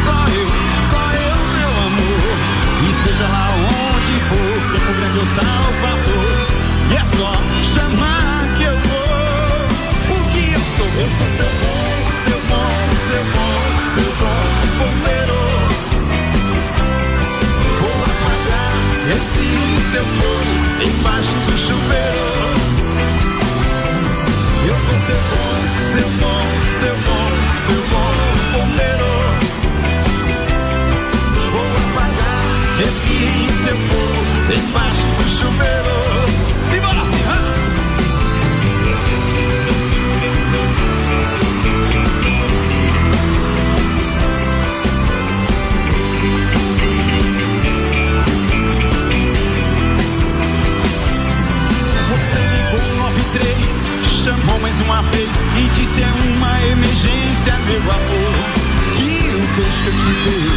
só 0.05 0.17
eu, 0.29 0.47
só 0.91 1.03
eu, 1.11 1.37
meu 1.57 1.71
amor. 1.87 2.37
E 2.81 2.89
seja 3.03 3.27
lá 3.27 3.45
onde 3.57 4.13
for, 4.29 4.53
Campo 4.71 4.91
Grande 4.99 5.17
ou 5.19 5.25
Salvador, 5.25 6.47
e 6.89 6.95
é 6.95 7.03
só 7.17 7.31
chamar 7.73 8.45
que 8.57 8.63
eu 8.63 8.77
vou. 8.77 9.67
Porque 10.07 10.41
eu 10.53 10.61
sou, 10.77 10.89
eu 11.01 11.09
sou 11.17 11.27
seu 11.37 11.51
bom, 11.61 11.89
seu 12.25 12.39
bom, 12.47 12.71
seu 13.09 13.23
bom, 13.33 13.50
seu 19.91 20.05
fogo 20.05 20.81
embaixo 20.81 21.33
do 21.47 21.57
chuveiro. 21.57 22.25
Eu 24.65 24.77
sou 24.79 24.97
seu 25.05 25.19
bom, 25.31 25.55
seu 25.91 26.09
bom, 26.21 26.40
emergência, 57.41 57.57
meu 57.65 57.81
amor. 57.81 58.33
Que 58.95 59.11
o 59.33 59.39
beijo 59.55 59.79
que 59.83 59.87
eu 59.87 59.93
te 59.93 60.11
dei, 60.25 60.47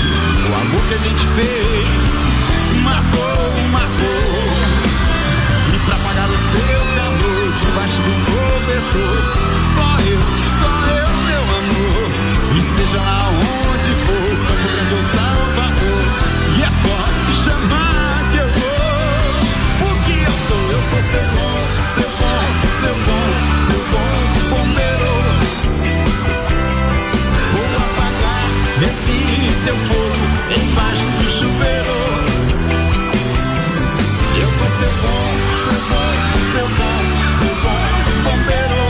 o 0.51 0.55
amor 0.55 0.83
que 0.89 0.95
a 0.95 0.99
gente 0.99 1.25
fez, 1.37 2.05
marcou, 2.83 3.53
marcou. 3.73 4.25
E 5.73 5.79
pra 5.87 5.97
pagar 5.97 6.29
o 6.29 6.39
seu 6.51 6.81
calor 6.97 7.53
debaixo 7.61 8.01
do 8.03 8.13
cobertor, 8.27 9.19
só 9.75 9.89
eu, 10.09 10.21
só 10.61 10.73
eu, 10.91 11.09
meu 11.27 11.45
amor. 11.57 12.05
E 12.55 12.61
seja 12.77 13.01
lá 13.01 13.31
onde 13.31 13.93
for, 14.05 14.29
Campo 14.47 14.69
Grande 14.75 14.95
ou 14.95 15.03
Salvador, 15.15 16.05
e 16.57 16.63
é 16.63 16.71
só 16.83 16.99
chamar 17.45 18.17
que 18.33 18.39
eu 18.39 18.49
vou. 18.49 18.85
Porque 19.79 20.13
eu 20.13 20.37
sou, 20.49 20.65
eu 20.73 20.81
sou 20.91 21.03
seu 21.11 21.25
bom, 21.35 21.44
seu 29.65 29.75
fogo 29.75 30.25
embaixo 30.61 31.07
do 31.19 31.25
chuveiro. 31.39 31.97
Eu 34.43 34.49
sou 34.59 34.71
seu 34.79 34.93
bom, 35.01 35.25
seu 35.65 35.79
bom, 35.89 36.13
seu 36.53 36.67
bom, 36.79 37.01
seu 37.39 37.55
bom 37.63 37.85
bombeiro. 38.25 38.83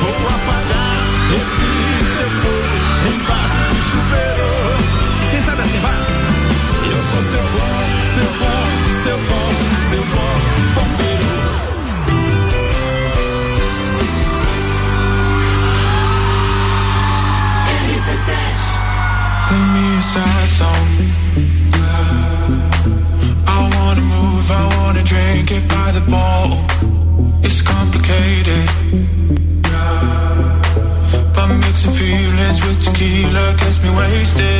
Vou 0.00 0.18
apagar 0.36 0.96
esse 1.38 1.68
seu 2.16 2.30
fogo 2.42 2.74
embaixo 3.14 3.62
do 3.70 3.80
chuveiro. 3.90 4.48
Quem 5.30 5.40
sabe 5.40 5.62
assim 5.62 5.80
vai? 5.80 6.00
Eu 6.92 7.00
sou 7.10 7.22
seu 7.32 7.44
bom, 7.54 7.80
seu 8.14 8.28
bom, 8.40 8.64
seu 9.04 9.16
bom, 9.16 9.48
seu 9.88 10.04
bom 10.14 10.23
tequila 32.84 33.54
gets 33.56 33.82
me 33.82 33.90
wasted. 33.96 34.53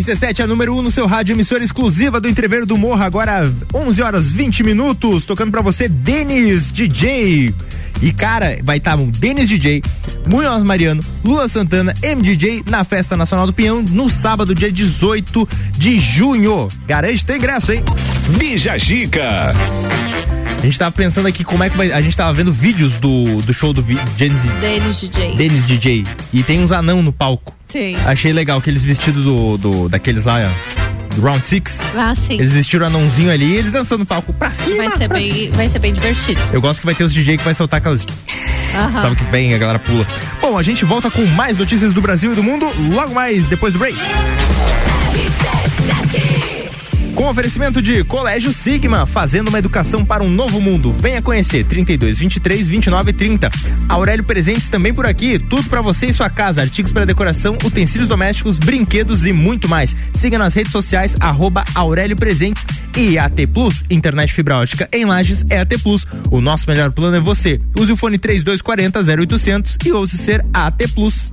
RC7 0.00 0.40
é 0.40 0.42
a 0.44 0.46
número 0.46 0.74
1 0.74 0.78
um 0.78 0.82
no 0.82 0.90
seu 0.90 1.06
rádio, 1.06 1.34
emissora 1.34 1.62
exclusiva 1.62 2.20
do 2.20 2.28
Entreveiro 2.28 2.64
do 2.64 2.78
Morro, 2.78 3.02
agora 3.02 3.52
11 3.74 4.02
horas 4.02 4.32
20 4.32 4.62
minutos, 4.62 5.26
tocando 5.26 5.50
pra 5.50 5.60
você 5.60 5.88
Denis 5.88 6.72
DJ. 6.72 7.54
E 8.00 8.10
cara, 8.10 8.58
vai 8.64 8.78
estar 8.78 8.96
um 8.96 9.10
Denis 9.10 9.46
DJ, 9.46 9.82
Munhoz 10.26 10.64
Mariano, 10.64 11.02
Lua 11.22 11.48
Santana, 11.50 11.92
MDJ 12.02 12.64
na 12.66 12.82
Festa 12.82 13.14
Nacional 13.14 13.46
do 13.46 13.52
Pinhão 13.52 13.84
no 13.90 14.08
sábado, 14.08 14.54
dia 14.54 14.72
18 14.72 15.46
de 15.72 15.98
junho. 15.98 16.66
Garante 16.86 17.26
teu 17.26 17.36
ingresso, 17.36 17.72
hein? 17.72 17.84
Bija 18.38 18.78
Gica. 18.78 19.54
A 20.60 20.64
gente 20.64 20.78
tava 20.78 20.92
pensando 20.92 21.26
aqui 21.26 21.44
como 21.44 21.62
é 21.62 21.68
que 21.68 21.76
vai. 21.76 21.92
A 21.92 22.00
gente 22.00 22.16
tava 22.16 22.32
vendo 22.32 22.52
vídeos 22.52 22.96
do, 22.96 23.42
do 23.42 23.52
show 23.52 23.74
do 23.74 23.82
Denis 23.82 24.42
DJ. 24.98 25.36
Denis 25.36 25.66
DJ. 25.66 26.06
E 26.32 26.42
tem 26.42 26.62
uns 26.62 26.72
anão 26.72 27.02
no 27.02 27.12
palco. 27.12 27.59
Sim. 27.70 27.96
Achei 28.04 28.32
legal 28.32 28.58
aqueles 28.58 28.82
vestidos 28.84 29.22
do, 29.22 29.56
do 29.58 29.88
daqueles 29.88 30.24
lá, 30.24 30.40
ó, 30.40 31.14
do 31.14 31.22
Round 31.22 31.44
Six. 31.44 31.80
Ah, 31.94 32.14
sim. 32.14 32.34
Eles 32.34 32.52
vestiram 32.52 32.86
anãozinho 32.86 33.30
ali 33.30 33.46
e 33.46 33.56
eles 33.56 33.72
dançando 33.72 34.00
no 34.00 34.06
palco 34.06 34.32
pra 34.32 34.52
cima. 34.52 34.76
Vai 34.76 34.90
ser 34.96 35.08
bem, 35.08 35.50
vai 35.50 35.68
ser 35.68 35.78
bem 35.78 35.92
divertido. 35.92 36.40
Eu 36.52 36.60
gosto 36.60 36.80
que 36.80 36.86
vai 36.86 36.94
ter 36.94 37.04
os 37.04 37.12
DJ 37.12 37.38
que 37.38 37.44
vai 37.44 37.54
soltar 37.54 37.78
aquelas. 37.78 38.04
Aham. 38.74 39.02
Sabe 39.02 39.16
que 39.16 39.24
vem, 39.24 39.54
a 39.54 39.58
galera 39.58 39.78
pula. 39.78 40.06
Bom, 40.40 40.56
a 40.56 40.62
gente 40.62 40.84
volta 40.84 41.10
com 41.10 41.24
mais 41.26 41.56
notícias 41.56 41.92
do 41.92 42.00
Brasil 42.00 42.32
e 42.32 42.34
do 42.34 42.42
mundo 42.42 42.66
logo 42.92 43.14
mais 43.14 43.48
depois 43.48 43.72
do 43.72 43.78
break. 43.78 43.98
Com 47.20 47.28
oferecimento 47.28 47.82
de 47.82 48.02
Colégio 48.02 48.50
Sigma, 48.50 49.04
fazendo 49.04 49.48
uma 49.48 49.58
educação 49.58 50.06
para 50.06 50.24
um 50.24 50.28
novo 50.30 50.58
mundo. 50.58 50.90
Venha 50.90 51.20
conhecer 51.20 51.64
32 51.64 52.18
23 52.18 52.66
29 52.66 53.12
30. 53.12 53.50
Aurélio 53.90 54.24
Presentes 54.24 54.70
também 54.70 54.94
por 54.94 55.04
aqui, 55.04 55.38
tudo 55.38 55.68
para 55.68 55.82
você 55.82 56.06
e 56.06 56.14
sua 56.14 56.30
casa, 56.30 56.62
artigos 56.62 56.92
para 56.92 57.04
decoração, 57.04 57.58
utensílios 57.62 58.08
domésticos, 58.08 58.58
brinquedos 58.58 59.26
e 59.26 59.34
muito 59.34 59.68
mais. 59.68 59.94
Siga 60.14 60.38
nas 60.38 60.54
redes 60.54 60.72
sociais 60.72 61.14
arroba 61.20 61.62
Aurélio 61.74 62.16
Presentes 62.16 62.64
e 62.96 63.18
AT 63.18 63.46
Plus, 63.52 63.84
internet 63.90 64.32
fibra 64.32 64.56
ótica 64.56 64.88
em 64.90 65.04
Lages 65.04 65.44
é 65.50 65.58
AT 65.58 65.76
Plus. 65.82 66.06
O 66.30 66.40
nosso 66.40 66.64
melhor 66.70 66.90
plano 66.90 67.18
é 67.18 67.20
você. 67.20 67.60
Use 67.78 67.92
o 67.92 67.98
fone 67.98 68.16
3240 68.16 68.98
0800 68.98 69.76
e 69.84 69.92
ouse 69.92 70.16
ser 70.16 70.42
AT 70.54 70.88
Plus. 70.94 71.28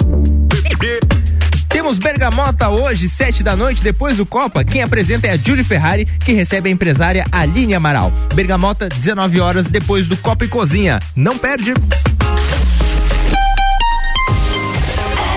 Temos 1.87 1.99
Bergamota 1.99 2.67
hoje, 2.67 3.07
sete 3.07 3.41
da 3.41 3.55
noite, 3.55 3.81
depois 3.81 4.17
do 4.17 4.25
Copa. 4.25 4.61
Quem 4.61 4.81
apresenta 4.81 5.25
é 5.25 5.31
a 5.31 5.37
Julie 5.37 5.63
Ferrari, 5.63 6.03
que 6.03 6.33
recebe 6.33 6.67
a 6.67 6.71
empresária 6.73 7.25
Aline 7.31 7.75
Amaral. 7.75 8.11
Bergamota, 8.35 8.89
19 8.89 9.39
horas, 9.39 9.67
depois 9.71 10.05
do 10.05 10.17
Copa 10.17 10.43
e 10.43 10.49
Cozinha. 10.49 10.99
Não 11.15 11.37
perde. 11.37 11.73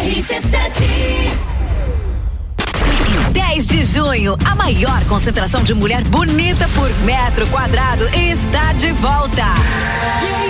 RC7. 0.03 1.31
10 3.31 3.67
de 3.67 3.85
junho, 3.85 4.37
a 4.45 4.57
maior 4.57 5.05
concentração 5.05 5.63
de 5.63 5.73
mulher 5.73 6.03
bonita 6.03 6.69
por 6.75 6.91
metro 7.05 7.47
quadrado 7.47 8.09
está 8.09 8.73
de 8.73 8.91
volta. 8.91 9.45
Da 9.45 10.50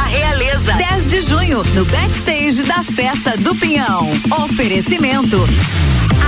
Da 0.00 0.04
Realeza. 0.04 0.72
10 0.72 1.10
de 1.10 1.20
junho, 1.20 1.62
no 1.74 1.84
backstage 1.84 2.62
da 2.62 2.82
Festa 2.82 3.36
do 3.38 3.54
Pinhão. 3.54 4.10
Oferecimento. 4.44 5.36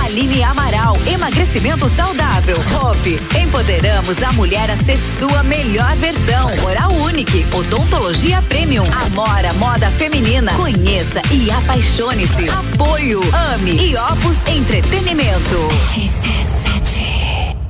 Aline 0.03 0.43
Amaral, 0.43 0.97
emagrecimento 1.07 1.87
saudável. 1.89 2.57
Hope, 2.75 3.19
empoderamos 3.39 4.21
a 4.21 4.31
mulher 4.33 4.69
a 4.69 4.77
ser 4.77 4.97
sua 4.97 5.41
melhor 5.43 5.95
versão. 5.95 6.51
Oral 6.63 6.91
Unique, 6.93 7.45
odontologia 7.53 8.41
premium. 8.43 8.85
Amora, 9.05 9.51
moda 9.53 9.89
feminina. 9.91 10.53
Conheça 10.53 11.21
e 11.31 11.49
apaixone-se. 11.49 12.49
Apoio, 12.49 13.21
ame 13.53 13.71
e 13.71 13.95
Opus 13.95 14.37
Entretenimento. 14.47 15.69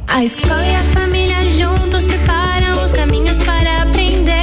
A 0.07 0.23
escola 0.23 0.65
e 0.65 0.75
a 0.75 0.83
família 0.83 1.49
juntos 1.51 2.05
preparam 2.05 2.83
os 2.83 2.91
caminhos 2.91 3.37
para 3.39 3.83
aprender. 3.83 4.42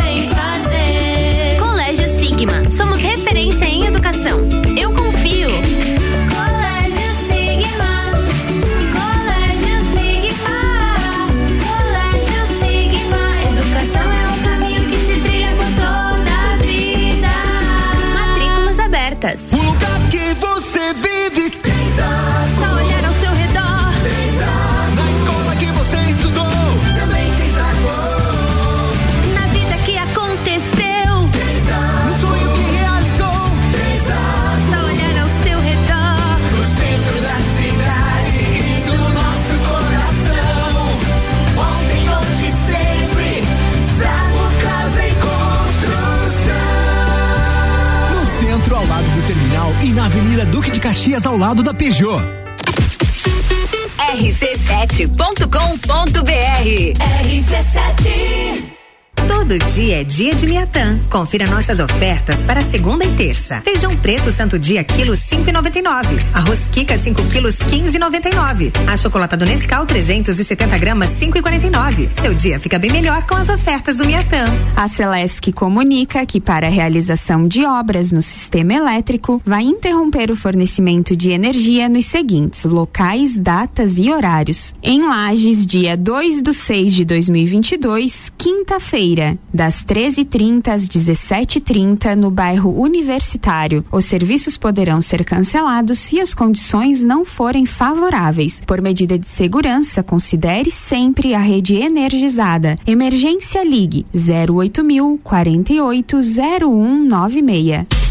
Rua 49.91 50.45
Duque 50.45 50.71
de 50.71 50.79
Caxias, 50.79 51.25
ao 51.25 51.37
lado 51.37 51.61
da 51.61 51.73
Peugeot. 51.73 52.21
rc7.com.br 53.97 55.11
RC7 56.97 58.70
Todo 59.41 59.57
dia 59.73 60.01
é 60.01 60.03
dia 60.03 60.35
de 60.35 60.45
Miatã. 60.45 60.99
Confira 61.09 61.47
nossas 61.47 61.79
ofertas 61.79 62.43
para 62.43 62.61
segunda 62.61 63.03
e 63.03 63.11
terça. 63.15 63.59
Feijão 63.61 63.97
preto 63.97 64.31
Santo 64.31 64.59
Dia 64.59 64.83
quilo 64.83 65.15
cinco 65.15 65.49
e 65.49 65.51
noventa 65.51 65.79
e 65.79 65.81
nove. 65.81 66.15
Arroz 66.31 66.67
Kika 66.67 66.95
5 66.95 67.23
quilos 67.23 67.57
quinze 67.57 67.97
e 67.97 67.99
noventa 67.99 68.29
e 68.29 68.35
nove. 68.35 68.71
A 68.85 68.95
chocolata 68.95 69.35
Nescau 69.35 69.87
370 69.87 70.77
gramas 70.77 71.09
cinco 71.09 71.39
e 71.39 71.41
quarenta 71.41 71.65
e 71.65 71.71
nove. 71.71 72.07
Seu 72.21 72.35
dia 72.35 72.59
fica 72.59 72.77
bem 72.77 72.91
melhor 72.91 73.25
com 73.25 73.33
as 73.33 73.49
ofertas 73.49 73.95
do 73.95 74.05
Miatã. 74.05 74.45
A 74.75 74.87
Celesc 74.87 75.51
comunica 75.53 76.23
que 76.23 76.39
para 76.39 76.67
a 76.67 76.69
realização 76.69 77.47
de 77.47 77.65
obras 77.65 78.11
no 78.11 78.21
sistema 78.21 78.75
elétrico 78.75 79.41
vai 79.43 79.63
interromper 79.63 80.29
o 80.29 80.35
fornecimento 80.35 81.17
de 81.17 81.31
energia 81.31 81.89
nos 81.89 82.05
seguintes 82.05 82.63
locais, 82.65 83.39
datas 83.39 83.97
e 83.97 84.11
horários. 84.11 84.75
Em 84.83 85.01
Lages, 85.01 85.65
dia 85.65 85.97
2 85.97 86.43
do 86.43 86.53
6 86.53 86.93
de 86.93 87.05
2022, 87.05 88.31
quinta-feira, 88.37 89.30
das 89.53 89.83
13h30 89.83 90.67
às 90.69 90.87
17h30 90.87 92.15
no 92.15 92.31
bairro 92.31 92.79
Universitário. 92.81 93.85
Os 93.91 94.05
serviços 94.05 94.57
poderão 94.57 95.01
ser 95.01 95.23
cancelados 95.25 95.99
se 95.99 96.19
as 96.19 96.33
condições 96.33 97.03
não 97.03 97.25
forem 97.25 97.65
favoráveis. 97.65 98.61
Por 98.65 98.81
medida 98.81 99.17
de 99.17 99.27
segurança, 99.27 100.03
considere 100.03 100.71
sempre 100.71 101.33
a 101.33 101.39
rede 101.39 101.75
energizada. 101.75 102.77
Emergência 102.85 103.63
Ligue 103.63 104.05
08000 104.13 105.19
48 105.23 106.17
0196. 106.17 108.10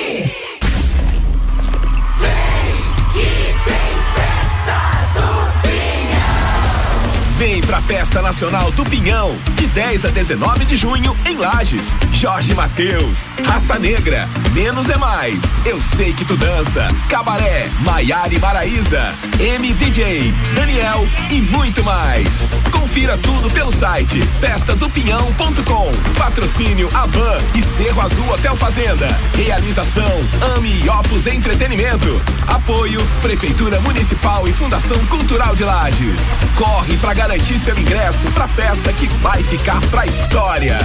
Vem 7.71 7.79
pra 7.79 7.81
Festa 7.81 8.21
Nacional 8.21 8.69
do 8.71 8.83
Pinhão, 8.83 9.33
de 9.55 9.65
10 9.67 10.03
a 10.03 10.09
19 10.09 10.65
de 10.65 10.75
junho, 10.75 11.15
em 11.25 11.37
Lages. 11.37 11.97
Jorge 12.11 12.53
Mateus, 12.53 13.29
Raça 13.45 13.79
Negra, 13.79 14.27
Menos 14.51 14.89
é 14.89 14.97
Mais, 14.97 15.41
Eu 15.63 15.79
Sei 15.79 16.11
Que 16.11 16.25
Tu 16.25 16.35
Dança, 16.35 16.85
Cabaré, 17.07 17.69
Maiara 17.79 18.33
e 18.33 18.39
Maraíza, 18.39 19.13
MDJ, 19.39 20.33
Daniel 20.53 21.07
e 21.29 21.39
muito 21.39 21.81
mais. 21.81 22.27
Confira 22.91 23.17
tudo 23.17 23.49
pelo 23.51 23.71
site 23.71 24.21
festadopinhão.com. 24.41 25.91
Patrocínio 26.17 26.89
Avan 26.93 27.37
e 27.55 27.61
Cerro 27.61 28.01
Azul 28.01 28.29
Hotel 28.33 28.57
Fazenda. 28.57 29.07
Realização 29.33 30.11
Ame 30.57 30.81
e 30.83 30.89
Opus 30.89 31.25
Entretenimento. 31.25 32.21
Apoio 32.47 33.01
Prefeitura 33.21 33.79
Municipal 33.79 34.45
e 34.45 34.51
Fundação 34.51 34.97
Cultural 35.05 35.55
de 35.55 35.63
Lages. 35.63 36.21
Corre 36.57 36.97
pra 36.97 37.13
garantir 37.13 37.60
seu 37.61 37.77
ingresso 37.77 38.27
pra 38.31 38.47
festa 38.47 38.91
que 38.91 39.05
vai 39.21 39.43
ficar 39.43 39.79
pra 39.91 40.07
história. 40.07 40.79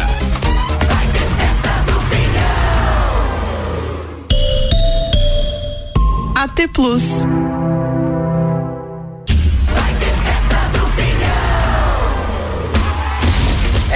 AT 6.35 6.69
Plus. 6.75 7.25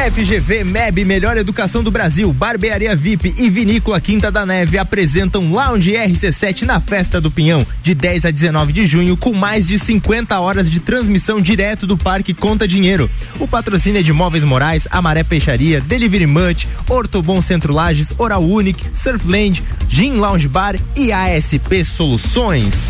FGV 0.01 0.65
MEB 0.65 1.05
Melhor 1.05 1.37
Educação 1.37 1.83
do 1.83 1.91
Brasil, 1.91 2.33
Barbearia 2.33 2.97
VIP 2.97 3.35
e 3.37 3.51
Vinícola 3.51 4.01
Quinta 4.01 4.31
da 4.31 4.47
Neve 4.47 4.79
apresentam 4.79 5.53
Lounge 5.53 5.93
RC7 5.93 6.63
na 6.63 6.81
Festa 6.81 7.21
do 7.21 7.31
Pinhão, 7.31 7.67
de 7.83 7.95
10 7.95 8.25
a 8.25 8.31
19 8.31 8.73
de 8.73 8.87
junho, 8.87 9.15
com 9.15 9.35
mais 9.35 9.69
de 9.69 9.79
50 9.79 10.41
horas 10.41 10.71
de 10.71 10.81
transmissão 10.81 11.39
direto 11.39 11.87
do 11.87 11.99
Parque 11.99 12.33
Conta 12.33 12.67
Dinheiro. 12.67 13.11
O 13.39 13.47
patrocínio 13.47 14.01
é 14.01 14.03
de 14.03 14.11
Móveis 14.11 14.43
Morais, 14.43 14.89
Amaré 14.91 15.23
Peixaria, 15.23 15.83
Delivery 15.83 16.27
Munch, 16.27 16.67
Ortobon 16.89 17.43
Centro 17.43 17.75
Lages, 17.75 18.15
Oral 18.17 18.43
Unique, 18.43 18.87
Surfland, 18.95 19.63
Gin 19.87 20.15
Lounge 20.15 20.49
Bar 20.49 20.77
e 20.97 21.13
ASP 21.13 21.85
Soluções. 21.85 22.87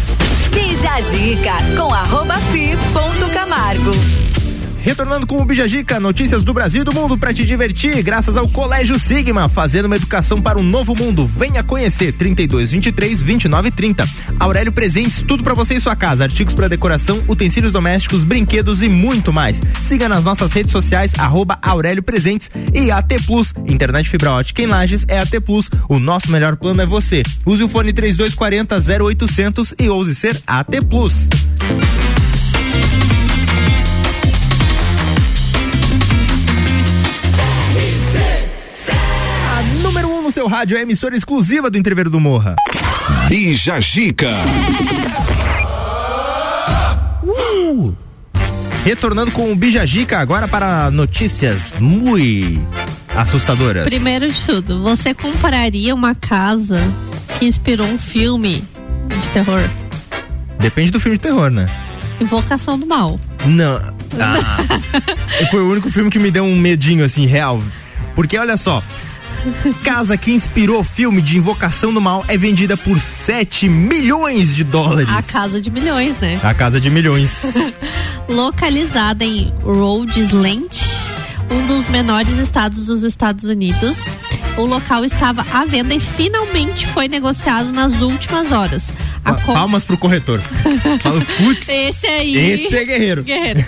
Bija 0.52 0.92
a 0.92 1.00
dica 1.00 1.54
com 1.76 1.92
arroba 1.92 2.36
fi 2.52 2.76
ponto 2.92 3.28
Camargo. 3.32 3.90
Retornando 4.82 5.26
com 5.26 5.40
o 5.40 5.44
Bijagica, 5.44 6.00
notícias 6.00 6.42
do 6.42 6.54
Brasil 6.54 6.82
e 6.82 6.84
do 6.84 6.92
mundo 6.92 7.16
para 7.18 7.34
te 7.34 7.44
divertir, 7.44 8.02
graças 8.02 8.36
ao 8.36 8.48
Colégio 8.48 8.98
Sigma, 8.98 9.48
fazendo 9.48 9.86
uma 9.86 9.96
educação 9.96 10.40
para 10.40 10.58
um 10.58 10.62
novo 10.62 10.94
mundo. 10.96 11.26
Venha 11.26 11.62
conhecer 11.62 12.12
32 12.12 12.70
23 12.72 13.22
29 13.22 13.70
30. 13.70 14.08
Aurélio 14.38 14.72
Presentes, 14.72 15.22
tudo 15.22 15.42
para 15.42 15.54
você 15.54 15.74
e 15.74 15.80
sua 15.80 15.94
casa, 15.94 16.24
artigos 16.24 16.54
para 16.54 16.68
decoração, 16.68 17.22
utensílios 17.28 17.72
domésticos, 17.72 18.24
brinquedos 18.24 18.82
e 18.82 18.88
muito 18.88 19.32
mais. 19.32 19.60
Siga 19.78 20.08
nas 20.08 20.24
nossas 20.24 20.52
redes 20.52 20.72
sociais 20.72 21.12
arroba 21.18 21.58
Aurélio 21.62 22.02
Presentes 22.02 22.50
e 22.72 22.90
AT 22.90 23.10
Plus, 23.26 23.52
internet 23.68 24.08
fibra 24.08 24.32
ótica 24.32 24.62
em 24.62 24.66
Lages 24.66 25.04
é 25.08 25.18
AT 25.18 25.40
Plus. 25.44 25.68
O 25.88 25.98
nosso 25.98 26.30
melhor 26.30 26.56
plano 26.56 26.80
é 26.80 26.86
você. 26.86 27.22
Use 27.44 27.62
o 27.62 27.68
fone 27.68 27.92
3240 27.92 29.04
0800 29.04 29.74
e 29.78 29.88
ouse 29.88 30.14
ser 30.14 30.40
AT 30.46 30.80
Plus. 30.88 31.28
No 40.30 40.32
seu 40.32 40.46
rádio 40.46 40.76
é 40.76 40.80
a 40.80 40.82
emissora 40.84 41.16
exclusiva 41.16 41.68
do 41.68 41.76
Entreveiro 41.76 42.08
do 42.08 42.20
Morra. 42.20 42.54
Bija 43.28 43.80
Gica. 43.80 44.30
Uh! 47.24 47.92
Retornando 48.84 49.32
com 49.32 49.50
o 49.50 49.56
Bijagica 49.56 50.20
agora 50.20 50.46
para 50.46 50.88
notícias 50.88 51.74
muito 51.80 52.64
assustadoras. 53.08 53.86
Primeiro 53.86 54.28
de 54.28 54.40
tudo, 54.44 54.80
você 54.84 55.12
compraria 55.12 55.92
uma 55.92 56.14
casa 56.14 56.80
que 57.36 57.44
inspirou 57.46 57.88
um 57.88 57.98
filme 57.98 58.62
de 59.20 59.28
terror? 59.30 59.68
Depende 60.60 60.92
do 60.92 61.00
filme 61.00 61.18
de 61.18 61.22
terror, 61.22 61.50
né? 61.50 61.68
Invocação 62.20 62.78
do 62.78 62.86
Mal. 62.86 63.18
Não. 63.46 63.80
Ah, 64.20 64.62
foi 65.50 65.60
o 65.60 65.72
único 65.72 65.90
filme 65.90 66.08
que 66.08 66.20
me 66.20 66.30
deu 66.30 66.44
um 66.44 66.56
medinho 66.56 67.04
assim, 67.04 67.26
real. 67.26 67.60
Porque 68.14 68.38
olha 68.38 68.56
só. 68.56 68.80
Casa 69.84 70.16
que 70.16 70.32
inspirou 70.32 70.80
o 70.80 70.84
filme 70.84 71.22
de 71.22 71.38
Invocação 71.38 71.92
do 71.92 72.00
Mal 72.00 72.24
é 72.28 72.36
vendida 72.36 72.76
por 72.76 72.98
7 72.98 73.68
milhões 73.68 74.54
de 74.54 74.64
dólares. 74.64 75.12
A 75.12 75.22
casa 75.22 75.60
de 75.60 75.70
milhões, 75.70 76.18
né? 76.18 76.38
A 76.42 76.54
casa 76.54 76.80
de 76.80 76.90
milhões. 76.90 77.42
Localizada 78.28 79.24
em 79.24 79.52
Rhode 79.62 80.20
Island, 80.20 80.68
um 81.50 81.66
dos 81.66 81.88
menores 81.88 82.38
estados 82.38 82.86
dos 82.86 83.02
Estados 83.02 83.44
Unidos. 83.44 83.98
O 84.60 84.66
local 84.66 85.06
estava 85.06 85.42
à 85.50 85.64
venda 85.64 85.94
e 85.94 85.98
finalmente 85.98 86.86
foi 86.88 87.08
negociado 87.08 87.72
nas 87.72 88.02
últimas 88.02 88.52
horas. 88.52 88.92
A 89.24 89.32
Palmas 89.32 89.86
pro 89.86 89.96
corretor. 89.96 90.38
Fala, 91.00 91.24
Putz, 91.38 91.66
Esse 91.66 92.06
aí. 92.06 92.36
Esse 92.36 92.76
é 92.76 92.84
guerreiro. 92.84 93.22
Guerreiro. 93.22 93.64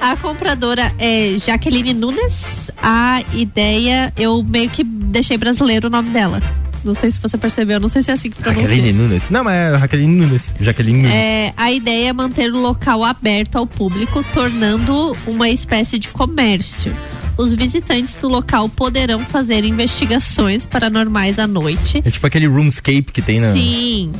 A 0.00 0.14
compradora 0.14 0.94
é 1.00 1.36
Jaqueline 1.36 1.92
Nunes. 1.92 2.70
A 2.80 3.24
ideia, 3.34 4.12
eu 4.16 4.40
meio 4.44 4.70
que 4.70 4.84
deixei 4.84 5.36
brasileiro 5.36 5.88
o 5.88 5.90
nome 5.90 6.10
dela. 6.10 6.40
Não 6.86 6.94
sei 6.94 7.10
se 7.10 7.18
você 7.18 7.36
percebeu, 7.36 7.80
não 7.80 7.88
sei 7.88 8.02
se 8.02 8.10
é 8.10 8.14
assim 8.14 8.30
que 8.30 8.40
pronuncia. 8.40 8.68
Jaqueline 8.68 8.92
Nunes. 8.92 9.28
Não, 9.28 9.42
mas 9.42 9.54
é 9.54 9.78
Jaqueline 9.78 10.16
Nunes. 10.16 10.54
Jaqueline 10.60 11.02
Nunes. 11.02 11.14
É, 11.14 11.52
a 11.56 11.72
ideia 11.72 12.10
é 12.10 12.12
manter 12.12 12.52
o 12.52 12.60
local 12.60 13.02
aberto 13.04 13.56
ao 13.56 13.66
público, 13.66 14.24
tornando 14.32 15.16
uma 15.26 15.48
espécie 15.50 15.98
de 15.98 16.08
comércio. 16.10 16.94
Os 17.36 17.52
visitantes 17.52 18.16
do 18.16 18.28
local 18.28 18.66
poderão 18.68 19.20
fazer 19.20 19.62
investigações 19.64 20.64
paranormais 20.64 21.38
à 21.38 21.46
noite. 21.46 22.00
É 22.02 22.10
tipo 22.10 22.26
aquele 22.26 22.46
roomscape 22.46 23.12
que 23.12 23.20
tem 23.20 23.40
na. 23.40 23.52
Sim, 23.52 24.10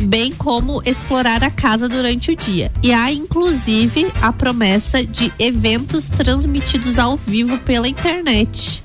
bem 0.00 0.32
como 0.32 0.82
explorar 0.86 1.44
a 1.44 1.50
casa 1.50 1.86
durante 1.86 2.30
o 2.30 2.36
dia. 2.36 2.72
E 2.82 2.92
há 2.92 3.12
inclusive 3.12 4.06
a 4.22 4.32
promessa 4.32 5.04
de 5.04 5.30
eventos 5.38 6.08
transmitidos 6.08 6.98
ao 6.98 7.18
vivo 7.18 7.58
pela 7.58 7.86
internet. 7.86 8.82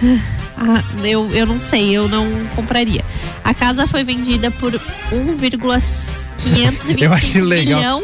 Ah, 0.56 0.82
eu, 1.04 1.30
eu 1.34 1.46
não 1.46 1.58
sei, 1.58 1.90
eu 1.92 2.08
não 2.08 2.26
compraria. 2.54 3.04
A 3.42 3.52
casa 3.54 3.86
foi 3.86 4.04
vendida 4.04 4.50
por 4.50 4.72
1,525 5.10 7.04
Eu 7.04 7.12
achei 7.12 7.40
legal. 7.42 7.78
milhão. 7.80 8.02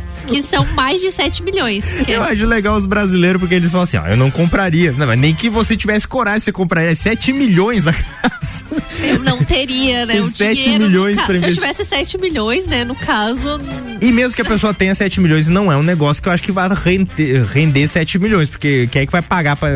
que 0.26 0.42
são 0.42 0.64
mais 0.74 1.00
de 1.00 1.10
7 1.10 1.42
milhões. 1.42 1.84
Que 2.04 2.12
Eu 2.12 2.22
acho 2.22 2.44
legal 2.46 2.76
os 2.76 2.86
brasileiros 2.86 3.40
porque 3.40 3.54
eles 3.54 3.70
falam 3.70 3.84
assim, 3.84 3.96
ó, 3.98 4.06
eu 4.06 4.16
não 4.16 4.30
compraria. 4.30 4.92
Não, 4.92 5.06
mas 5.06 5.18
nem 5.18 5.34
que 5.34 5.48
você 5.50 5.76
tivesse 5.76 6.06
coragem, 6.08 6.40
você 6.40 6.52
compraria 6.52 6.94
7 6.94 7.32
milhões 7.32 7.84
na 7.84 7.92
casa. 7.92 8.64
eu 9.02 9.18
não 9.20 9.38
teria, 9.42 10.06
né? 10.06 10.14
Tem 10.14 10.22
o 10.22 10.30
7 10.34 10.62
dinheiro, 10.62 10.84
milhões 10.86 11.16
ca- 11.16 11.26
pra 11.26 11.36
Se 11.38 11.44
eu 11.46 11.54
tivesse 11.54 11.84
7 11.84 12.18
milhões, 12.18 12.66
né, 12.66 12.84
no 12.84 12.94
caso, 12.94 13.60
E 14.00 14.10
mesmo 14.12 14.34
que 14.34 14.42
a 14.42 14.44
pessoa 14.44 14.72
tenha 14.74 14.94
7 14.94 15.20
milhões, 15.20 15.48
não 15.48 15.70
é 15.70 15.76
um 15.76 15.82
negócio 15.82 16.22
que 16.22 16.28
eu 16.28 16.32
acho 16.32 16.42
que 16.42 16.52
vai 16.52 16.68
render, 16.68 17.42
render 17.44 17.86
7 17.88 18.18
milhões, 18.18 18.48
porque 18.48 18.88
quem 18.90 19.02
é 19.02 19.06
que 19.06 19.12
vai 19.12 19.22
pagar 19.22 19.56
pra. 19.56 19.68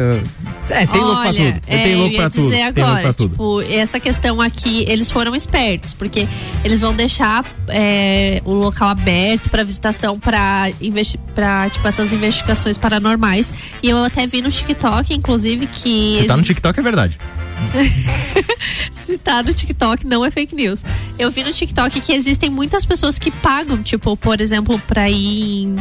É, 0.71 0.87
tem 0.87 1.01
louco 1.01 1.21
pra 1.23 1.29
Olha, 1.31 1.53
tudo. 1.53 1.61
é, 1.67 1.79
tem 1.83 1.93
eu 1.93 1.99
louco 1.99 2.17
pra 2.17 2.31
tudo. 2.31 2.43
dizer 2.51 2.73
Tem 2.75 2.85
louco 2.85 2.99
agora, 2.99 3.03
pra 3.03 3.13
tudo. 3.15 3.31
tipo, 3.31 3.61
essa 3.63 3.99
questão 4.01 4.41
aqui, 4.41 4.85
eles 4.89 5.11
foram 5.11 5.35
espertos, 5.35 5.95
porque 5.95 6.29
eles 6.65 6.79
vão 6.81 6.93
deixar 6.95 7.45
é, 7.69 8.43
o 8.45 8.53
local 8.53 8.89
aberto 8.89 9.49
para 9.51 9.63
visitação 9.65 10.19
para 10.39 11.19
para 11.35 11.71
tipo 11.71 11.87
essas 11.87 12.13
investigações 12.13 12.79
paranormais. 12.79 13.53
E 13.83 13.91
eu 13.91 14.03
até 14.03 14.27
vi 14.27 14.41
no 14.43 14.51
TikTok, 14.51 15.13
inclusive, 15.15 15.67
que 15.67 16.19
Se 16.21 16.27
tá 16.27 16.37
no 16.37 16.43
TikTok 16.43 16.79
é 16.79 16.83
verdade. 16.83 17.19
tá 19.29 19.43
no 19.43 19.53
TikTok, 19.53 20.07
não 20.07 20.25
é 20.25 20.31
fake 20.31 20.55
news. 20.55 20.85
Eu 21.19 21.31
vi 21.31 21.43
no 21.45 21.53
TikTok 21.53 22.01
que 22.01 22.13
existem 22.13 22.51
muitas 22.51 22.85
pessoas 22.85 23.19
que 23.19 23.31
pagam, 23.31 23.83
tipo, 23.83 24.17
por 24.17 24.41
exemplo, 24.41 24.81
pra 24.87 25.09
ir 25.11 25.65
em 25.65 25.77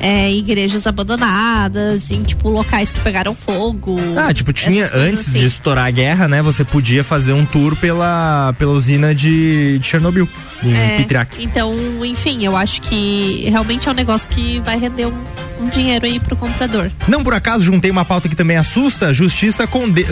é, 0.00 0.32
igrejas 0.32 0.86
abandonadas, 0.86 2.10
em, 2.10 2.22
tipo, 2.22 2.48
locais 2.48 2.90
que 2.90 3.00
pegaram 3.00 3.34
fogo. 3.34 3.96
Ah, 4.16 4.32
tipo, 4.32 4.52
tinha 4.52 4.88
antes 4.94 5.28
assim. 5.28 5.40
de 5.40 5.46
estourar 5.46 5.86
a 5.86 5.90
guerra, 5.90 6.28
né? 6.28 6.42
Você 6.42 6.64
podia 6.64 7.04
fazer 7.04 7.32
um 7.32 7.44
tour 7.44 7.76
pela, 7.76 8.54
pela 8.58 8.72
usina 8.72 9.14
de, 9.14 9.78
de 9.78 9.86
Chernobyl, 9.86 10.28
em 10.62 10.74
É, 10.74 10.96
Pitriac. 10.98 11.42
Então, 11.42 11.74
enfim, 12.04 12.44
eu 12.44 12.56
acho 12.56 12.80
que 12.82 13.44
realmente 13.48 13.88
é 13.88 13.90
um 13.90 13.94
negócio 13.94 14.28
que 14.30 14.60
vai 14.60 14.78
render 14.78 15.06
um, 15.06 15.14
um 15.60 15.68
dinheiro 15.68 16.06
aí 16.06 16.20
pro 16.20 16.36
comprador. 16.36 16.90
Não 17.08 17.22
por 17.22 17.34
acaso, 17.34 17.64
juntei 17.64 17.90
uma 17.90 18.04
pauta 18.04 18.28
que 18.28 18.36
também 18.36 18.56
assusta: 18.56 19.12
Justiça 19.12 19.66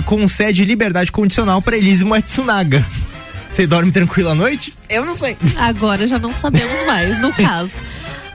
concede 0.04 0.64
liberdade 0.64 1.12
condicional 1.12 1.60
pra 1.60 1.76
Elise 1.76 2.04
Matsunaga. 2.04 2.84
Você 3.50 3.66
dorme 3.68 3.92
tranquilo 3.92 4.30
à 4.30 4.34
noite? 4.34 4.74
Eu 4.88 5.04
não 5.04 5.16
sei. 5.16 5.36
Agora 5.56 6.08
já 6.08 6.18
não 6.18 6.34
sabemos 6.34 6.86
mais, 6.86 7.20
no 7.20 7.32
caso. 7.32 7.78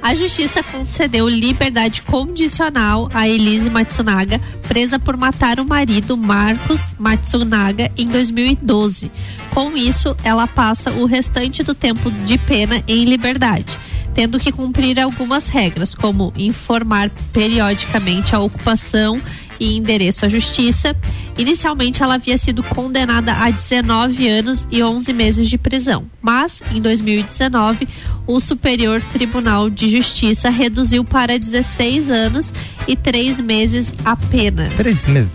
A 0.02 0.16
justiça 0.16 0.64
concedeu 0.64 1.28
liberdade 1.28 2.02
condicional 2.04 3.10
a 3.14 3.28
Elise 3.28 3.70
Matsunaga, 3.70 4.40
presa 4.68 4.98
por 4.98 5.18
matar 5.18 5.60
o 5.60 5.66
marido 5.66 6.16
Marcos 6.16 6.96
Matsunaga 6.98 7.92
em 7.98 8.08
2012. 8.08 9.12
Com 9.54 9.76
isso, 9.76 10.16
ela 10.24 10.48
passa 10.48 10.92
o 10.92 11.06
restante 11.06 11.64
do 11.64 11.76
tempo 11.76 12.10
de 12.10 12.38
pena 12.38 12.82
em 12.88 13.04
liberdade, 13.04 13.78
tendo 14.20 14.38
que 14.38 14.52
cumprir 14.52 15.00
algumas 15.00 15.48
regras, 15.48 15.96
como 15.96 16.34
informar 16.36 17.10
periodicamente 17.32 18.36
a 18.36 18.40
ocupação 18.40 19.22
e 19.58 19.78
endereço 19.78 20.26
à 20.26 20.28
justiça. 20.28 20.94
Inicialmente, 21.38 22.04
ela 22.04 22.16
havia 22.16 22.38
sido 22.38 22.62
condenada 22.62 23.32
a 23.32 23.50
19 23.50 24.28
anos 24.28 24.68
e 24.70 24.84
11 24.84 25.14
meses 25.14 25.50
de 25.50 25.58
prisão, 25.58 26.06
mas 26.22 26.62
em 26.74 26.82
2019, 26.82 27.88
o 28.28 28.42
Superior 28.42 29.02
Tribunal 29.04 29.70
de 29.70 29.90
Justiça 29.90 30.50
reduziu 30.50 31.06
para 31.06 31.40
16 31.40 32.10
anos 32.10 32.54
e 32.90 32.98
3 32.98 33.40
meses 33.40 33.94
a 34.04 34.18
pena. 34.18 34.70
Peraí, 34.76 34.98
mesmo. 35.08 35.32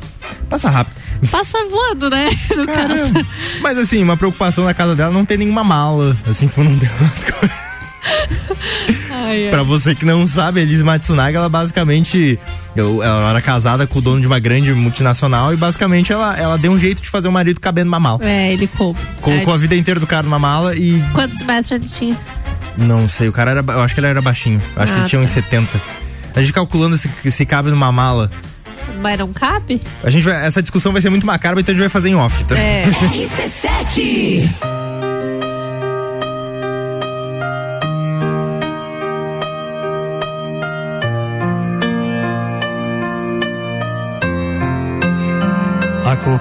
Passa 0.50 0.68
rápido. 0.68 1.00
Passa 1.30 1.56
voando, 1.70 2.10
né? 2.10 2.28
Mas 3.62 3.78
assim, 3.78 4.02
uma 4.02 4.18
preocupação 4.18 4.64
na 4.64 4.74
casa 4.74 4.94
dela 4.94 5.10
não 5.10 5.24
tem 5.24 5.38
nenhuma 5.38 5.64
mala. 5.64 6.18
Assim, 6.26 6.48
tipo, 6.48 6.62
não 6.62 6.72
umas 6.72 7.24
coisas. 7.24 7.63
Ai, 9.10 9.44
ai. 9.46 9.50
Pra 9.50 9.62
você 9.62 9.94
que 9.94 10.04
não 10.04 10.26
sabe, 10.26 10.60
a 10.60 10.62
Elise 10.62 10.82
Matsunaga, 10.82 11.38
ela 11.38 11.48
basicamente. 11.48 12.38
eu- 12.76 13.02
ela 13.02 13.30
era 13.30 13.40
casada 13.40 13.86
com 13.86 13.98
o 13.98 14.02
dono 14.02 14.20
de 14.20 14.26
uma 14.26 14.38
grande 14.38 14.72
multinacional 14.74 15.52
e 15.52 15.56
basicamente 15.56 16.12
ela, 16.12 16.36
ela 16.38 16.58
deu 16.58 16.72
um 16.72 16.78
jeito 16.78 17.00
de 17.00 17.08
fazer 17.08 17.28
o 17.28 17.32
marido 17.32 17.60
caber 17.60 17.84
numa 17.84 18.00
mala. 18.00 18.18
É, 18.24 18.52
ele 18.52 18.66
coube. 18.66 18.98
Colocou 19.20 19.52
É, 19.54 19.56
a 19.56 19.58
vida 19.58 19.76
inteira 19.76 19.98
do 20.00 20.06
cara 20.06 20.24
numa 20.24 20.38
mala 20.38 20.74
e. 20.76 21.02
Quantos 21.12 21.40
metros 21.42 21.70
ele 21.70 21.88
tinha? 21.88 22.16
Não 22.76 23.08
sei, 23.08 23.28
o 23.28 23.32
cara 23.32 23.52
era. 23.52 23.60
Eu 23.66 23.80
acho 23.80 23.94
que 23.94 24.00
ele 24.00 24.08
era 24.08 24.20
baixinho. 24.20 24.60
Eu 24.76 24.82
acho 24.82 24.92
que 24.92 24.98
Ah, 24.98 25.02
ele 25.02 25.08
tinha 25.08 25.22
uns 25.22 25.30
70. 25.30 25.80
A 26.34 26.40
gente 26.40 26.52
calculando 26.52 26.98
se, 26.98 27.08
se 27.30 27.46
cabe 27.46 27.70
numa 27.70 27.90
mala. 27.92 28.30
Mas 29.00 29.18
não 29.18 29.32
cabe? 29.32 29.80
A 30.02 30.10
gente 30.10 30.22
vai, 30.24 30.44
essa 30.46 30.60
discussão 30.60 30.92
vai 30.92 31.00
ser 31.00 31.08
muito 31.10 31.24
macabra, 31.26 31.60
então 31.60 31.72
a 31.72 31.74
gente 31.74 31.82
vai 31.82 31.88
fazer 31.88 32.08
em 32.10 32.14
off, 32.16 32.44
tá? 32.44 32.58
É. 32.58 32.84
RC7 33.14 34.73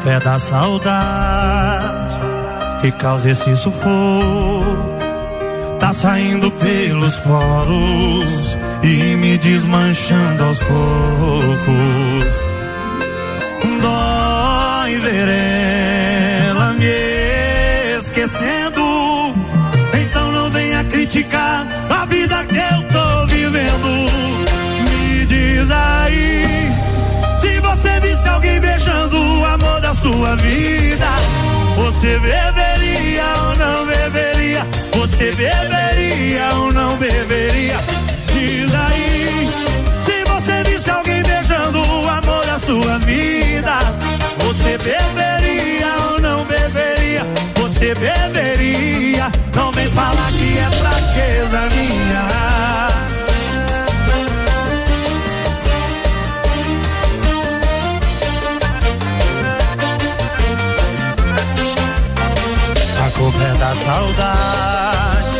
é 0.05 0.19
da 0.19 0.37
saudade 0.37 2.19
que 2.81 2.91
causa 2.91 3.29
esse 3.31 3.55
sufoco. 3.55 4.93
Tá 5.79 5.93
saindo 5.93 6.51
pelos 6.51 7.15
poros 7.17 8.57
e 8.83 9.15
me 9.15 9.37
desmanchando 9.37 10.43
aos 10.43 10.59
poucos. 10.59 12.43
Dói 13.81 14.99
ver 14.99 15.29
ela 16.49 16.73
me 16.73 17.97
esquecendo. 17.97 18.81
Então 19.93 20.31
não 20.31 20.49
venha 20.49 20.83
criticar 20.83 21.65
a 21.89 22.05
vida 22.05 22.45
que 22.45 22.62
sua 30.03 30.35
vida, 30.35 31.07
você 31.77 32.19
beberia 32.19 33.23
ou 33.41 33.55
não 33.55 33.85
beberia? 33.85 34.67
Você 34.97 35.31
beberia 35.31 36.49
ou 36.55 36.73
não 36.73 36.97
beberia? 36.97 37.77
Diz 38.33 38.69
aí. 38.75 39.49
Se 40.05 40.25
você 40.29 40.61
visse 40.65 40.91
alguém 40.91 41.23
beijando 41.23 41.79
o 41.79 42.09
amor 42.09 42.45
da 42.45 42.59
sua 42.59 42.99
vida, 42.99 43.79
você 44.39 44.77
beberia 44.77 45.87
ou 46.11 46.19
não 46.19 46.43
beberia? 46.43 47.21
Você 47.61 47.95
beberia? 47.95 49.31
Não 49.55 49.71
vem 49.71 49.87
falar 49.87 50.31
que 50.33 50.57
é 50.57 50.69
fraqueza 50.81 51.61
minha. 51.73 53.12
É 63.41 63.57
da 63.57 63.75
saudade 63.75 65.33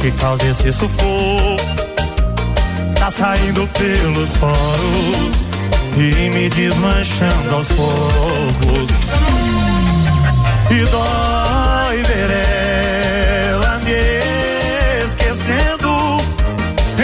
que 0.00 0.10
causa 0.12 0.44
esse 0.46 0.72
sufoco. 0.72 1.56
Tá 2.98 3.10
saindo 3.10 3.66
pelos 3.68 4.30
poros 4.32 5.46
e 5.96 6.30
me 6.30 6.48
desmanchando 6.48 7.54
aos 7.54 7.68
poucos. 7.68 8.90
E 10.70 10.84
dói 10.86 12.02
ver 12.02 12.30
ela 13.50 13.78
me 13.78 15.04
esquecendo. 15.06 16.20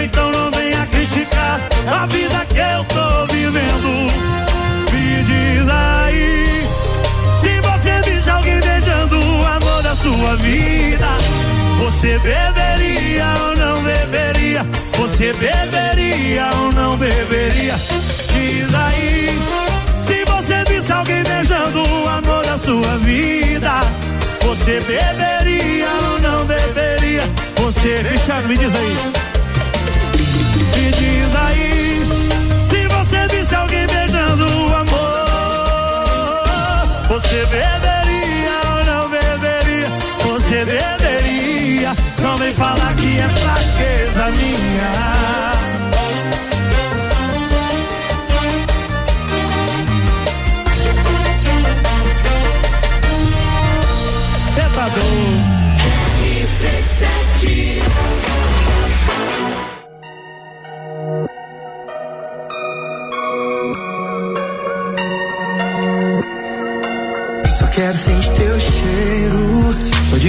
Então 0.03 0.31
não 0.33 0.51
venha 0.51 0.87
criticar 0.87 1.61
a 1.87 2.07
vida 2.07 2.47
que 2.47 2.59
eu 2.59 2.85
tô 2.85 3.27
vivendo. 3.33 4.13
Me 4.93 5.23
diz 5.25 5.69
aí. 5.69 6.68
Sua 10.09 10.37
vida, 10.37 11.09
você 11.79 12.19
beberia 12.21 13.27
ou 13.43 13.55
não 13.57 13.83
beberia? 13.83 14.67
Você 14.97 15.35
beberia 15.35 16.49
ou 16.61 16.73
não 16.73 16.97
beberia? 16.97 17.75
Diz 18.33 18.75
aí. 18.75 19.39
Se 20.07 20.25
você 20.25 20.65
visse 20.67 20.91
alguém 20.91 21.23
beijando 21.23 21.83
o 21.83 22.09
amor 22.09 22.43
da 22.47 22.57
sua 22.57 22.97
vida, 22.99 23.81
você 24.41 24.81
beberia 24.81 25.89
ou 26.11 26.21
não 26.21 26.47
beberia? 26.47 27.23
Você, 27.57 28.03
Cristiano, 28.03 28.49
me 28.49 28.57
diz 28.57 28.75
aí. 28.75 28.97
Me 30.75 30.91
diz 30.91 31.37
aí. 31.37 32.01
Se 32.71 32.89
você 32.89 33.29
visse 33.37 33.55
alguém 33.55 33.87
beijando 33.87 34.47
o 34.47 34.75
amor, 34.75 35.27
você 37.09 37.45
beberia? 37.47 37.98
Não 42.21 42.37
vem 42.37 42.51
falar 42.53 42.95
que 42.97 43.19
é 43.19 43.29
fraqueza 43.29 44.31
minha. 44.33 45.28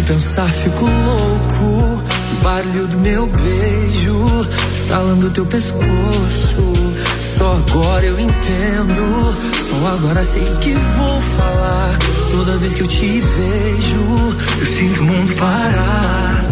Pensar 0.09 0.49
fico 0.49 0.85
louco. 0.85 2.03
O 2.33 2.43
barulho 2.43 2.87
do 2.87 2.97
meu 2.97 3.27
beijo, 3.27 4.47
estalando 4.73 5.29
teu 5.29 5.45
pescoço. 5.45 6.73
Só 7.21 7.53
agora 7.53 8.05
eu 8.05 8.19
entendo, 8.19 9.33
só 9.69 9.87
agora 9.87 10.23
sei 10.23 10.43
que 10.61 10.73
vou 10.73 11.21
falar. 11.37 11.97
Toda 12.31 12.57
vez 12.57 12.73
que 12.73 12.81
eu 12.81 12.87
te 12.87 13.21
vejo, 13.21 14.37
eu 14.59 14.65
sinto 14.65 15.01
o 15.01 15.05
mundo 15.05 15.35
parar. 15.35 16.43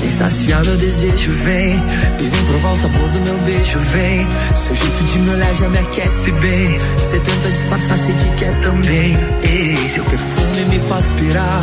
Vem 0.00 0.10
saciar 0.10 0.64
meu 0.64 0.76
desejo, 0.76 1.32
vem. 1.44 1.74
E 2.18 2.22
vem 2.22 2.44
provar 2.44 2.72
o 2.72 2.76
sabor 2.76 3.08
do 3.10 3.20
meu 3.20 3.38
beijo, 3.38 3.78
vem. 3.78 4.26
Seu 4.54 4.74
jeito 4.74 5.04
de 5.04 5.18
me 5.18 5.30
olhar 5.30 5.54
já 5.54 5.68
me 5.68 5.78
aquece 5.78 6.32
bem. 6.32 6.78
Cê 7.10 7.18
tenta 7.18 7.50
disfarçar, 7.50 7.98
sei 7.98 8.14
que 8.14 8.38
quer 8.38 8.60
também. 8.62 9.16
Ei, 9.42 9.88
seu 9.88 10.04
perfume 10.04 10.64
me 10.68 10.80
faz 10.88 11.04
pirar. 11.18 11.60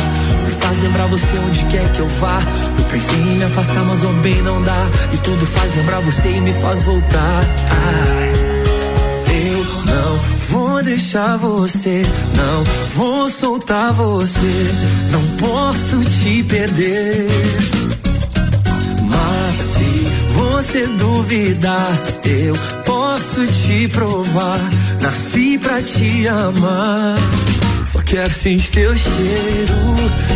Faz 0.68 0.82
lembrar 0.82 1.06
você 1.06 1.38
onde 1.38 1.64
quer 1.64 1.92
que 1.94 2.00
eu 2.00 2.06
vá. 2.20 2.42
Eu 2.78 2.84
pensei 2.84 3.16
em 3.16 3.36
me 3.36 3.44
afastar, 3.44 3.82
mas 3.86 4.04
ao 4.04 4.12
bem 4.12 4.42
não 4.42 4.60
dá. 4.60 4.90
E 5.14 5.16
tudo 5.16 5.46
faz 5.46 5.74
lembrar 5.74 6.00
você 6.00 6.28
e 6.28 6.40
me 6.42 6.52
faz 6.60 6.82
voltar. 6.82 7.42
Ai, 7.70 8.32
eu 9.32 9.64
não 9.86 10.18
vou 10.50 10.82
deixar 10.82 11.38
você, 11.38 12.02
não 12.36 12.64
vou 12.96 13.30
soltar 13.30 13.94
você. 13.94 14.74
Não 15.10 15.22
posso 15.38 16.04
te 16.04 16.42
perder. 16.42 17.28
Mas 19.04 19.60
se 19.72 20.06
você 20.34 20.86
duvidar, 20.86 21.98
eu 22.24 22.54
posso 22.84 23.46
te 23.46 23.88
provar. 23.88 24.60
Nasci 25.00 25.58
pra 25.58 25.80
te 25.80 26.28
amar. 26.28 27.16
Quero 28.08 28.32
sentir 28.32 28.70
teu 28.70 28.96
cheiro. 28.96 29.74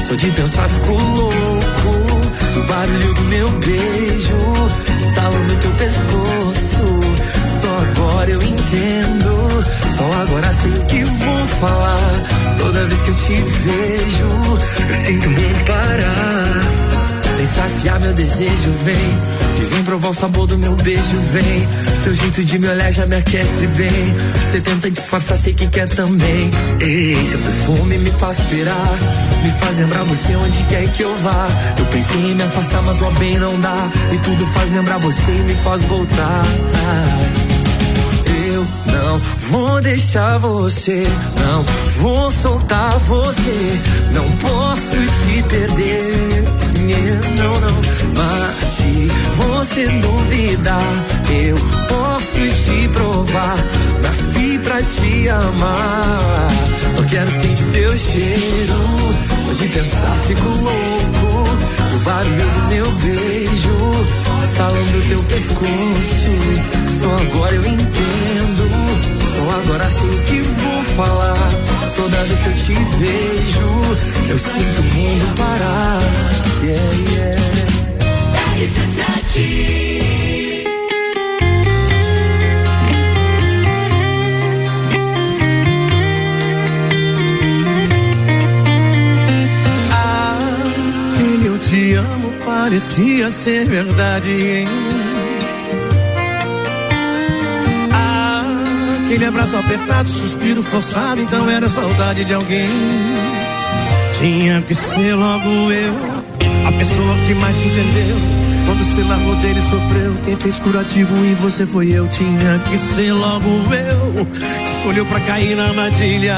Só 0.06 0.14
de 0.14 0.30
pensar 0.32 0.68
fico 0.68 0.92
louco. 0.92 1.40
O 2.54 2.66
barulho 2.66 3.14
do 3.14 3.22
meu 3.22 3.48
beijo. 3.52 4.36
Estalando 4.94 5.56
teu 5.56 5.70
pescoço. 5.72 7.00
Só 7.62 7.78
agora 7.90 8.30
eu 8.30 8.42
entendo. 8.42 9.64
Só 9.96 10.04
agora 10.20 10.52
sei 10.52 10.70
o 10.70 10.84
que 10.84 11.02
vou 11.04 11.46
falar. 11.60 12.58
Toda 12.58 12.84
vez 12.84 13.02
que 13.04 13.08
eu 13.08 13.14
te 13.14 13.40
vejo, 13.40 14.26
eu 14.90 15.04
sinto 15.06 15.26
o 15.26 15.30
mundo 15.30 15.64
parar. 15.66 17.36
Vem 17.38 17.46
saciar 17.46 18.00
meu 18.00 18.12
desejo, 18.12 18.70
vem. 18.84 19.41
E 19.60 19.74
vem 19.74 19.84
provar 19.84 20.10
o 20.10 20.14
sabor 20.14 20.46
do 20.46 20.58
meu 20.58 20.74
beijo, 20.76 21.16
vem. 21.32 21.68
Seu 22.02 22.14
jeito 22.14 22.44
de 22.44 22.58
me 22.58 22.68
olhar 22.68 22.90
já 22.92 23.06
me 23.06 23.16
aquece 23.16 23.66
bem. 23.68 24.14
Você 24.40 24.60
tenta 24.60 24.90
disfarçar, 24.90 25.36
sei 25.36 25.54
que 25.54 25.66
quer 25.68 25.88
também. 25.88 26.50
Ei, 26.80 27.14
seu 27.28 27.38
perfume 27.38 27.98
me 27.98 28.10
faz 28.12 28.40
pirar. 28.40 28.98
Me 29.42 29.50
faz 29.60 29.78
lembrar 29.78 30.04
você 30.04 30.36
onde 30.36 30.64
quer 30.64 30.88
que 30.92 31.02
eu 31.02 31.16
vá. 31.18 31.48
Eu 31.78 31.84
pensei 31.86 32.30
em 32.30 32.34
me 32.34 32.42
afastar, 32.42 32.82
mas 32.82 33.02
ó 33.02 33.10
bem 33.12 33.38
não 33.38 33.58
dá. 33.60 33.90
E 34.12 34.18
tudo 34.18 34.46
faz 34.46 34.72
lembrar 34.72 34.98
você 34.98 35.32
e 35.32 35.42
me 35.42 35.54
faz 35.56 35.82
voltar. 35.82 36.44
Eu 38.54 38.66
não 38.92 39.18
vou 39.50 39.80
deixar 39.80 40.38
você, 40.38 41.06
não 41.38 41.64
vou 42.00 42.30
soltar 42.30 42.98
você, 43.00 43.80
não 44.12 44.28
posso 44.36 44.96
te 44.96 45.42
perder. 45.44 46.44
Não, 47.36 47.60
não, 47.60 47.80
mas 48.16 48.81
se 49.72 49.86
você 49.86 49.86
duvidar, 50.00 50.92
eu 51.30 51.56
posso 51.88 52.40
te 52.64 52.88
provar. 52.88 53.56
Nasci 54.02 54.58
pra 54.58 54.82
te 54.82 55.28
amar, 55.28 56.50
só 56.94 57.02
quero 57.04 57.30
sentir 57.30 57.64
teu 57.72 57.96
cheiro. 57.96 58.74
Só 59.44 59.52
de 59.54 59.68
pensar 59.68 60.18
fico 60.26 60.48
louco. 60.48 61.48
O 61.94 61.98
barulho 62.04 62.44
do 62.44 62.62
meu 62.68 62.90
beijo, 62.92 64.06
estalando 64.44 65.08
teu 65.08 65.22
pescoço. 65.24 66.32
Só 67.00 67.08
agora 67.08 67.54
eu 67.54 67.64
entendo. 67.64 68.64
Só 69.34 69.50
agora 69.64 69.88
sei 69.88 70.08
o 70.08 70.22
que 70.24 70.40
vou 70.40 70.84
falar. 70.96 71.50
Toda 71.96 72.22
vez 72.22 72.40
que 72.40 72.48
eu 72.48 72.54
te 72.54 72.84
vejo, 72.98 73.66
eu 74.28 74.38
sinto 74.38 74.80
o 74.80 74.84
mundo 74.94 75.34
parar. 75.36 76.00
Yeah, 76.62 77.12
yeah. 77.12 77.81
Aquele 91.12 91.46
eu 91.46 91.58
te 91.58 91.94
amo 91.94 92.32
parecia 92.44 93.30
ser 93.30 93.66
verdade, 93.66 94.30
hein? 94.30 94.68
Aquele 99.04 99.24
abraço 99.26 99.56
apertado, 99.56 100.08
suspiro 100.08 100.62
forçado, 100.62 101.20
então 101.20 101.50
era 101.50 101.68
saudade 101.68 102.24
de 102.24 102.32
alguém. 102.32 102.70
Tinha 104.18 104.62
que 104.62 104.74
ser 104.74 105.14
logo 105.14 105.72
eu, 105.72 106.11
a 106.66 106.72
pessoa 106.72 107.16
que 107.26 107.34
mais 107.34 107.56
te 107.58 107.66
entendeu. 107.66 108.16
Quando 108.66 108.84
se 108.84 109.00
largou 109.02 109.34
dele, 109.36 109.60
sofreu. 109.60 110.14
Quem 110.24 110.36
fez 110.36 110.58
curativo 110.60 111.14
em 111.24 111.34
você 111.34 111.66
foi 111.66 111.90
eu. 111.90 112.06
Tinha 112.08 112.58
que 112.70 112.78
ser 112.78 113.12
logo 113.12 113.48
eu, 113.74 114.26
escolheu 114.66 115.04
pra 115.06 115.20
cair 115.20 115.56
na 115.56 115.68
armadilha. 115.68 116.36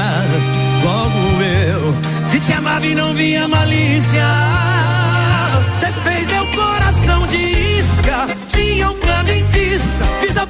Logo 0.83 1.43
eu, 1.43 2.31
que 2.31 2.39
te 2.39 2.53
amava 2.53 2.85
e 2.85 2.95
não 2.95 3.13
via 3.13 3.47
malícia. 3.47 4.25
Você 5.73 5.91
fez 6.03 6.27
meu 6.27 6.45
coração 6.47 7.27
de 7.27 7.37
isca. 7.37 8.27
Tinha 8.47 8.89
um 8.89 8.95
plano 8.95 9.29
em 9.29 9.43
vista. 9.45 10.05
Fiz 10.21 10.37
a 10.37 10.45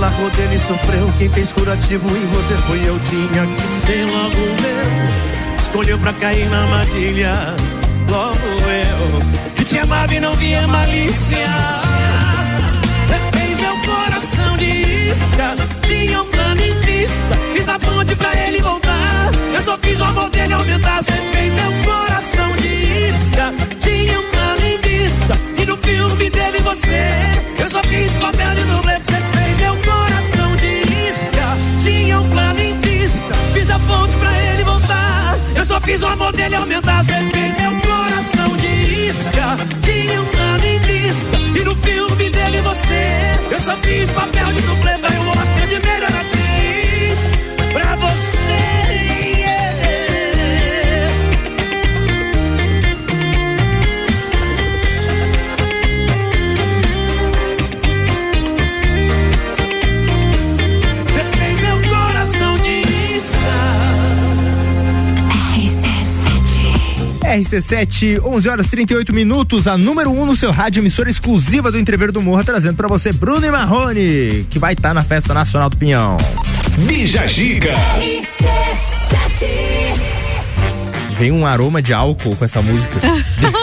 largou 0.00 0.30
dele 0.30 0.58
sofreu, 0.58 1.12
quem 1.18 1.28
fez 1.28 1.52
curativo 1.52 2.08
em 2.16 2.26
você 2.26 2.56
foi 2.66 2.78
eu. 2.78 2.98
Tinha 3.00 3.46
que 3.46 3.68
ser 3.68 4.04
logo 4.06 4.34
eu, 4.34 5.60
escolheu 5.60 5.98
pra 5.98 6.12
cair 6.14 6.48
na 6.48 6.62
armadilha. 6.62 7.34
Logo 8.08 8.34
eu, 8.34 9.54
que 9.54 9.64
te 9.64 9.78
amava 9.78 10.12
e 10.14 10.20
não 10.20 10.34
via 10.36 10.66
malícia. 10.66 11.46
Você 13.06 13.38
fez 13.38 13.58
meu 13.58 13.76
coração 13.82 14.56
de 14.56 14.70
isca, 15.10 15.56
tinha 15.82 16.22
um 16.22 16.26
plano 16.26 16.60
em 16.62 16.80
vista. 16.80 17.36
Fiz 17.52 17.68
a 17.68 17.78
ponte 17.78 18.16
pra 18.16 18.34
ele 18.46 18.60
voltar. 18.60 19.30
Eu 19.54 19.62
só 19.62 19.78
fiz 19.78 20.00
o 20.00 20.04
amor 20.04 20.30
dele 20.30 20.54
aumentar. 20.54 21.02
Você 21.02 21.12
fez 21.12 21.52
meu 21.52 21.72
coração 21.84 22.56
de 22.56 22.68
isca, 23.08 23.54
tinha 23.78 24.18
um 24.18 24.30
plano 24.30 24.64
em 24.64 24.78
vista. 24.78 25.38
E 25.58 25.66
no 25.66 25.76
filme 25.76 26.30
dele 26.30 26.58
você, 26.62 27.10
eu 27.58 27.68
só 27.68 27.82
fiz 27.82 28.10
papel 28.12 28.54
de 28.54 28.62
dublê. 28.62 28.98
Você 28.98 29.29
fiz 35.84 36.02
o 36.02 36.06
amor 36.06 36.32
dele 36.32 36.54
aumentar. 36.54 37.04
Você 37.04 37.12
fez 37.12 37.60
meu 37.60 37.80
coração 37.80 38.56
de 38.56 39.08
isca, 39.08 39.56
tinha 39.82 40.20
um 40.20 40.26
plano 40.26 40.64
em 40.64 40.78
vista. 40.78 41.36
E 41.60 41.64
no 41.64 41.74
filme 41.76 42.30
dele 42.30 42.60
você, 42.62 43.08
eu 43.50 43.60
só 43.60 43.76
fiz 43.76 44.10
papel 44.10 44.52
de 44.52 44.60
dublê. 44.62 45.19
RC7, 67.30 68.20
11 68.24 68.48
horas 68.48 68.68
38 68.68 69.14
minutos, 69.14 69.68
a 69.68 69.78
número 69.78 70.10
1 70.10 70.20
um 70.20 70.26
no 70.26 70.34
seu 70.34 70.50
rádio, 70.50 70.80
emissora 70.80 71.08
exclusiva 71.08 71.70
do 71.70 71.78
Entrever 71.78 72.10
do 72.10 72.20
Morra, 72.20 72.42
trazendo 72.42 72.74
pra 72.74 72.88
você 72.88 73.12
Bruno 73.12 73.46
e 73.46 73.50
Marrone, 73.50 74.46
que 74.50 74.58
vai 74.58 74.72
estar 74.72 74.92
na 74.92 75.02
Festa 75.02 75.32
Nacional 75.32 75.70
do 75.70 75.76
Pinhão. 75.76 76.16
Bija 76.78 77.28
Giga. 77.28 77.74
veio 81.12 81.34
um 81.34 81.46
aroma 81.46 81.80
de 81.80 81.92
álcool 81.92 82.34
com 82.34 82.44
essa 82.44 82.60
música. 82.60 82.98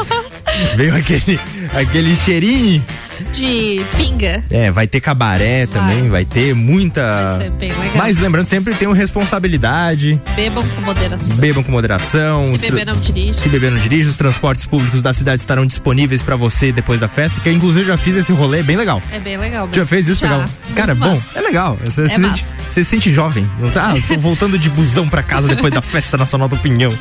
veio 0.77 0.95
aquele, 0.95 1.37
aquele 1.73 2.15
cheirinho. 2.15 2.85
De 3.33 3.85
pinga. 3.95 4.43
É, 4.49 4.71
vai 4.71 4.87
ter 4.87 4.99
cabaré 4.99 5.67
também, 5.67 6.09
vai 6.09 6.25
ter 6.25 6.55
muita. 6.55 7.01
Vai 7.37 7.41
ser 7.45 7.51
bem 7.51 7.69
legal. 7.71 7.91
Mas 7.95 8.17
lembrando, 8.17 8.47
sempre 8.47 8.73
tem 8.73 8.87
uma 8.87 8.95
responsabilidade. 8.95 10.19
Bebam 10.35 10.63
com 10.67 10.81
moderação. 10.81 11.35
Bebam 11.37 11.63
com 11.63 11.71
moderação. 11.71 12.45
Se 12.47 12.57
beber, 12.57 12.85
não 12.85 12.97
dirige. 12.99 13.39
Se 13.39 13.49
beber 13.49 13.71
não 13.71 13.79
dirige, 13.79 14.09
os 14.09 14.17
transportes 14.17 14.65
públicos 14.65 15.01
da 15.01 15.13
cidade 15.13 15.41
estarão 15.41 15.65
disponíveis 15.65 16.21
pra 16.21 16.35
você 16.35 16.71
depois 16.71 16.99
da 16.99 17.07
festa, 17.07 17.39
que 17.41 17.49
eu 17.49 17.53
inclusive 17.53 17.85
já 17.85 17.97
fiz 17.97 18.15
esse 18.15 18.31
rolê 18.31 18.63
bem 18.63 18.75
legal. 18.75 19.01
É 19.11 19.19
bem 19.19 19.37
legal. 19.37 19.69
Já 19.71 19.85
fez 19.85 20.07
isso, 20.07 20.25
Já. 20.25 20.37
um- 20.37 20.73
Cara, 20.73 20.93
Muito 20.95 21.07
bom, 21.09 21.15
massa. 21.15 21.37
é 21.37 21.41
legal. 21.41 21.77
Você, 21.85 22.03
É 22.03 22.09
se, 22.09 22.15
sente, 22.15 22.45
você 22.69 22.83
se 22.83 22.89
sente 22.89 23.13
jovem. 23.13 23.47
Sei, 23.71 23.81
Ah, 23.81 23.93
tô 24.07 24.17
voltando 24.19 24.57
de 24.57 24.69
busão 24.69 25.07
pra 25.07 25.21
casa 25.23 25.47
depois 25.47 25.73
da 25.73 25.81
Festa 25.81 26.17
Nacional 26.17 26.47
do 26.47 26.57
Pinhão. 26.57 26.93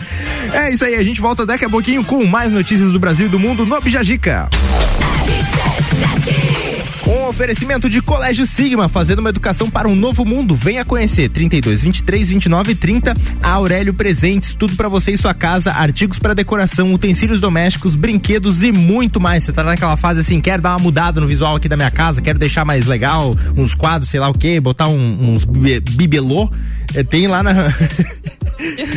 É 0.52 0.70
isso 0.70 0.84
aí, 0.84 0.94
a 0.96 1.02
gente 1.02 1.20
volta 1.20 1.44
daqui 1.46 1.64
a 1.64 1.68
pouquinho 1.70 2.04
com 2.04 2.24
mais 2.24 2.52
notícias 2.52 2.92
do 2.92 2.98
Brasil 2.98 3.26
e 3.26 3.28
do 3.28 3.38
mundo 3.38 3.64
no 3.66 3.80
Bijagica. 3.80 4.48
Zaci! 6.00 6.75
Um 7.26 7.30
oferecimento 7.30 7.90
de 7.90 8.00
Colégio 8.00 8.46
Sigma, 8.46 8.88
fazendo 8.88 9.18
uma 9.18 9.30
educação 9.30 9.68
para 9.68 9.88
um 9.88 9.96
novo 9.96 10.24
mundo. 10.24 10.54
Venha 10.54 10.84
conhecer 10.84 11.28
32 11.28 11.82
23 11.82 12.28
29 12.28 12.74
30. 12.76 13.14
A 13.42 13.50
Aurélio 13.50 13.92
Presentes, 13.92 14.54
tudo 14.54 14.76
para 14.76 14.88
você 14.88 15.10
e 15.10 15.18
sua 15.18 15.34
casa, 15.34 15.72
artigos 15.72 16.20
para 16.20 16.34
decoração, 16.34 16.94
utensílios 16.94 17.40
domésticos, 17.40 17.96
brinquedos 17.96 18.62
e 18.62 18.70
muito 18.70 19.20
mais. 19.20 19.42
Você 19.42 19.52
tá 19.52 19.64
naquela 19.64 19.96
fase 19.96 20.20
assim, 20.20 20.40
quer 20.40 20.60
dar 20.60 20.70
uma 20.74 20.78
mudada 20.78 21.20
no 21.20 21.26
visual 21.26 21.56
aqui 21.56 21.68
da 21.68 21.76
minha 21.76 21.90
casa, 21.90 22.22
quero 22.22 22.38
deixar 22.38 22.64
mais 22.64 22.86
legal, 22.86 23.34
uns 23.56 23.74
quadros, 23.74 24.08
sei 24.08 24.20
lá 24.20 24.28
o 24.28 24.32
que, 24.32 24.60
botar 24.60 24.86
um- 24.86 25.32
uns 25.32 25.44
bi- 25.44 25.80
bibelô. 25.80 26.48
É, 26.94 27.02
tem 27.02 27.26
lá 27.26 27.42
na 27.42 27.52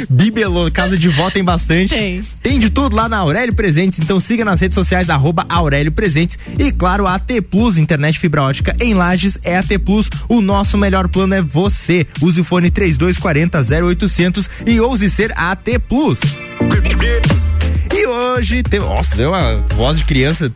Bibelô, 0.10 0.72
casa 0.72 0.98
de 0.98 1.10
vó 1.10 1.30
tem 1.30 1.44
bastante. 1.44 1.90
Tem. 1.94 2.22
Tem 2.42 2.60
de 2.60 2.70
tudo 2.70 2.96
lá 2.96 3.10
na 3.10 3.18
Aurélio 3.18 3.54
Presentes, 3.54 4.00
então 4.00 4.20
siga 4.20 4.46
nas 4.46 4.62
redes 4.62 4.76
sociais 4.76 5.10
arroba 5.10 5.46
Aurélio 5.50 5.92
Presentes 5.92 6.38
e 6.58 6.72
claro 6.72 7.06
a 7.08 7.16
AT 7.16 7.42
Plus, 7.50 7.78
internet 7.78 8.19
fibra 8.20 8.44
ótica 8.44 8.76
em 8.80 8.94
Lages 8.94 9.40
é 9.44 9.58
AT 9.58 9.78
Plus, 9.84 10.10
o 10.28 10.42
nosso 10.42 10.78
melhor 10.78 11.08
plano 11.08 11.34
é 11.34 11.42
você. 11.42 12.06
Use 12.22 12.42
o 12.42 12.44
fone 12.44 12.70
3240 12.70 13.60
0800 13.86 14.50
e 14.66 14.80
ouse 14.80 15.10
ser 15.10 15.32
AT 15.36 15.80
Plus. 15.88 16.20
Hoje 18.10 18.64
tem, 18.64 18.80
nossa, 18.80 19.16
deu 19.16 19.30
uma 19.30 19.56
voz 19.76 19.98
de 19.98 20.04
criança, 20.04 20.52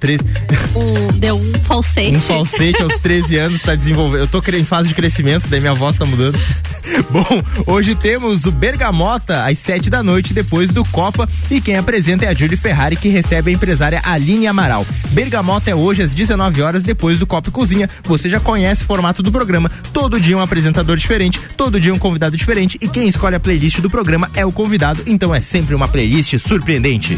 Um- 0.75 1.17
deu 1.19 1.35
um 1.37 1.53
falsete. 1.63 2.15
um 2.15 2.19
falsete 2.19 2.81
aos 2.81 2.97
13 2.99 3.37
anos, 3.37 3.61
tá 3.61 3.75
desenvolvendo. 3.75 4.21
Eu 4.21 4.27
tô 4.27 4.41
em 4.53 4.65
fase 4.65 4.89
de 4.89 4.95
crescimento, 4.95 5.47
daí 5.47 5.59
minha 5.59 5.73
voz 5.73 5.97
tá 5.97 6.05
mudando. 6.05 6.39
Bom, 7.09 7.43
hoje 7.67 7.95
temos 7.95 8.45
o 8.45 8.51
Bergamota 8.51 9.45
às 9.45 9.59
7 9.59 9.89
da 9.89 10.01
noite, 10.03 10.33
depois 10.33 10.71
do 10.71 10.83
Copa. 10.85 11.29
E 11.49 11.61
quem 11.61 11.77
apresenta 11.77 12.25
é 12.25 12.29
a 12.29 12.33
Julie 12.33 12.57
Ferrari, 12.57 12.95
que 12.95 13.07
recebe 13.07 13.51
a 13.51 13.53
empresária 13.53 14.01
Aline 14.03 14.47
Amaral. 14.47 14.85
Bergamota 15.11 15.69
é 15.69 15.75
hoje 15.75 16.01
às 16.01 16.13
19 16.13 16.61
horas, 16.61 16.83
depois 16.83 17.19
do 17.19 17.27
Copa 17.27 17.49
e 17.49 17.51
Cozinha. 17.51 17.89
Você 18.03 18.27
já 18.29 18.39
conhece 18.39 18.83
o 18.83 18.85
formato 18.85 19.21
do 19.23 19.31
programa. 19.31 19.71
Todo 19.93 20.19
dia 20.19 20.37
um 20.37 20.41
apresentador 20.41 20.97
diferente, 20.97 21.39
todo 21.55 21.79
dia 21.79 21.93
um 21.93 21.99
convidado 21.99 22.35
diferente. 22.35 22.77
E 22.81 22.87
quem 22.87 23.07
escolhe 23.07 23.35
a 23.35 23.39
playlist 23.39 23.79
do 23.79 23.89
programa 23.89 24.29
é 24.35 24.45
o 24.45 24.51
convidado. 24.51 25.01
Então 25.05 25.33
é 25.33 25.39
sempre 25.41 25.75
uma 25.75 25.87
playlist 25.87 26.37
surpreendente. 26.39 27.17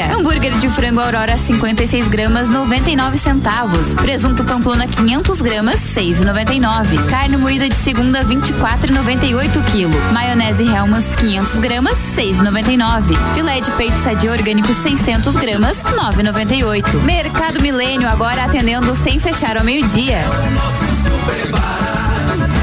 dia. 0.00 0.14
Hambúrguer 0.14 0.56
de 0.58 0.68
frango 0.70 1.00
Aurora 1.00 1.36
56 1.36 2.08
gramas 2.08 2.48
99 2.48 3.18
centavos. 3.18 3.94
Presunto 3.94 4.42
Pamplona 4.44 4.86
500 4.86 5.42
gramas 5.42 5.78
6,99. 5.94 7.06
Carne 7.08 7.36
moída 7.36 7.68
de 7.68 7.74
segunda 7.74 8.24
24,98 8.24 9.62
quilo. 9.70 9.92
Maionese 10.12 10.62
Hellmann's 10.62 11.04
500 11.16 11.60
gramas 11.60 11.98
6,99. 12.16 13.14
Filé 13.34 13.60
de 13.60 13.70
peito 13.72 14.02
sadia 14.02 14.32
orgânico 14.32 14.72
600 14.72 15.36
gramas 15.36 15.76
9,98. 15.82 17.02
Mercado 17.02 17.60
Milênio 17.60 18.08
agora 18.08 18.44
atendendo 18.44 18.96
sem 18.96 19.20
fechar 19.20 19.58
ao 19.58 19.64
meio-dia. 19.64 20.20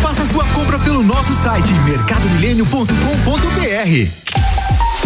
Faça 0.01 0.25
sua 0.25 0.45
compra 0.45 0.79
pelo 0.79 1.03
nosso 1.03 1.35
site 1.35 1.71
mercadomilênio.com.br. 1.85 4.56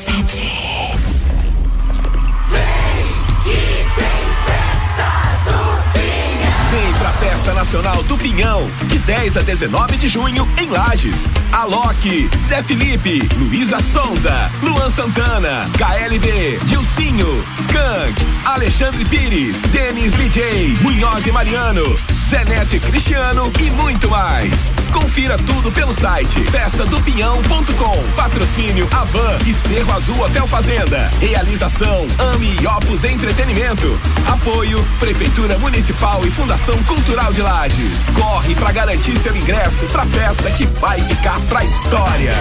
Festa 7.41 7.53
Nacional 7.55 8.03
do 8.03 8.15
Pinhão, 8.19 8.69
de 8.85 8.99
10 8.99 9.37
a 9.37 9.41
19 9.41 9.97
de 9.97 10.07
junho 10.07 10.47
em 10.59 10.69
Lages. 10.69 11.27
Alok, 11.51 12.29
Zé 12.37 12.61
Felipe, 12.61 13.27
Luísa 13.35 13.81
Sonza, 13.81 14.31
Luan 14.61 14.91
Santana, 14.91 15.67
KLB, 15.75 16.59
Dilcinho, 16.65 17.43
Skank, 17.57 18.27
Alexandre 18.45 19.03
Pires, 19.05 19.63
Denis 19.63 20.13
DJ, 20.13 20.77
Munhoz 20.81 21.25
e 21.25 21.31
Mariano, 21.31 21.95
Zé 22.29 22.45
Neto 22.45 22.75
e 22.75 22.79
Cristiano 22.79 23.51
e 23.59 23.71
muito 23.71 24.07
mais. 24.07 24.71
Confira 24.93 25.35
tudo 25.37 25.71
pelo 25.71 25.95
site 25.95 26.43
festadopinhão.com. 26.51 28.03
Patrocínio 28.15 28.87
Avan 28.91 29.39
e 29.47 29.53
Cerro 29.53 29.91
Azul 29.93 30.21
Hotel 30.21 30.45
Fazenda. 30.45 31.09
Realização 31.19 32.05
Ami 32.33 32.55
e 32.61 32.67
Opus 32.67 33.03
Entretenimento. 33.03 33.99
Apoio 34.27 34.85
Prefeitura 34.99 35.57
Municipal 35.57 36.23
e 36.25 36.29
Fundação 36.29 36.81
Cultural 36.83 37.30
de 37.33 37.41
Lages. 37.41 38.09
Corre 38.13 38.55
para 38.55 38.71
garantir 38.71 39.17
seu 39.17 39.35
ingresso 39.35 39.85
pra 39.87 40.05
festa 40.05 40.49
que 40.51 40.65
vai 40.65 40.99
ficar 41.01 41.39
pra 41.41 41.63
história. 41.63 42.33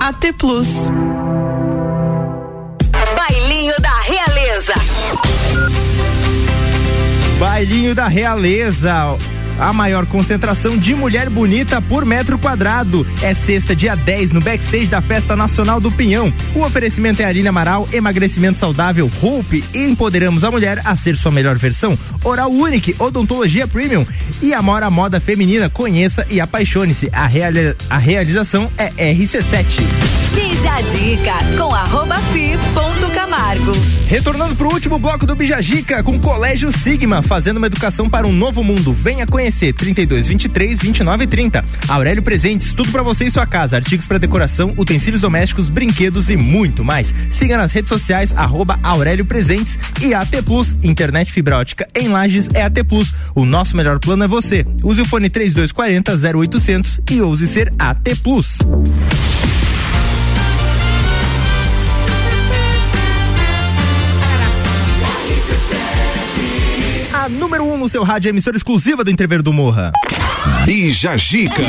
AT 0.00 0.32
Plus. 0.38 0.68
Bailinho 3.16 3.74
da 3.80 4.00
Realeza. 4.00 4.74
Bailinho 7.38 7.94
da 7.94 8.06
Realeza. 8.06 9.16
A 9.60 9.72
maior 9.74 10.06
concentração 10.06 10.78
de 10.78 10.94
mulher 10.94 11.28
bonita 11.28 11.82
por 11.82 12.04
metro 12.06 12.38
quadrado. 12.38 13.06
É 13.20 13.34
sexta, 13.34 13.76
dia 13.76 13.94
10, 13.94 14.32
no 14.32 14.40
backstage 14.40 14.86
da 14.86 15.02
Festa 15.02 15.36
Nacional 15.36 15.78
do 15.78 15.92
Pinhão. 15.92 16.32
O 16.54 16.62
oferecimento 16.64 17.20
é 17.20 17.26
Aline 17.26 17.46
Amaral, 17.48 17.86
emagrecimento 17.92 18.58
saudável, 18.58 19.10
Hope 19.22 19.62
e 19.74 19.84
empoderamos 19.84 20.44
a 20.44 20.50
mulher 20.50 20.80
a 20.84 20.96
ser 20.96 21.14
sua 21.16 21.30
melhor 21.30 21.56
versão. 21.58 21.98
Oral 22.24 22.50
Unique, 22.50 22.96
odontologia 22.98 23.66
premium 23.68 24.06
e 24.40 24.54
Amora 24.54 24.88
Moda 24.90 25.20
Feminina. 25.20 25.68
Conheça 25.68 26.26
e 26.30 26.40
apaixone-se. 26.40 27.10
A, 27.12 27.26
reali- 27.26 27.76
a 27.90 27.98
realização 27.98 28.70
é 28.78 28.88
RC7. 29.12 29.80
Bija 30.34 30.72
a 30.72 30.80
dica 30.80 31.34
com 31.58 31.74
arroba 31.74 32.16
fi 32.32 32.56
ponto 32.72 32.99
Camargo. 33.20 33.72
Retornando 34.08 34.56
pro 34.56 34.72
último 34.72 34.98
bloco 34.98 35.26
do 35.26 35.36
Bijagica 35.36 36.02
com 36.02 36.18
Colégio 36.18 36.72
Sigma, 36.72 37.20
fazendo 37.20 37.58
uma 37.58 37.66
educação 37.66 38.08
para 38.08 38.26
um 38.26 38.32
novo 38.32 38.64
mundo. 38.64 38.94
Venha 38.94 39.26
conhecer 39.26 39.74
32 39.74 40.26
23 40.26 40.78
29 40.78 41.26
30. 41.26 41.62
Aurélio 41.86 42.22
Presentes, 42.22 42.72
tudo 42.72 42.90
para 42.90 43.02
você 43.02 43.26
e 43.26 43.30
sua 43.30 43.46
casa, 43.46 43.76
artigos 43.76 44.06
para 44.06 44.16
decoração, 44.16 44.72
utensílios 44.74 45.20
domésticos, 45.20 45.68
brinquedos 45.68 46.30
e 46.30 46.36
muito 46.38 46.82
mais. 46.82 47.12
Siga 47.28 47.58
nas 47.58 47.72
redes 47.72 47.90
sociais 47.90 48.32
arroba 48.34 48.80
Aurélio 48.82 49.26
Presentes 49.26 49.78
e 50.00 50.14
AT 50.14 50.42
Plus, 50.42 50.78
internet 50.82 51.30
fibra 51.30 51.58
ótica 51.58 51.86
em 51.94 52.08
Lages 52.08 52.48
é 52.54 52.62
AT 52.62 52.82
Plus. 52.88 53.12
O 53.34 53.44
nosso 53.44 53.76
melhor 53.76 53.98
plano 53.98 54.24
é 54.24 54.28
você. 54.28 54.64
Use 54.82 55.02
o 55.02 55.04
fone 55.04 55.28
3240 55.28 56.38
0800 56.38 57.00
e 57.10 57.20
ouse 57.20 57.46
ser 57.46 57.70
AT 57.78 58.16
Plus. 58.22 58.60
A 67.20 67.28
número 67.28 67.64
1 67.64 67.74
um 67.74 67.76
no 67.76 67.86
seu 67.86 68.02
rádio 68.02 68.28
é 68.28 68.30
emissora 68.30 68.56
exclusiva 68.56 69.04
do 69.04 69.10
Entrever 69.10 69.42
do 69.42 69.52
Morra. 69.52 69.92
Bija 70.64 71.18
Gica. 71.18 71.62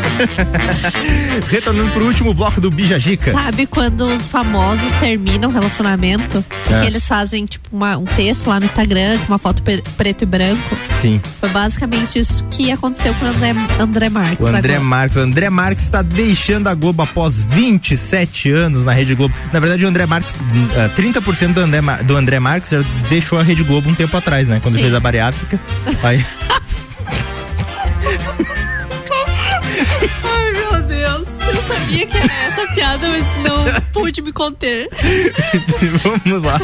Retornando 1.48 1.90
pro 1.90 2.04
último 2.06 2.32
bloco 2.34 2.60
do 2.60 2.70
Bijagica. 2.70 3.32
Sabe 3.32 3.66
quando 3.66 4.06
os 4.06 4.26
famosos 4.26 4.92
terminam 4.94 5.50
o 5.50 5.52
relacionamento? 5.52 6.44
É. 6.70 6.80
Que 6.80 6.86
eles 6.86 7.06
fazem, 7.08 7.44
tipo, 7.46 7.68
uma- 7.72 7.96
um 7.96 8.04
texto 8.04 8.46
lá 8.48 8.58
no 8.58 8.66
Instagram 8.66 9.18
com 9.18 9.32
uma 9.32 9.38
foto 9.38 9.62
pre- 9.62 9.82
preto 9.96 10.22
e 10.22 10.26
branco? 10.26 10.76
Sim. 11.00 11.20
Foi 11.40 11.48
basicamente 11.48 12.18
isso 12.18 12.44
que 12.50 12.70
aconteceu 12.70 13.14
com 13.14 13.24
o 13.24 13.28
André, 13.28 13.54
André 13.78 14.08
Marques. 14.08 14.40
O 14.40 14.46
André 14.48 14.74
agora. 14.74 14.80
Marques, 14.88 15.16
o 15.16 15.20
André 15.20 15.50
Marques 15.50 15.84
está 15.84 16.02
deixando 16.02 16.68
a 16.68 16.74
Globo 16.74 17.02
após 17.02 17.36
27 17.42 18.50
anos 18.50 18.84
na 18.84 18.92
Rede 18.92 19.14
Globo. 19.14 19.34
Na 19.52 19.60
verdade, 19.60 19.84
o 19.84 19.88
André 19.88 20.06
Marques, 20.06 20.34
hum, 20.52 20.68
ah, 20.76 20.88
30% 20.94 21.54
do 21.54 21.60
André, 21.60 21.80
do 22.04 22.16
André 22.16 22.38
Marques 22.38 22.70
já 22.70 22.82
deixou 23.08 23.38
a 23.38 23.42
Rede 23.42 23.62
Globo 23.64 23.88
um 23.90 23.94
tempo 23.94 24.16
atrás, 24.16 24.46
né? 24.48 24.60
Quando 24.60 24.74
Sim. 24.74 24.82
fez 24.82 24.94
a 24.94 25.00
bariátrica. 25.00 25.58
Aí, 26.02 26.24
sabia 31.70 32.06
que 32.06 32.16
era 32.16 32.32
essa 32.46 32.66
piada, 32.74 33.08
mas 33.08 33.24
não 33.42 33.80
pude 33.92 34.22
me 34.22 34.32
conter. 34.32 34.88
vamos 36.02 36.42
lá. 36.42 36.60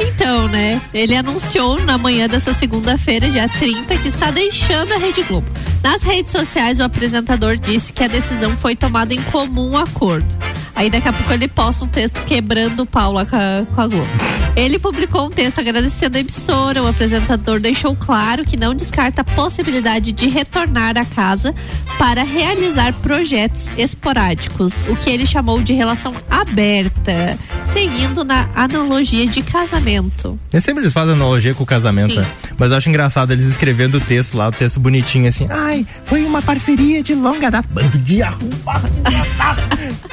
Então, 0.00 0.48
né? 0.48 0.80
Ele 0.92 1.16
anunciou 1.16 1.82
na 1.82 1.98
manhã 1.98 2.28
dessa 2.28 2.52
segunda-feira, 2.52 3.28
dia 3.28 3.48
30, 3.48 3.96
que 3.98 4.08
está 4.08 4.30
deixando 4.30 4.92
a 4.94 4.98
Rede 4.98 5.22
Globo. 5.22 5.50
Nas 5.82 6.02
redes 6.02 6.32
sociais, 6.32 6.78
o 6.80 6.84
apresentador 6.84 7.56
disse 7.56 7.92
que 7.92 8.04
a 8.04 8.08
decisão 8.08 8.56
foi 8.56 8.76
tomada 8.76 9.12
em 9.12 9.22
comum 9.24 9.76
acordo. 9.76 10.26
Aí 10.74 10.90
daqui 10.90 11.08
a 11.08 11.12
pouco 11.12 11.32
ele 11.32 11.48
posta 11.48 11.84
um 11.84 11.88
texto 11.88 12.22
quebrando 12.24 12.82
o 12.82 12.86
pau 12.86 13.12
lá 13.12 13.24
com 13.26 13.36
a, 13.36 13.66
com 13.74 13.80
a 13.80 13.86
Globo. 13.86 14.08
Ele 14.54 14.78
publicou 14.78 15.26
um 15.26 15.30
texto 15.30 15.60
agradecendo 15.60 16.16
a 16.16 16.20
emissora. 16.20 16.82
O 16.82 16.86
apresentador 16.86 17.58
deixou 17.58 17.96
claro 17.96 18.44
que 18.44 18.56
não 18.56 18.74
descarta 18.74 19.22
a 19.22 19.24
possibilidade 19.24 20.12
de 20.12 20.28
retornar 20.28 20.98
à 20.98 21.04
casa 21.04 21.54
para 21.98 22.22
realizar 22.22 22.92
projetos 22.94 23.72
esporádicos, 23.78 24.82
o 24.88 24.96
que 24.96 25.08
ele 25.08 25.26
chamou 25.26 25.62
de 25.62 25.72
relação 25.72 26.12
aberta, 26.30 27.38
seguindo 27.66 28.24
na 28.24 28.48
analogia 28.54 29.26
de 29.26 29.42
casamento. 29.42 30.38
É 30.52 30.60
sempre 30.60 30.82
eles 30.82 30.92
fazem 30.92 31.14
analogia 31.14 31.54
com 31.54 31.62
o 31.62 31.66
casamento, 31.66 32.14
né? 32.14 32.26
Mas 32.58 32.70
eu 32.70 32.76
acho 32.76 32.88
engraçado 32.88 33.32
eles 33.32 33.46
escrevendo 33.46 33.96
o 33.96 34.00
texto 34.00 34.36
lá, 34.36 34.48
o 34.48 34.52
texto 34.52 34.78
bonitinho 34.80 35.28
assim. 35.28 35.46
Ai, 35.48 35.86
foi 36.04 36.24
uma 36.24 36.42
parceria 36.42 37.02
de 37.02 37.14
longa 37.14 37.50
data. 37.50 37.68
Bando 37.72 37.98
de 37.98 38.22
arrombado, 38.22 38.88
desgraçado. 38.88 39.62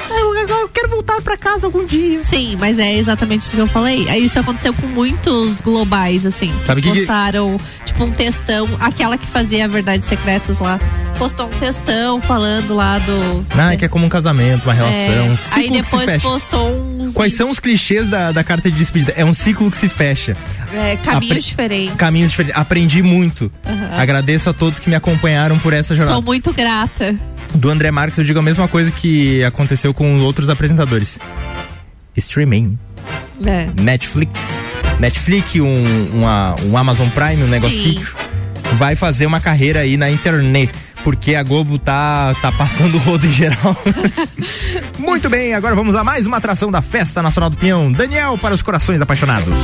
eu, 0.50 0.60
eu- 0.62 0.68
quero 0.68 0.88
voltar 0.88 1.20
pra 1.22 1.36
casa 1.36 1.66
algum 1.66 1.84
dia. 1.84 2.18
Sim, 2.20 2.56
mas 2.58 2.78
é 2.78 2.94
exatamente 2.96 3.42
isso 3.42 3.54
que 3.54 3.60
eu 3.60 3.66
falei. 3.66 4.08
Aí 4.08 4.24
Isso 4.24 4.38
aconteceu 4.38 4.72
com 4.74 4.86
muitos 4.86 5.60
globais, 5.60 6.24
assim. 6.26 6.52
Sabe 6.62 6.80
que 6.82 6.90
que- 6.90 6.98
Postaram, 7.00 7.56
tipo, 7.84 8.04
um 8.04 8.10
textão. 8.10 8.68
Aquela 8.80 9.16
que 9.18 9.26
fazia 9.26 9.66
Verdades 9.68 10.06
Secretas 10.08 10.58
lá. 10.58 10.78
Postou 11.18 11.46
um 11.46 11.58
textão 11.58 12.20
falando 12.20 12.74
lá 12.74 12.98
do. 12.98 13.44
Ah, 13.50 13.76
que 13.76 13.84
é 13.84 13.88
como 13.88 14.06
um 14.06 14.08
casamento, 14.08 14.64
uma 14.64 14.72
relação. 14.72 14.96
um 15.28 15.32
É, 15.32 15.36
ciclo 15.36 15.56
aí 15.56 15.68
que 15.70 15.74
se 15.76 15.82
depois 15.82 16.04
fecha. 16.06 16.28
postou 16.28 16.70
um. 16.70 17.12
Quais 17.12 17.34
são 17.34 17.50
os 17.50 17.60
clichês 17.60 18.08
da, 18.08 18.32
da 18.32 18.42
carta 18.42 18.70
de 18.70 18.78
despedida? 18.78 19.12
É 19.16 19.24
um 19.24 19.34
ciclo 19.34 19.70
que 19.70 19.76
se 19.76 19.88
fecha. 19.88 20.34
é, 20.72 20.96
caminhos 20.96 21.32
Apre- 21.32 21.40
diferentes. 21.42 21.94
Caminhos 21.96 22.30
diferentes. 22.30 22.58
Aprendi 22.58 23.02
muito. 23.02 23.52
Aham. 23.66 23.90
Agradeço 24.00 24.48
a 24.48 24.52
todos 24.54 24.78
que 24.78 24.88
me 24.88 24.94
acompanharam 24.96 25.58
por 25.58 25.72
essa 25.74 25.94
jornada. 25.94 26.14
Sou 26.14 26.22
muito 26.22 26.52
grata. 26.54 27.14
Do 27.54 27.68
André 27.70 27.90
Marques, 27.90 28.18
eu 28.18 28.24
digo 28.24 28.38
a 28.38 28.42
mesma 28.42 28.68
coisa 28.68 28.90
que 28.90 29.42
aconteceu 29.44 29.92
com 29.92 30.20
outros 30.20 30.48
apresentadores. 30.48 31.18
Streaming. 32.16 32.78
É. 33.44 33.68
Netflix. 33.80 34.32
Netflix, 34.98 35.54
um, 35.56 36.08
uma- 36.12 36.54
um 36.64 36.76
Amazon 36.76 37.08
Prime, 37.08 37.42
um 37.44 37.48
negócio 37.48 37.94
vai 38.76 38.94
fazer 38.94 39.26
uma 39.26 39.40
carreira 39.40 39.80
aí 39.80 39.96
na 39.96 40.10
internet. 40.10 40.72
Porque 41.02 41.34
a 41.34 41.42
Globo 41.42 41.78
tá, 41.78 42.34
tá 42.42 42.52
passando 42.52 42.96
o 42.96 42.98
rodo 42.98 43.26
em 43.26 43.32
geral. 43.32 43.74
Muito 44.98 45.30
bem, 45.30 45.54
agora 45.54 45.74
vamos 45.74 45.96
a 45.96 46.04
mais 46.04 46.26
uma 46.26 46.36
atração 46.36 46.70
da 46.70 46.82
Festa 46.82 47.22
Nacional 47.22 47.48
do 47.48 47.56
Pinhão. 47.56 47.90
Daniel 47.90 48.36
para 48.36 48.54
os 48.54 48.60
corações 48.60 49.00
apaixonados. 49.00 49.58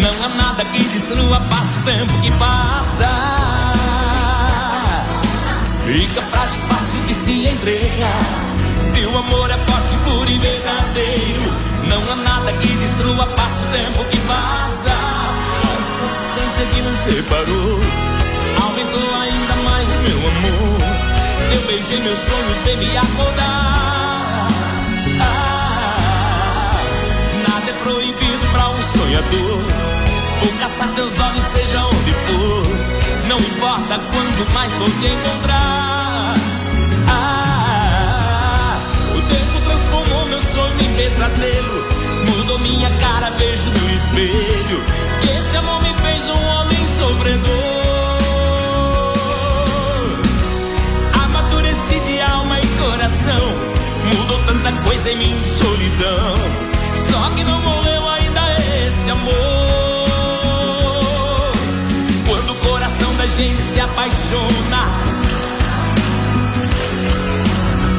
Não 0.00 0.24
há 0.24 0.28
nada 0.28 0.64
que 0.64 0.82
destrua, 0.84 1.40
passa 1.40 1.78
o 1.78 1.82
tempo 1.84 2.20
que 2.20 2.30
passa. 2.32 3.08
Fica 5.84 6.22
frágil, 6.22 6.60
fácil 6.68 7.00
de 7.06 7.14
se 7.14 7.46
entregar. 7.46 8.24
Se 8.80 9.00
o 9.04 9.18
amor 9.18 9.50
é 9.50 9.58
forte, 9.58 9.96
puro 10.04 10.30
e 10.30 10.38
verdadeiro, 10.38 11.52
não 11.88 12.12
há 12.12 12.16
nada 12.16 12.52
que 12.54 12.68
destrua, 12.68 13.26
passa 13.26 13.64
o 13.64 13.72
tempo 13.72 14.04
que 14.10 14.18
passa. 14.20 14.94
Essa 15.76 16.06
distância 16.08 16.66
que 16.74 16.82
nos 16.82 16.96
separou 16.96 17.80
aumentou 18.62 19.20
ainda 19.20 19.56
mais 19.64 19.88
o 19.88 19.98
meu 20.00 20.28
amor. 20.28 20.80
Eu 21.54 21.60
beijei 21.66 22.00
meus 22.00 22.18
sonhos, 22.18 22.62
vem 22.64 22.76
me 22.78 22.96
acordar. 22.96 23.79
Pra 29.10 29.18
um 29.18 29.30
sonhador. 29.30 29.58
Vou 30.40 30.52
caçar 30.58 30.88
teus 30.94 31.18
olhos, 31.18 31.42
seja 31.44 31.84
onde 31.84 32.12
for. 32.12 32.66
Não 33.28 33.38
importa 33.38 34.00
quando 34.12 34.52
mais 34.52 34.72
vou 34.74 34.88
te 34.88 35.06
encontrar. 35.06 36.34
Ah, 37.08 38.78
o 39.16 39.22
tempo 39.22 39.60
transformou 39.64 40.26
meu 40.26 40.40
sonho 40.40 40.80
em 40.80 40.94
pesadelo. 40.94 41.84
Mudou 42.28 42.58
minha 42.60 42.90
cara, 42.90 43.30
beijo 43.32 43.70
no 43.70 43.90
espelho. 43.90 44.82
Esse 45.22 45.56
amor 45.56 45.82
me 45.82 45.94
fez 45.94 46.28
um 46.28 46.44
homem 46.46 46.86
sofredor. 46.98 47.50
Amadureci 51.24 52.00
de 52.00 52.20
alma 52.20 52.58
e 52.60 52.66
coração. 52.66 53.54
Mudou 54.14 54.38
tanta 54.46 54.72
coisa 54.82 55.10
em 55.10 55.16
mim, 55.16 55.40
solidão. 55.42 56.34
Só 57.10 57.30
que 57.36 57.44
não 57.44 57.60
ainda 57.60 57.79
amor. 59.10 59.32
Quando 62.28 62.52
o 62.52 62.54
coração 62.56 63.14
da 63.16 63.26
gente 63.26 63.60
se 63.62 63.80
apaixona. 63.80 64.82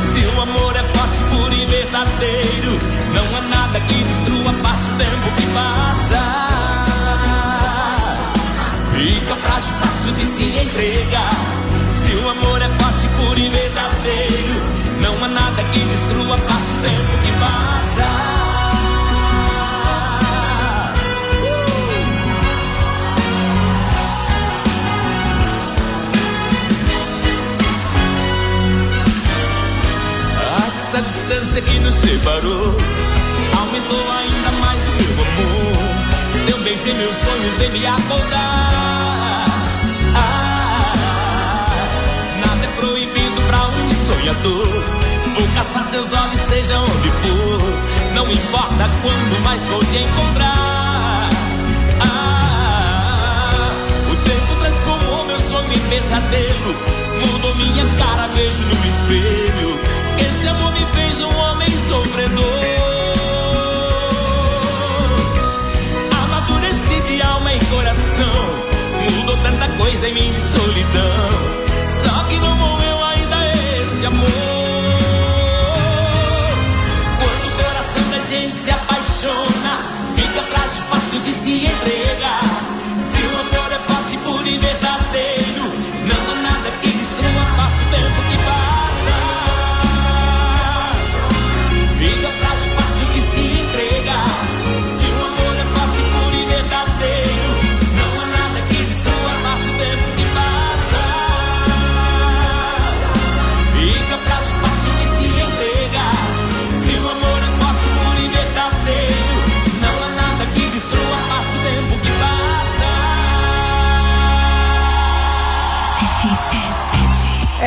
Se 0.02 0.20
o 0.26 0.42
amor 0.42 0.76
é 0.76 0.84
forte, 0.98 1.24
puro 1.30 1.54
e 1.54 1.66
verdadeiro, 1.66 2.80
não 3.14 3.38
há 3.38 3.42
nada 3.42 3.80
que 3.82 4.04
destrua, 4.04 4.54
passa 4.62 4.92
o 4.92 4.98
tempo 4.98 5.36
que 5.36 5.48
passa. 5.48 6.22
Fica 8.94 9.36
frágil, 9.36 9.76
fácil 9.82 10.14
de 10.14 10.26
se 10.26 10.44
entregar. 10.44 11.36
Se 11.94 12.14
o 12.16 12.30
amor 12.30 12.62
é 12.62 12.70
forte, 12.80 13.08
puro 13.18 13.40
e 13.40 13.50
verdadeiro, 13.50 14.56
não 15.02 15.24
há 15.24 15.28
nada 15.28 15.64
que 15.64 15.80
destrua, 15.80 16.38
passa 16.38 16.72
o 16.78 16.82
tempo 16.82 17.18
que 17.24 17.32
passa. 17.40 18.41
Essa 31.02 31.10
distância 31.10 31.62
que 31.64 31.80
nos 31.80 31.96
separou 31.96 32.78
aumentou 33.58 34.12
ainda 34.12 34.52
mais 34.60 34.82
o 34.84 34.92
meu 34.92 35.26
amor. 35.26 35.74
Eu 36.48 36.58
beijei 36.60 36.94
meus 36.94 37.16
sonhos, 37.16 37.58
vem 37.58 37.72
me 37.72 37.88
acordar. 37.88 39.46
Ah, 40.16 41.66
nada 42.40 42.66
é 42.66 42.70
proibido 42.76 43.42
pra 43.48 43.68
um 43.70 43.90
sonhador. 44.06 44.68
Vou 45.34 45.48
caçar 45.56 45.90
teus 45.90 46.14
olhos, 46.14 46.40
seja 46.40 46.78
onde 46.78 47.10
for. 47.10 48.14
Não 48.14 48.32
importa 48.32 48.90
quando, 49.02 49.44
mais 49.44 49.66
vou 49.66 49.84
te 49.86 49.98
encontrar. 49.98 51.30
Ah, 52.00 53.72
o 54.12 54.16
tempo 54.18 54.56
transformou 54.62 55.26
meu 55.26 55.40
sonho 55.40 55.74
em 55.74 55.80
pesadelo. 55.90 56.76
Mudou 57.26 57.56
minha 57.56 57.86
cara, 57.98 58.28
beijo 58.28 58.64
no 58.64 58.74
espelho. 58.74 59.91
Esse 60.26 60.48
amor 60.48 60.72
me 60.74 60.86
fez 60.86 61.22
um 61.22 61.36
homem 61.38 61.70
sofredor. 61.88 62.62
Amadureci 66.24 67.02
de 67.08 67.22
alma 67.22 67.54
e 67.54 67.60
coração. 67.66 68.40
Mudou 69.16 69.38
tanta 69.38 69.68
coisa 69.78 70.08
em 70.08 70.14
mim 70.14 70.34
solidão. 70.52 71.30
Só 72.04 72.24
que 72.26 72.38
não 72.40 72.56
morreu 72.56 73.04
ainda 73.04 73.38
esse 73.82 74.06
amor. 74.06 74.30
Quando 77.20 77.48
o 77.48 77.64
coração 77.64 78.10
da 78.12 78.20
gente 78.20 78.56
se 78.56 78.72
apaixona, 78.72 79.74
fica 80.16 80.42
frágil, 80.44 80.84
fácil 80.90 81.20
de 81.22 81.32
se 81.32 81.66
entregar. 81.66 82.71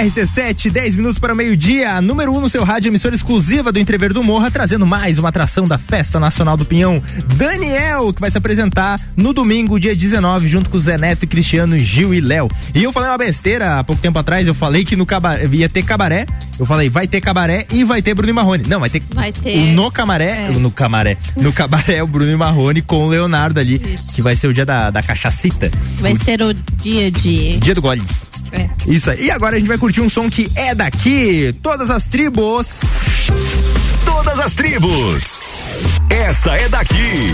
RC7, 0.05 0.70
10 0.70 0.97
minutos 0.97 1.18
para 1.18 1.32
o 1.32 1.36
meio-dia, 1.36 1.98
número 2.02 2.31
1 2.32 2.36
um 2.36 2.40
no 2.43 2.48
seu 2.51 2.62
rádio, 2.62 2.90
emissora 2.90 3.14
exclusiva 3.14 3.72
do 3.72 3.78
Entrever 3.78 4.12
do 4.12 4.22
Morra, 4.22 4.51
trazendo 4.51 4.85
mais 4.85 5.16
uma 5.16 5.31
atração 5.31 5.64
da 5.64 5.78
Festa 5.78 6.20
Nacional 6.20 6.59
do 6.59 6.64
Pinhão. 6.66 7.02
Daniel, 7.36 8.12
que 8.12 8.20
vai 8.20 8.31
se 8.31 8.36
apresentar 8.36 9.01
no 9.16 9.32
domingo, 9.32 9.81
dia 9.81 9.97
19, 9.97 10.47
junto 10.47 10.68
com 10.68 10.76
o 10.76 10.81
Zé 10.81 10.98
Neto, 10.98 11.26
Cristiano, 11.26 11.78
Gil 11.78 12.12
e 12.12 12.20
Léo. 12.20 12.51
E 12.74 12.82
eu 12.82 12.93
falei 12.93 13.09
uma 13.09 13.16
besteira 13.16 13.78
há 13.78 13.85
pouco 13.85 14.02
tempo 14.02 14.18
atrás, 14.18 14.47
eu 14.47 14.52
falei 14.52 14.85
que 14.85 14.94
no 14.94 15.06
cabaré, 15.06 15.48
ia 15.51 15.70
ter 15.70 15.82
cabaré, 15.82 16.26
eu 16.59 16.66
falei, 16.66 16.90
vai 16.90 17.09
ter 17.09 17.22
cabaré 17.22 17.66
e 17.72 17.82
vai 17.82 18.02
ter 18.02 18.12
Bruno 18.12 18.28
e 18.28 18.35
Marrone. 18.35 18.64
Não, 18.68 18.81
vai 18.81 18.90
ter, 18.90 19.02
Vai 19.14 19.32
ter. 19.32 19.56
o 19.56 19.72
no 19.72 19.90
camaré, 19.90 20.51
no 20.51 20.70
camaré, 20.70 21.16
no 21.35 21.51
cabaré 21.51 22.02
o 22.02 22.06
Bruno 22.06 22.31
e 22.31 22.36
Marrone 22.36 22.82
com 22.82 23.06
o 23.06 23.09
Leonardo 23.09 23.59
ali, 23.59 23.78
que 24.14 24.20
vai 24.20 24.36
ser 24.36 24.48
o 24.48 24.52
dia 24.52 24.66
da, 24.66 24.90
da 24.90 25.02
cachacita, 25.02 25.70
Vai 25.98 26.14
ser 26.14 26.43
o 26.43 26.52
dia 26.52 27.10
de. 27.10 27.56
dia 27.56 27.74
do 27.74 27.81
gole. 27.81 28.02
É. 28.55 28.70
Isso 28.86 29.10
aí. 29.10 29.26
E 29.26 29.31
agora 29.31 29.56
a 29.56 29.59
gente 29.59 29.68
vai 29.68 29.78
curtir 29.78 30.01
um 30.01 30.09
som 30.09 30.31
que 30.31 30.51
é 30.55 30.74
daqui. 30.74 31.55
Todas 31.62 31.90
as 31.90 32.06
tribos. 32.06 32.81
Todas 34.05 34.39
as 34.39 34.55
tribos. 34.55 35.40
Essa 36.09 36.56
é 36.56 36.68
daqui. 36.68 37.32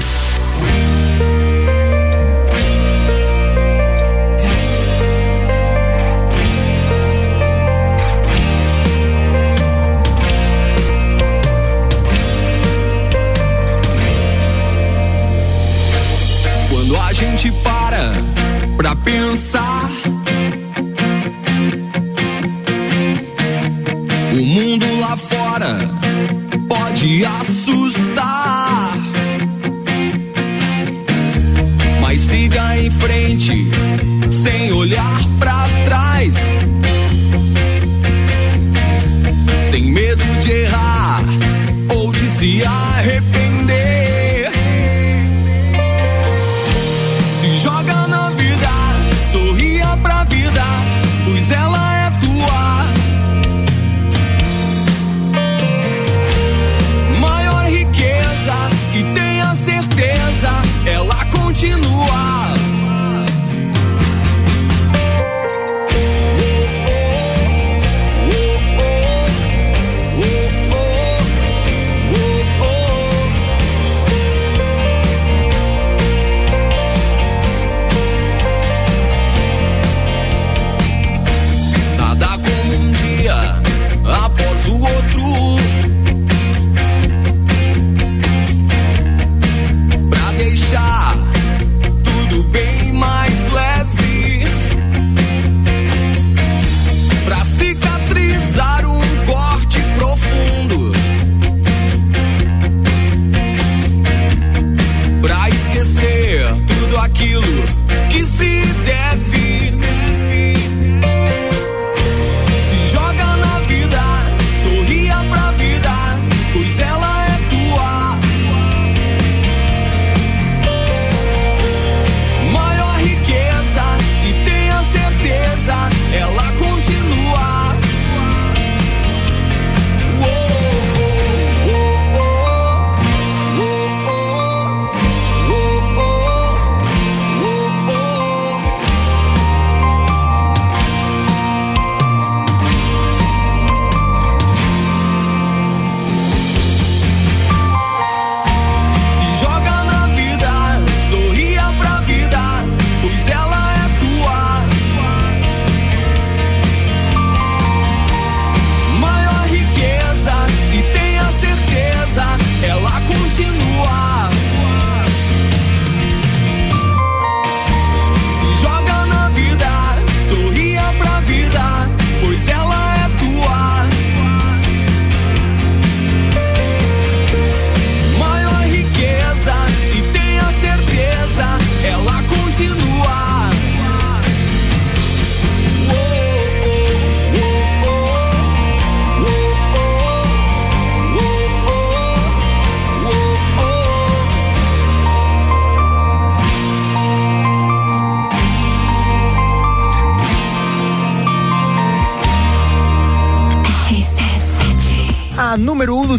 Quando 16.70 16.96
a 16.96 17.12
gente 17.12 17.52
para 17.62 18.12
pra 18.76 18.96
pensar, 18.96 19.90
lá 25.60 25.70
fora 25.70 25.78
pode 26.68 27.24
assustar. 27.24 28.96
Mas 32.00 32.20
siga 32.22 32.78
em 32.78 32.90
frente, 32.90 33.70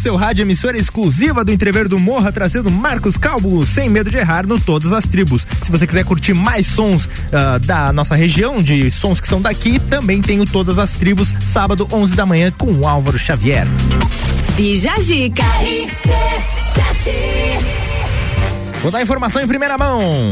seu 0.02 0.16
rádio, 0.16 0.42
emissora 0.42 0.80
exclusiva 0.80 1.46
do 1.46 1.52
Entrever 1.52 1.88
do 1.88 2.00
Morra, 2.00 2.32
trazendo 2.32 2.72
Marcos 2.72 3.18
Calvo, 3.18 3.64
sem 3.68 3.88
medo 3.88 4.10
de 4.10 4.18
errar, 4.18 4.48
no 4.48 4.60
Todas 4.60 4.92
as 4.92 5.08
Tribos. 5.08 5.46
Se 5.62 5.72
você 5.72 5.86
quiser 5.86 6.04
curtir 6.04 6.34
mais 6.34 6.66
sons 6.66 7.08
ah, 7.32 7.60
da 7.60 7.94
nossa 7.94 8.16
região, 8.16 8.64
de 8.64 8.90
sons 8.90 9.22
que 9.22 9.28
são 9.28 9.40
daqui, 9.40 9.78
também 9.78 10.20
tem 10.20 10.40
o 10.40 10.46
Todas 10.46 10.80
as 10.80 10.94
Tribos, 10.94 11.32
sábado, 11.40 11.88
11 11.94 12.16
da 12.16 12.26
manhã, 12.26 12.52
com 12.52 12.72
o 12.72 12.88
Álvaro 12.88 13.20
Xavier. 13.20 13.68
Bija 14.56 15.00
Zica. 15.00 15.44
Vou 18.82 18.92
dar 18.92 19.04
informação 19.04 19.40
em 19.40 19.48
primeira 19.48 19.78
mão. 19.78 20.32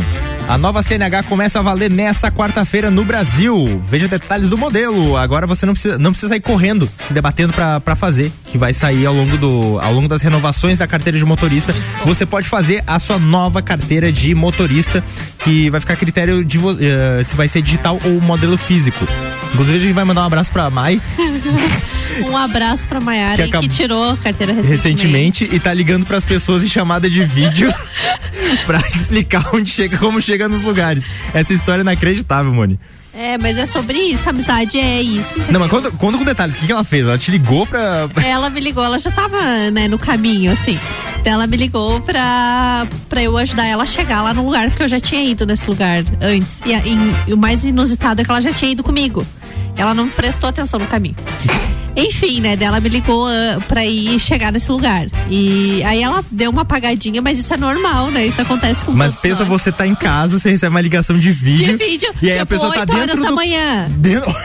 A 0.50 0.58
nova 0.58 0.82
CNH 0.82 1.24
começa 1.24 1.60
a 1.60 1.62
valer 1.62 1.92
nessa 1.92 2.32
quarta-feira 2.32 2.90
no 2.90 3.06
Brasil. 3.06 3.80
Veja 3.88 4.08
detalhes 4.08 4.50
do 4.50 4.58
modelo. 4.58 5.16
Agora 5.16 5.46
você 5.46 5.64
não 5.64 5.74
precisa, 5.74 5.96
não 6.00 6.10
precisa 6.10 6.30
sair 6.30 6.40
correndo, 6.40 6.90
se 6.98 7.14
debatendo 7.14 7.54
para 7.54 7.96
fazer, 7.96 8.32
que 8.46 8.58
vai 8.58 8.74
sair 8.74 9.06
ao 9.06 9.14
longo 9.14 9.38
do 9.38 9.80
ao 9.80 9.94
longo 9.94 10.08
das 10.08 10.24
renovações 10.24 10.80
da 10.80 10.88
carteira 10.88 11.20
de 11.20 11.24
motorista. 11.24 11.72
Você 12.04 12.26
pode 12.26 12.48
fazer 12.50 12.84
a 12.88 12.98
sua 12.98 13.20
nova 13.20 13.62
carteira 13.62 14.12
de 14.12 14.34
motorista, 14.34 15.04
que 15.44 15.70
vai 15.70 15.80
ficar 15.80 15.94
a 15.94 15.98
critério 15.98 16.44
de 16.44 16.58
eh, 16.58 17.22
se 17.24 17.36
vai 17.36 17.48
ser 17.48 17.62
digital 17.62 18.00
ou 18.04 18.20
modelo 18.20 18.58
físico. 18.58 19.06
Inclusive 19.54 19.78
a 19.78 19.82
gente 19.82 19.94
vai 19.94 20.04
mandar 20.04 20.22
um 20.22 20.26
abraço 20.26 20.52
para 20.52 20.70
Mai 20.70 21.00
Um 22.28 22.36
abraço 22.38 22.88
pra 22.88 23.00
Maiara 23.00 23.36
Que 23.36 23.44
que, 23.44 23.50
acabou- 23.50 23.70
que 23.70 23.76
tirou 23.76 24.10
a 24.12 24.18
carteira 24.18 24.52
recentemente. 24.54 24.72
recentemente 25.46 25.50
e 25.56 25.60
tá 25.60 25.74
ligando 25.74 26.06
para 26.06 26.18
as 26.18 26.26
pessoas 26.26 26.64
em 26.64 26.68
chamada 26.68 27.10
de 27.10 27.24
vídeo 27.26 27.74
para 28.68 28.80
explicar 28.80 29.44
onde 29.54 29.70
chega, 29.72 29.98
como 29.98 30.22
chega 30.22 30.39
nos 30.48 30.62
lugares. 30.64 31.06
Essa 31.34 31.54
história 31.54 31.82
é 31.82 31.84
inacreditável, 31.84 32.54
Moni. 32.54 32.80
É, 33.14 33.38
mas 33.38 33.58
é 33.58 33.66
sobre 33.66 33.98
isso, 33.98 34.30
amizade 34.30 34.80
é 34.80 35.02
isso. 35.02 35.40
Não, 35.52 35.60
mas 35.60 35.70
conta, 35.70 35.92
conta 35.92 36.18
com 36.18 36.24
detalhes. 36.24 36.54
O 36.56 36.58
que, 36.60 36.68
que 36.68 36.72
ela 36.72 36.84
fez? 36.84 37.06
Ela 37.06 37.18
te 37.18 37.32
ligou 37.32 37.66
pra. 37.66 38.08
Ela 38.24 38.50
me 38.50 38.62
ligou, 38.62 38.84
ela 38.84 38.98
já 39.00 39.12
tava, 39.12 39.38
né, 39.72 39.88
no 39.90 39.98
caminho, 39.98 40.52
assim. 40.52 40.80
Então 41.20 41.34
ela 41.34 41.46
me 41.48 41.58
ligou 41.58 42.00
pra, 42.02 42.88
pra 43.10 43.22
eu 43.22 43.36
ajudar 43.38 43.66
ela 43.66 43.84
a 43.84 43.86
chegar 43.86 44.22
lá 44.22 44.34
no 44.34 44.46
lugar, 44.46 44.70
porque 44.70 44.84
eu 44.84 44.88
já 44.88 45.00
tinha 45.02 45.22
ido 45.24 45.46
nesse 45.46 45.68
lugar 45.68 46.04
antes. 46.22 46.62
E, 46.66 46.72
e- 46.72 47.16
e 47.28 47.34
o 47.34 47.38
mais 47.38 47.66
inusitado 47.66 48.22
é 48.22 48.24
que 48.24 48.32
ela 48.32 48.40
já 48.42 48.54
tinha 48.54 48.72
ido 48.72 48.84
comigo. 48.84 49.26
Ela 49.80 49.94
não 49.94 50.10
prestou 50.10 50.50
atenção 50.50 50.78
no 50.80 50.86
caminho. 50.86 51.16
Enfim, 51.96 52.40
né? 52.42 52.56
Dela 52.56 52.80
me 52.80 52.90
ligou 52.90 53.28
ah, 53.28 53.60
pra 53.68 53.86
ir 53.86 54.20
chegar 54.20 54.52
nesse 54.52 54.70
lugar. 54.72 55.08
E 55.30 55.82
aí 55.84 56.04
ela 56.04 56.24
deu 56.30 56.52
uma 56.52 56.62
apagadinha, 56.64 57.22
mas 57.22 57.40
isso 57.40 57.54
é 57.54 57.58
normal, 57.58 58.12
né? 58.12 58.26
Isso 58.26 58.42
acontece 58.42 58.84
com 58.86 58.92
Mas 58.92 59.16
pensa, 59.16 59.40
nós. 59.46 59.48
você 59.50 59.72
tá 59.72 59.88
em 59.88 59.96
casa, 59.96 60.38
você 60.38 60.50
recebe 60.50 60.70
uma 60.74 60.82
ligação 60.82 61.18
de 61.18 61.32
vídeo. 61.32 61.78
De 61.78 61.86
vídeo, 61.86 62.14
E 62.22 62.28
aí 62.30 62.36
a 62.38 62.40
tipo, 62.42 62.48
pessoa 62.54 62.74
tá 62.74 62.82
8 62.82 62.92
horas 62.94 63.06
dentro 63.08 63.24
da 63.24 63.30
do. 63.30 63.36
manhã. 63.36 63.88
Dentro, 63.90 64.36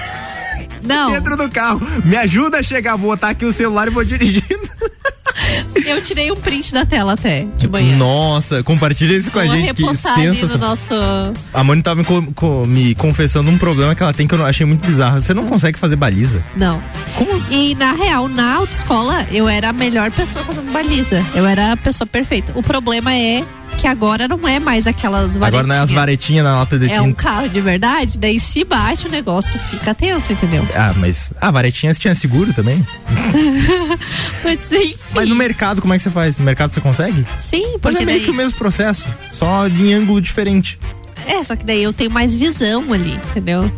Não. 0.85 1.11
dentro 1.13 1.37
do 1.37 1.49
carro. 1.51 1.81
Me 2.05 2.17
ajuda 2.17 2.59
a 2.59 2.63
chegar, 2.63 2.97
vou 2.97 3.11
botar 3.11 3.31
aqui 3.31 3.45
o 3.45 3.53
celular 3.53 3.89
e 3.89 3.91
vou 3.91 4.05
dirigindo. 4.05 4.45
Eu 5.87 6.01
tirei 6.03 6.31
um 6.33 6.37
print 6.37 6.73
da 6.73 6.85
tela 6.87 7.13
até, 7.15 7.47
de 7.57 7.69
manhã. 7.69 7.97
Nossa, 7.97 8.63
compartilha 8.63 9.15
isso 9.17 9.31
com 9.31 9.39
a 9.39 9.45
Vou 9.45 9.55
gente, 9.55 9.75
que 9.75 9.85
sensacional. 9.87 10.59
nosso. 10.59 10.95
A 11.53 11.63
Moni 11.65 11.83
tava 11.83 12.03
me, 12.03 12.33
co- 12.35 12.65
me 12.67 12.95
confessando 12.95 13.51
um 13.51 13.59
problema 13.59 13.95
que 13.95 14.03
ela 14.03 14.13
tem 14.13 14.27
que 14.27 14.35
eu 14.35 14.39
não- 14.39 14.47
achei 14.47 14.67
muito 14.67 14.87
bizarro. 14.87 15.21
Você 15.21 15.35
não 15.35 15.47
consegue 15.47 15.79
fazer 15.79 15.97
baliza. 15.97 16.43
Não. 16.57 16.83
E 17.51 17.75
na 17.75 17.93
real, 17.93 18.29
na 18.29 18.55
autoescola, 18.55 19.27
eu 19.31 19.49
era 19.49 19.69
a 19.71 19.73
melhor 19.73 20.11
pessoa 20.11 20.45
fazendo 20.45 20.73
baliza. 20.73 21.25
Eu 21.35 21.45
era 21.47 21.73
a 21.73 21.77
pessoa 21.77 22.07
perfeita. 22.07 22.53
O 22.55 22.63
problema 22.63 23.15
é 23.15 23.45
que 23.79 23.89
agora 23.89 24.29
não 24.29 24.47
é 24.47 24.61
mais 24.61 24.87
aquelas 24.87 25.37
varetinhas. 25.37 25.49
Agora 25.49 25.67
não 25.67 25.75
é 25.75 25.79
as 25.81 25.91
varetinhas 25.91 26.45
na 26.45 26.59
lata 26.59 26.79
de 26.79 26.89
É 26.93 27.01
um 27.01 27.07
tinta. 27.07 27.23
carro 27.25 27.49
de 27.49 27.61
verdade, 27.61 28.19
daí 28.21 28.39
se 28.39 28.63
bate 28.65 29.09
o 29.09 29.11
negócio 29.11 29.59
fica 29.59 29.93
tenso, 29.93 30.33
entendeu? 30.33 30.65
Ah, 30.77 30.93
mas. 30.97 31.33
Ah, 31.41 31.51
varetinhas 31.51 31.99
tinha 31.99 32.15
seguro 32.15 32.53
também. 32.53 32.85
Mas 34.45 34.71
enfim. 34.71 34.95
Mas 35.15 35.29
no 35.29 35.35
mercado, 35.45 35.81
como 35.83 35.93
é 35.93 35.97
que 35.99 36.03
você 36.03 36.11
faz? 36.11 36.39
No 36.39 36.45
mercado 36.45 36.73
você 36.73 36.81
consegue? 36.81 37.27
Sim, 37.37 37.73
Mas 37.73 37.81
porque 37.81 38.03
é 38.03 38.07
meio 38.07 38.19
daí. 38.19 38.25
que 38.25 38.31
o 38.31 38.35
mesmo 38.35 38.57
processo, 38.59 39.09
só 39.31 39.67
em 39.69 39.93
ângulo 39.93 40.21
diferente. 40.21 40.79
É, 41.27 41.43
só 41.45 41.55
que 41.55 41.65
daí 41.65 41.83
eu 41.83 41.93
tenho 41.93 42.11
mais 42.11 42.35
visão 42.35 42.93
ali, 42.93 43.15
entendeu? 43.31 43.71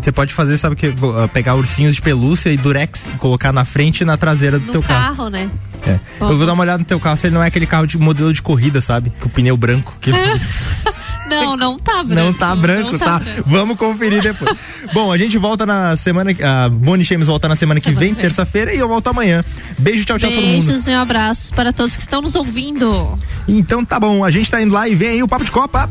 Você 0.00 0.12
pode 0.12 0.32
fazer, 0.34 0.58
sabe 0.58 0.76
que 0.76 0.88
uh, 0.88 0.94
pegar 1.32 1.54
ursinhos 1.54 1.96
de 1.96 2.02
pelúcia 2.02 2.50
e 2.50 2.56
durex 2.56 3.06
e 3.06 3.10
colocar 3.18 3.52
na 3.52 3.64
frente 3.64 4.00
e 4.02 4.04
na 4.04 4.16
traseira 4.16 4.58
do 4.58 4.66
No 4.66 4.72
teu 4.72 4.82
carro. 4.82 5.16
carro, 5.16 5.30
né? 5.30 5.48
É. 5.86 5.98
Eu 6.20 6.36
vou 6.36 6.46
dar 6.46 6.52
uma 6.52 6.62
olhada 6.62 6.78
no 6.78 6.84
teu 6.84 6.98
carro, 7.00 7.16
se 7.16 7.26
ele 7.28 7.34
não 7.34 7.42
é 7.42 7.46
aquele 7.46 7.66
carro 7.66 7.86
de 7.86 7.96
modelo 7.96 8.32
de 8.32 8.42
corrida, 8.42 8.80
sabe? 8.80 9.10
Com 9.20 9.28
o 9.28 9.30
pneu 9.30 9.56
branco. 9.56 9.94
Que 10.00 10.10
Não, 11.28 11.56
não 11.56 11.78
tá 11.78 12.02
branco. 12.02 12.24
não 12.24 12.32
tá 12.32 12.56
branco, 12.56 12.92
não 12.92 12.98
tá? 12.98 13.20
Vamos 13.44 13.76
conferir 13.76 14.22
depois. 14.22 14.56
Bom, 14.92 15.12
a 15.12 15.18
gente 15.18 15.36
volta 15.38 15.66
na 15.66 15.96
semana. 15.96 16.30
A 16.42 16.68
Bonnie 16.68 17.04
James 17.04 17.26
volta 17.26 17.48
na 17.48 17.56
semana 17.56 17.80
que 17.80 17.90
vem, 17.90 18.14
terça-feira, 18.14 18.72
e 18.72 18.78
eu 18.78 18.88
volto 18.88 19.08
amanhã. 19.08 19.44
Beijo, 19.78 20.04
tchau, 20.04 20.18
tchau, 20.18 20.30
todo 20.30 20.40
mundo. 20.40 20.66
Beijos 20.66 20.86
e 20.86 20.90
um 20.90 21.00
abraço 21.00 21.54
para 21.54 21.72
todos 21.72 21.96
que 21.96 22.02
estão 22.02 22.20
nos 22.22 22.34
ouvindo. 22.34 23.18
Então 23.48 23.84
tá 23.84 23.98
bom, 23.98 24.24
a 24.24 24.30
gente 24.30 24.50
tá 24.50 24.60
indo 24.60 24.72
lá 24.72 24.88
e 24.88 24.94
vem 24.94 25.08
aí 25.08 25.22
o 25.22 25.28
Papo 25.28 25.44
de 25.44 25.50
Copa. 25.50 25.88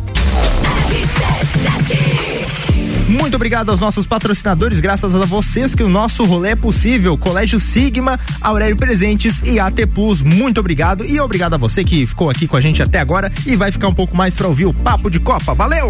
Muito 3.25 3.37
obrigado 3.37 3.71
aos 3.71 3.79
nossos 3.79 4.05
patrocinadores, 4.05 4.79
graças 4.79 5.15
a 5.15 5.25
vocês 5.25 5.73
que 5.73 5.81
o 5.81 5.89
nosso 5.89 6.23
rolê 6.25 6.51
é 6.51 6.55
possível. 6.55 7.17
Colégio 7.17 7.59
Sigma, 7.59 8.19
Aurélio 8.39 8.75
Presentes 8.75 9.41
e 9.43 9.59
AT 9.59 9.87
Plus. 9.95 10.21
Muito 10.21 10.59
obrigado 10.59 11.03
e 11.03 11.19
obrigado 11.19 11.55
a 11.55 11.57
você 11.57 11.83
que 11.83 12.05
ficou 12.05 12.29
aqui 12.29 12.47
com 12.47 12.55
a 12.55 12.61
gente 12.61 12.83
até 12.83 12.99
agora 12.99 13.31
e 13.43 13.55
vai 13.55 13.71
ficar 13.71 13.87
um 13.87 13.95
pouco 13.95 14.15
mais 14.15 14.35
pra 14.35 14.47
ouvir 14.47 14.67
o 14.67 14.73
Papo 14.75 15.09
de 15.09 15.19
Copa. 15.19 15.55
Valeu! 15.55 15.89